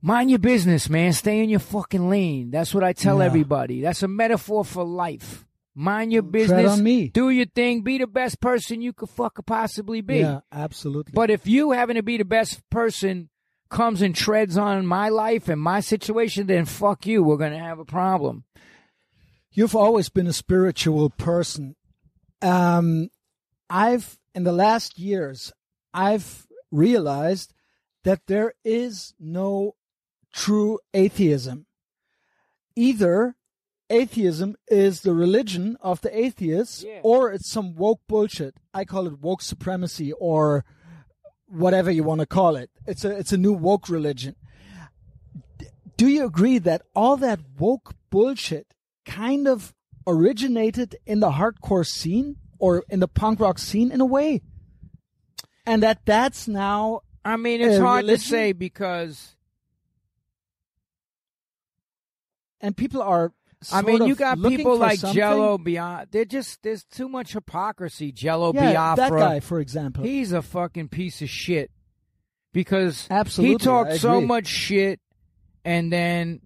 [0.00, 1.12] mind your business, man.
[1.12, 2.50] Stay in your fucking lane.
[2.50, 3.26] That's what I tell Yeah.
[3.26, 3.80] everybody.
[3.80, 5.44] That's a metaphor for life.
[5.74, 6.72] Mind your Tread business.
[6.72, 7.08] on me.
[7.08, 7.82] Do your thing.
[7.82, 10.18] Be the best person you could fucking possibly be.
[10.18, 11.12] Yeah, absolutely.
[11.14, 13.30] But if you having to be the best person
[13.70, 17.22] comes and treads on my life and my situation, then fuck you.
[17.22, 18.44] We're gonna have a problem.
[19.50, 21.76] You've always been a spiritual person.
[22.40, 23.08] Um,
[23.68, 25.52] I've, in the last years,
[25.94, 27.52] I've realized
[28.04, 29.74] that there is no
[30.32, 31.66] true atheism.
[32.76, 33.36] Either
[33.92, 37.00] atheism is the religion of the atheists Yeah.
[37.02, 38.54] or it's some woke bullshit.
[38.72, 40.64] I call it woke supremacy or
[41.46, 42.70] whatever you want to call it.
[42.86, 44.36] It's a, it's a new woke religion.
[45.96, 48.66] Do you agree that all that woke bullshit
[49.04, 49.74] kind of
[50.06, 54.40] originated in the hardcore scene or in the punk rock scene in a way?
[55.66, 58.20] And that that's now I mean, it's hard religion?
[58.22, 59.36] to say because
[62.60, 63.32] and people are
[63.70, 65.16] I mean, you got people like something?
[65.16, 66.06] Jello Biafra.
[66.10, 68.12] They're just there's too much hypocrisy.
[68.12, 68.96] Jello Yeah, Biafra.
[68.96, 70.04] that guy, for example.
[70.04, 71.70] He's a fucking piece of shit
[72.52, 75.00] because Absolutely, he talked so much shit,
[75.64, 76.40] and then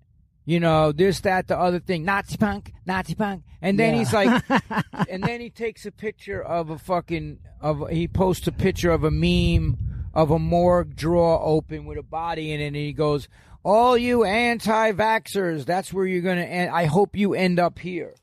[0.44, 3.98] you know this, that, the other thing, Nazi punk, Nazi punk, and then Yeah.
[3.98, 4.44] he's like,
[5.08, 9.04] and then he takes a picture of a fucking of he posts a picture of
[9.04, 9.76] a meme
[10.14, 13.28] of a morgue drawer open with a body in it, and he goes,
[13.66, 16.70] "All you anti-vaxxers, that's where you're gonna end.
[16.70, 18.14] I hope you end up here."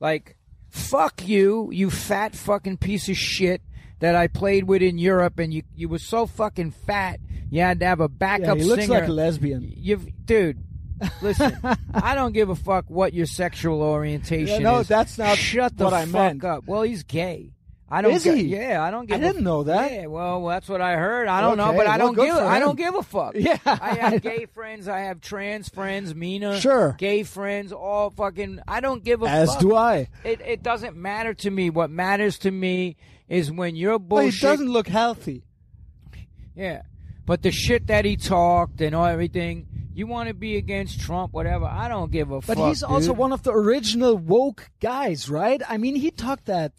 [0.00, 0.36] Like,
[0.70, 3.62] fuck you, you fat fucking piece of shit
[4.00, 7.20] that I played with in Europe, and you you were so fucking fat
[7.50, 9.72] you had to have a yeah, backup he looks like a lesbian.
[9.76, 10.58] You've, dude.
[11.22, 11.56] Listen,
[11.94, 14.88] I don't give a fuck what your sexual orientation Yeah, no, is.
[14.88, 16.44] that's not Shut the what I fuck meant.
[16.44, 16.64] up.
[16.66, 17.52] Well, he's gay.
[17.90, 18.12] I don't.
[18.12, 18.42] Is gi- he?
[18.56, 19.16] Yeah, I don't give.
[19.16, 19.90] I a- didn't know that.
[19.90, 21.26] Yeah, well, that's what I heard.
[21.26, 22.34] I don't know, but I well, don't give.
[22.36, 23.34] I don't give a fuck.
[23.38, 23.56] Yeah.
[23.64, 24.88] I have gay friends.
[24.88, 26.14] I have trans friends.
[26.14, 26.94] Mina, Sure.
[26.98, 27.72] gay friends.
[27.72, 28.60] All fucking.
[28.68, 29.60] I don't give a As fuck.
[29.60, 30.08] do I.
[30.24, 31.70] It it doesn't matter to me.
[31.70, 32.96] What matters to me
[33.28, 34.42] is when you're But he bullshit.
[34.42, 35.44] doesn't look healthy.
[36.54, 36.82] Yeah.
[37.24, 41.32] But the shit that he talked and all everything, you want to be against Trump,
[41.32, 41.66] whatever.
[41.66, 42.56] I don't give a But fuck.
[42.56, 45.60] But he's also one of the original woke guys, right?
[45.68, 46.72] I mean, he talked that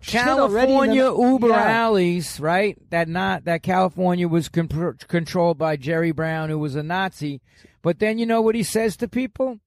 [0.00, 1.70] in the- California Uber Yeah.
[1.70, 2.76] alleys, right?
[2.90, 7.40] That not that California was con- controlled by Jerry Brown, who was a Nazi.
[7.82, 9.58] But then you know what he says to people?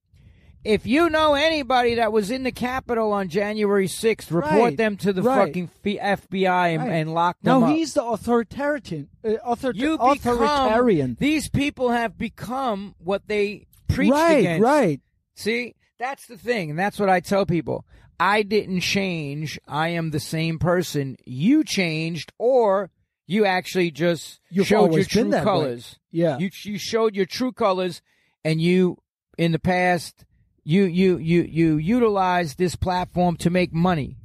[0.64, 4.96] If you know anybody that was in the Capitol on January 6th, report Right, them
[4.98, 5.48] to the right.
[5.48, 6.92] fucking F- FBI and, Right.
[6.92, 7.74] and lock them No, up.
[7.74, 9.08] he's the authoritarian.
[9.24, 11.14] Uh, author- you authoritarian.
[11.14, 14.62] become these people have become what they preached right, against.
[14.62, 15.00] right.
[15.34, 17.84] See, that's the thing, and that's what I tell people.
[18.20, 19.58] I didn't change.
[19.66, 21.16] I am the same person.
[21.24, 22.90] You changed, or
[23.26, 25.44] you actually just You've showed your true that way.
[25.44, 25.98] colors.
[26.10, 26.38] Yeah.
[26.38, 28.02] You you showed your true colors,
[28.44, 28.98] and you
[29.38, 30.24] in the past
[30.64, 34.16] you you you you utilized this platform to make money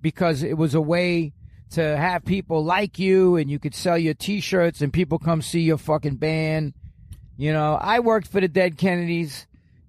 [0.00, 1.32] because it was a way
[1.70, 5.60] to have people like you, and you could sell your T-shirts, and people come see
[5.60, 6.72] your fucking band.
[7.36, 9.46] You know, I worked for the Dead Kennedys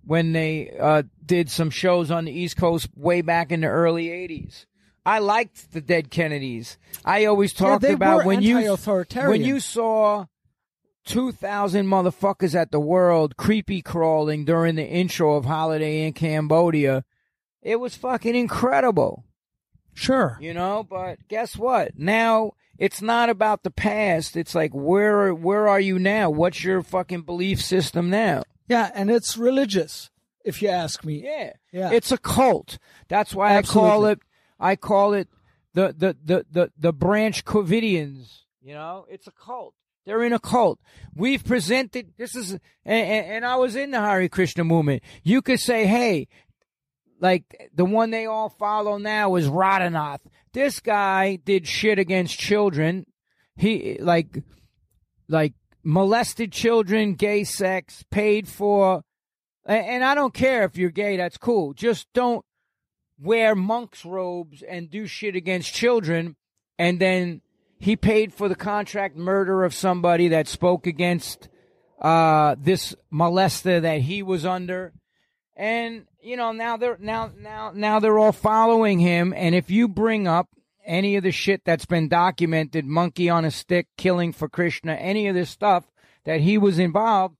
[0.09, 4.07] when they uh, did some shows on the East Coast way back in the early
[4.07, 4.65] '80s.
[5.05, 6.79] I liked the Dead Kennedys.
[7.05, 8.75] I always talked they about when you
[9.13, 10.25] when you saw
[11.05, 17.05] two thousand motherfuckers at the world creepy crawling during the intro of Holiday in Cambodia.
[17.61, 19.25] It was fucking incredible.
[19.93, 20.39] Sure.
[20.41, 21.99] You know, but guess what?
[21.99, 24.35] Now it's not about the past.
[24.35, 26.31] It's like where where are you now?
[26.31, 28.41] What's your fucking belief system now?
[28.69, 30.11] Yeah, and it's religious,
[30.45, 31.23] if you ask me.
[31.23, 31.53] Yeah.
[31.71, 31.91] Yeah.
[31.91, 32.77] It's a cult.
[33.07, 34.19] That's why I call it
[34.59, 35.27] I call it
[35.73, 38.43] the the the the, the branch Covidians.
[38.61, 39.73] You know, it's a cult.
[40.05, 40.79] They're in a cult.
[41.15, 42.53] We've presented this is
[42.85, 45.03] and, and, I was in the Hare Krishna movement.
[45.23, 46.27] You could say, hey,
[47.19, 50.19] like the one they all follow now is Radhanath.
[50.53, 53.05] This guy did shit against children.
[53.55, 54.41] He like
[55.27, 55.53] like
[55.83, 59.03] molested children, gay sex, paid for
[59.65, 61.73] and I don't care if you're gay, that's cool.
[61.73, 62.43] Just don't
[63.19, 66.35] wear monk's robes and do shit against children
[66.77, 67.41] and then
[67.77, 71.49] he paid for the contract murder of somebody that spoke against
[72.01, 74.93] uh, this molester that he was under
[75.57, 79.87] and you know now they're now now now they're all following him and if you
[79.87, 80.47] bring up
[80.89, 85.27] any of the shit that's been documented monkey on a stick killing for krishna any
[85.27, 85.85] of this stuff
[86.25, 87.35] that he was involved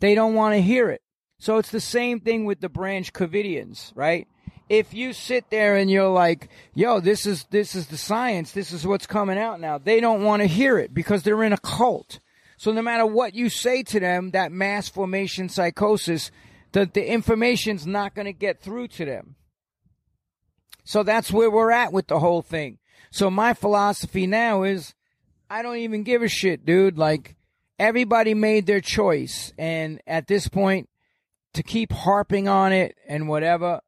[0.00, 1.02] they don't want to hear it
[1.38, 4.28] so it's the same thing with the branch covidians right
[4.68, 8.72] if you sit there and you're like yo this is this is the science this
[8.72, 11.58] is what's coming out now they don't want to hear it because they're in a
[11.58, 12.20] cult
[12.56, 16.30] so no matter what you say to them that mass formation psychosis
[16.72, 19.36] the, the information's not going to get through to them.
[20.84, 22.78] So that's where we're at with the whole thing.
[23.10, 24.94] So my philosophy now is
[25.48, 26.96] I don't even give a shit, dude.
[26.96, 27.36] Like
[27.78, 29.52] everybody made their choice.
[29.58, 30.88] And at this point,
[31.54, 33.80] to keep harping on it and whatever,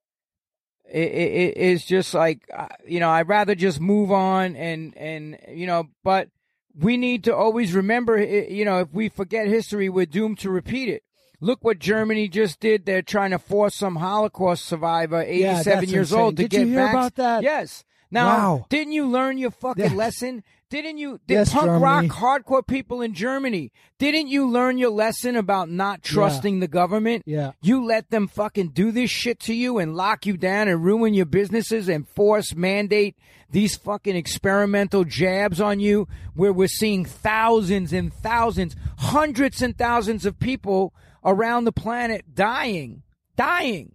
[0.91, 2.41] it, it, it is just like,
[2.87, 6.29] you know, I'd rather just move on and, and, you know, but
[6.75, 10.89] we need to always remember, you know, if we forget history, we're doomed to repeat
[10.89, 11.05] it.
[11.41, 12.87] Look what Germany just did.
[12.87, 16.25] They're trying to force some Holocaust survivor, 87 that's years insane.
[16.25, 17.43] old, to Did get you hear vax- about that?
[17.43, 17.85] Yes.
[18.13, 18.67] Now, Wow.
[18.69, 19.95] didn't you learn your fucking Yeah.
[19.97, 20.45] lesson?
[20.71, 21.19] Didn't you?
[21.27, 21.83] Did Yes, punk Germany.
[21.83, 23.73] rock hardcore people in Germany?
[23.99, 27.25] Didn't you learn your lesson about not trusting the government?
[27.27, 27.53] Yeah.
[27.61, 31.13] You let them fucking do this shit to you and lock you down and ruin
[31.15, 33.17] your businesses and force mandate
[33.51, 40.25] these fucking experimental jabs on you where we're seeing thousands and thousands, hundreds and thousands
[40.25, 40.95] of people
[41.25, 43.03] around the planet dying,
[43.37, 43.95] dying.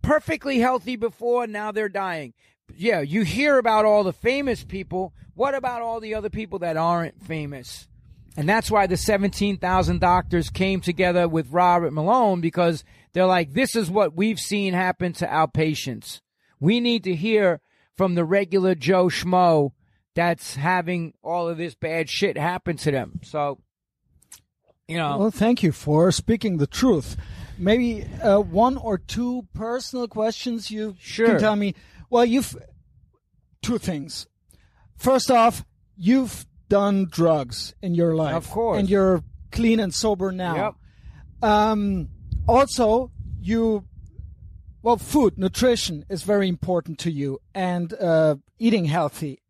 [0.00, 2.32] perfectly healthy before, now they're dying.
[2.78, 5.12] Yeah, you hear about all the famous people.
[5.34, 7.88] What about all the other people that aren't famous?
[8.36, 13.74] And that's why the 17,000 doctors came together with Robert Malone because they're like, this
[13.74, 16.22] is what we've seen happen to our patients.
[16.60, 17.60] We need to hear
[17.96, 19.72] from the regular Joe Schmo
[20.14, 23.18] that's having all of this bad shit happen to them.
[23.24, 23.58] So,
[24.86, 25.18] you know.
[25.18, 27.16] Well, thank you for speaking the truth.
[27.58, 31.26] Maybe uh, one or two personal questions you Sure.
[31.26, 31.74] can tell me.
[32.10, 32.56] Well, you've
[33.62, 34.26] two things.
[34.96, 35.64] First off,
[35.96, 38.78] you've done drugs in your life, Of course.
[38.78, 39.22] and you're
[39.52, 40.74] clean and sober now.
[41.42, 41.50] Yep.
[41.50, 42.08] Um,
[42.46, 43.10] also,
[43.40, 43.84] you,
[44.82, 49.42] well, food, nutrition is very important to you, and uh, eating healthy.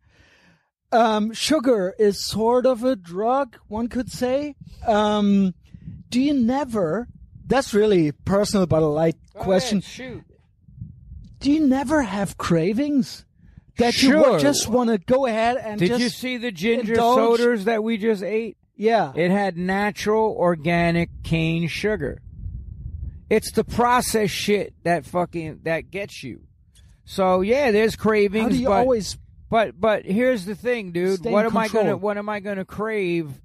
[0.90, 4.54] Um, sugar is sort of a drug, one could say.
[4.86, 5.54] Um,
[6.08, 7.08] do you never?
[7.46, 9.78] That's really personal, but a light Go question.
[9.78, 10.24] ahead, shoot.
[11.40, 13.24] Do you never have cravings
[13.76, 14.32] that you Sure.
[14.32, 17.38] would just want to go ahead and Did just you see the ginger indulge?
[17.38, 18.56] sodas that we just ate?
[18.76, 19.12] yeah?
[19.14, 22.20] It had natural organic cane sugar.
[23.30, 26.40] It's the processed shit that fucking that gets you.
[27.04, 29.18] So yeah, there's cravings, How do you but always?
[29.50, 31.24] but but here's the thing, dude.
[31.24, 33.40] What am I gonna what am I gonna crave?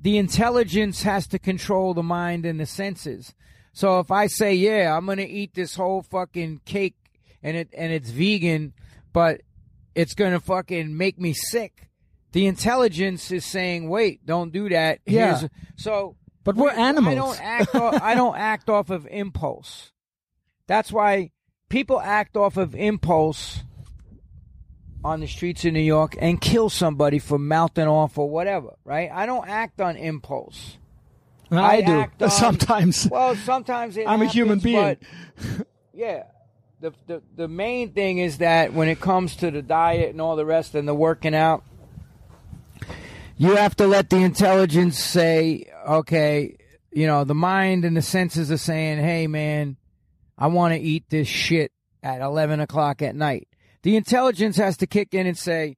[0.00, 3.34] The intelligence has to control the mind and the senses.
[3.72, 6.96] So if I say, yeah, I'm gonna eat this whole fucking cake
[7.42, 8.72] and it and it's vegan,
[9.12, 9.40] but
[9.94, 11.88] it's gonna fucking make me sick.
[12.32, 15.00] The intelligence is saying, wait, don't do that.
[15.06, 15.36] Yeah.
[15.38, 17.14] Here's- so But we're we- I animals.
[17.14, 17.74] don't act.
[17.74, 19.92] Off, I don't act off of impulse.
[20.66, 21.30] That's why
[21.68, 23.62] people act off of impulse
[25.04, 28.76] on the streets of New York and kill somebody for mouthing off or whatever.
[28.84, 29.10] Right?
[29.12, 30.78] I don't act on impulse.
[31.50, 33.08] I, I do on- sometimes.
[33.10, 34.76] Well, sometimes I'm a human being.
[34.76, 36.22] but yeah.
[36.82, 40.34] The, the the main thing is that when it comes to the diet and all
[40.34, 41.62] the rest and the working out,
[43.38, 46.56] you have to let the intelligence say, okay,
[46.90, 49.76] you know, the mind and the senses are saying, hey, man,
[50.36, 51.70] I want to eat this shit
[52.02, 53.46] at 11 o'clock at night.
[53.82, 55.76] The intelligence has to kick in and say,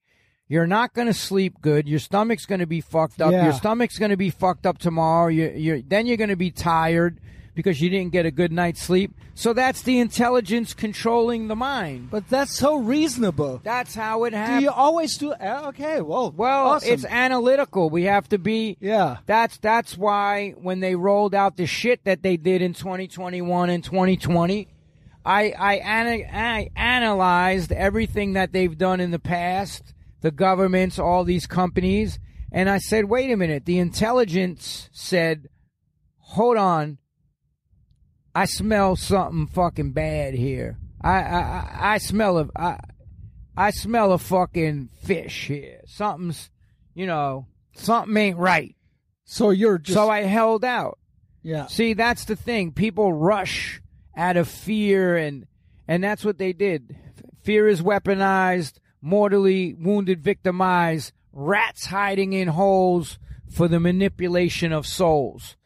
[0.49, 1.87] you're not going to sleep good.
[1.87, 3.33] Your stomach's going to be fucked up.
[3.33, 3.45] Yeah.
[3.45, 5.29] Your stomach's going to be fucked up tomorrow.
[5.29, 7.21] You, you're, then you're going to be tired
[7.55, 9.13] because you didn't get a good night's sleep.
[9.35, 12.11] So that's the intelligence controlling the mind.
[12.11, 13.61] but that's so reasonable.
[13.63, 14.59] That's how it happens.
[14.61, 15.33] Do you always do?
[15.33, 16.93] uh, Okay, well, Well, awesome.
[16.93, 17.91] it's analytical.
[17.91, 18.77] We have to be.
[18.81, 19.19] yeah.
[19.27, 23.83] That's that's why when they rolled out the shit that they did in 2021 and
[23.85, 24.69] 2020,
[25.25, 31.25] I I, ana- I analyzed everything that they've done in the past, the governments, all
[31.25, 32.19] these companies,
[32.53, 33.65] and I said, wait a minute.
[33.65, 35.49] The intelligence said,
[36.19, 36.99] hold on.
[38.35, 40.79] I smell something fucking bad here.
[41.03, 42.81] I I I, I smell a I,
[43.57, 45.81] I smell a fucking fish here.
[45.87, 46.51] Something's,
[46.95, 47.47] you know,
[47.77, 48.75] something ain't right.
[49.25, 50.99] So you're just so I held out.
[51.43, 51.67] yeah.
[51.67, 52.73] See, that's the thing.
[52.73, 53.81] People rush
[54.17, 55.47] out of fear, and
[55.87, 56.97] and that's what they did.
[57.43, 63.19] Fear is weaponized, mortally wounded, victimized, rats hiding in holes
[63.51, 65.57] for the manipulation of souls.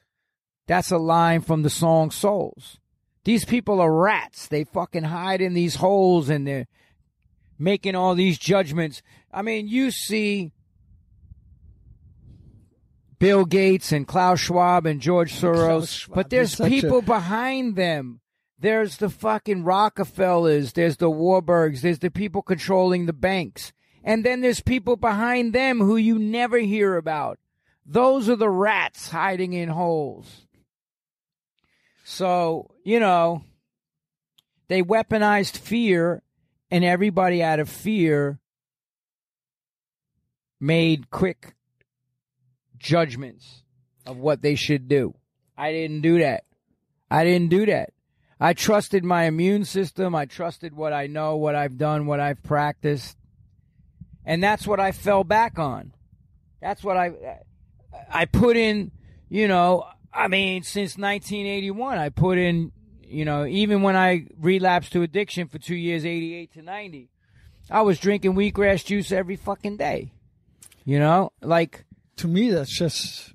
[0.69, 2.79] That's a line from the song Souls.
[3.25, 4.47] These people are rats.
[4.49, 6.69] They fucking hide in these holes and they're
[7.59, 9.03] making all these judgments.
[9.33, 10.53] I mean, you see
[13.19, 17.75] Bill Gates and Klaus Schwab and George Soros, Schwab but there's such a- people behind
[17.75, 18.21] them.
[18.61, 23.73] There's the fucking Rockefellers, there's the Warburgs, there's the people controlling the banks.
[24.05, 27.39] And then there's people behind them who you never hear about.
[27.87, 30.47] Those are the rats hiding in holes.
[32.11, 33.43] So, you know,
[34.69, 36.23] they weaponized fear,
[36.71, 38.41] and everybody out of fear
[40.59, 41.55] made quick
[42.79, 43.63] judgments
[44.07, 45.17] of what they should do.
[45.55, 46.45] I didn't do that.
[47.11, 47.91] I didn't do that.
[48.41, 50.15] I trusted my immune system.
[50.15, 53.19] I trusted what I know, what I've done, what I've practiced.
[54.25, 55.93] And that's what I fell back on.
[56.63, 57.13] That's what I
[58.11, 58.93] I put in,
[59.29, 62.73] you know, I mean, since 1981, I put in,
[63.03, 67.09] you know, even when I relapsed to addiction for two years, 88 to 90,
[67.71, 70.13] I was drinking wheatgrass juice every fucking day.
[70.85, 71.85] You know, like,
[72.17, 73.33] To me, that's just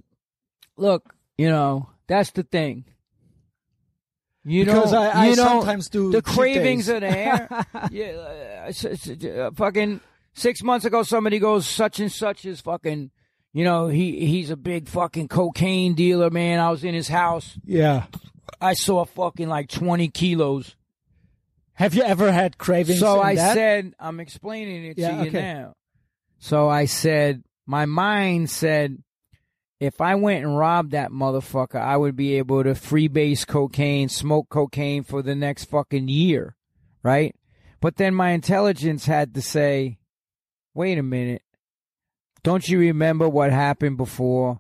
[0.76, 2.86] look, you know, that's the thing.
[4.44, 6.95] You Because know, I- I you know, sometimes do the cravings days.
[6.95, 7.66] are there.
[7.91, 10.02] yeah, uh, uh, fucking
[10.34, 13.12] six months ago, somebody goes, such and such is fucking,
[13.54, 16.60] you know, he he's a big fucking cocaine dealer, man.
[16.60, 17.58] I was in his house.
[17.66, 18.06] yeah.
[18.60, 20.76] I saw fucking like twenty kilos
[21.74, 23.00] Have you ever had cravings?
[23.00, 23.54] So I that?
[23.56, 25.42] said, I'm explaining it Yeah, to you okay.
[25.42, 25.76] now.
[26.40, 29.02] So I said, my mind said,
[29.80, 34.50] if I went and robbed that motherfucker, I would be able to freebase cocaine, smoke
[34.50, 36.56] cocaine for the next fucking year,
[37.02, 37.36] right?
[37.82, 39.98] But then my intelligence had to say,
[40.74, 41.42] wait a minute.
[42.44, 44.60] Don't you remember what happened before?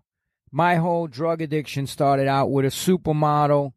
[0.51, 3.73] My whole drug addiction started out with a supermodel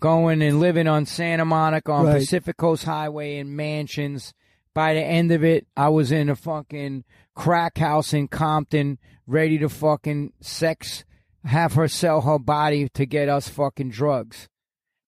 [0.00, 2.14] going and living on Santa Monica on Right.
[2.16, 4.34] Pacific Coast Highway in mansions.
[4.74, 7.04] By the end of it, I was in a fucking
[7.34, 11.04] crack house in Compton, ready to fucking sex,
[11.44, 14.48] have her sell her body to get us fucking drugs.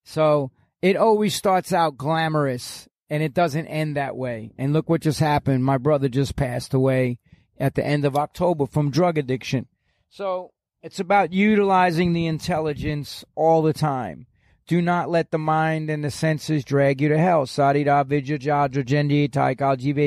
[0.04, 0.50] So
[0.80, 4.52] it always starts out glamorous and it doesn't end that way.
[4.56, 5.64] And look what just happened.
[5.64, 7.18] My brother just passed away
[7.58, 9.66] at the end of October from drug addiction.
[10.10, 10.52] So
[10.82, 14.26] it's about utilizing the intelligence all the time.
[14.66, 17.46] Do not let the mind and the senses drag you to hell.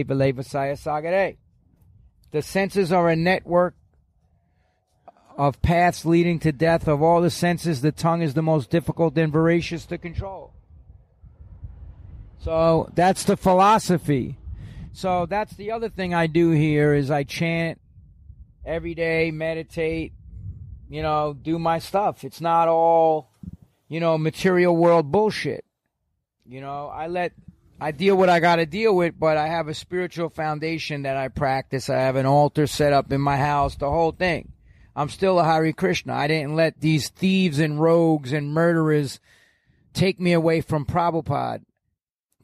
[0.03, 1.37] Beleva.
[2.31, 3.75] The senses are a network
[5.37, 6.87] of paths leading to death.
[6.87, 10.53] Of all the senses, the tongue is the most difficult and voracious to control.
[12.39, 14.37] So that's the philosophy.
[14.93, 17.79] So that's the other thing I do here is I chant
[18.65, 20.13] every day, meditate,
[20.89, 22.23] you know, do my stuff.
[22.23, 23.29] It's not all,
[23.87, 25.63] you know, material world bullshit.
[26.45, 27.33] You know, I let
[27.81, 31.15] I deal what I got to deal with, but I have a spiritual foundation that
[31.15, 31.89] I practice.
[31.89, 34.51] I have an altar set up in my house, the whole thing.
[34.95, 36.13] I'm still a Hare Krishna.
[36.13, 39.21] I didn't let these thieves and rogues and murderers
[39.93, 41.61] take me away from Prabhupada.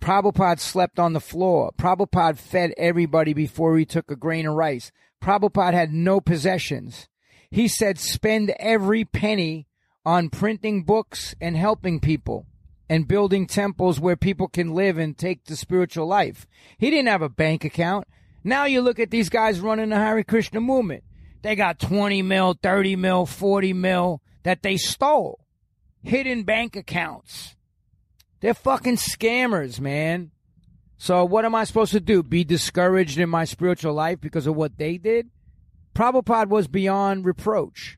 [0.06, 1.72] Prabhupada slept on the floor.
[1.80, 4.92] Prabhupada fed everybody before he took a grain of rice.
[5.20, 7.10] Prabhupada had no possessions.
[7.50, 9.66] He said, spend every penny
[10.06, 12.46] on printing books and helping people
[12.88, 16.46] and building temples where people can live and take the spiritual life.
[16.78, 18.08] He didn't have a bank account.
[18.44, 21.04] Now you look at these guys running the Hare Krishna movement.
[21.42, 25.40] They got 20 mil, 30 mil, 40 mil that they stole.
[26.04, 27.55] Hidden bank accounts.
[28.40, 30.32] They're fucking scammers, man.
[30.98, 32.24] So what am I supposed to do?
[32.24, 35.30] Be discouraged in my spiritual life because of what they did?
[35.94, 37.98] Prabhupada was beyond reproach.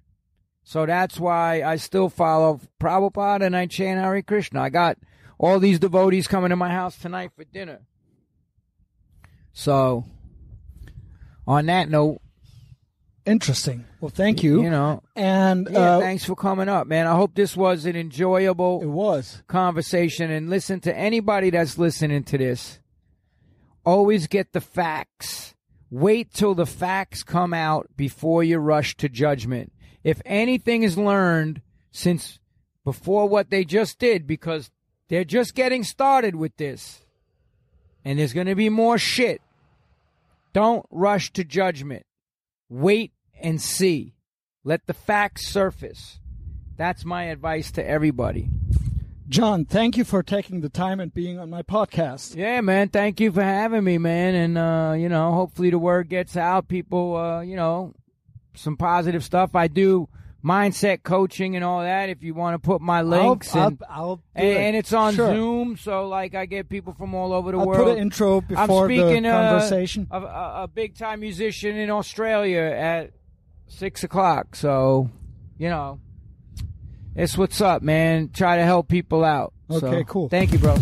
[0.63, 4.61] So that's why I still follow Prabhupada and I chant Hare Krishna.
[4.61, 4.97] I got
[5.37, 7.81] all these devotees coming to my house tonight for dinner.
[9.53, 10.05] So,
[11.47, 12.21] on that note,
[13.27, 13.85] Interesting.
[13.99, 14.63] Well, thank you.
[14.63, 17.07] you know, and yeah, uh, thanks for coming up, man.
[17.07, 19.43] I hope this was an enjoyable it was.
[19.47, 22.79] conversation and listen to anybody that's listening to this.
[23.85, 25.55] Always get the facts.
[25.89, 29.73] Wait till the facts come out before you rush to judgment.
[30.05, 32.39] If anything is learned since
[32.85, 34.71] before what they just did, because
[35.09, 37.01] they're just getting started with this,
[38.05, 39.41] and there's going to be more shit,
[40.53, 42.05] don't rush to judgment.
[42.69, 43.11] Wait
[43.41, 44.15] and see.
[44.63, 46.19] Let the facts surface.
[46.75, 48.49] That's my advice to everybody.
[49.29, 52.35] John, thank you for taking the time and being on my podcast.
[52.35, 52.89] Yeah, man.
[52.89, 54.35] Thank you for having me, man.
[54.35, 56.67] And uh, you know, hopefully the word gets out.
[56.67, 57.93] People, uh, you know,
[58.55, 59.53] some positive stuff.
[59.55, 60.07] I do
[60.45, 62.07] mindset coaching and all that.
[62.07, 64.57] If you want to put my links I'll, and, I'll, I'll and, it.
[64.57, 65.33] and it's on Sure.
[65.33, 67.85] Zoom, so like I get people from all over the I'll world.
[67.85, 70.07] put an intro I'm before speaking the uh, conversation.
[70.09, 70.27] of a,
[70.63, 73.11] a big time musician in Australia at
[73.67, 74.55] six o'clock.
[74.55, 75.09] So,
[75.57, 75.99] you know,
[77.15, 78.29] it's what's up, man.
[78.33, 79.53] Try to help people out.
[79.69, 80.29] So, Okay, cool.
[80.29, 80.75] Thank you, bro.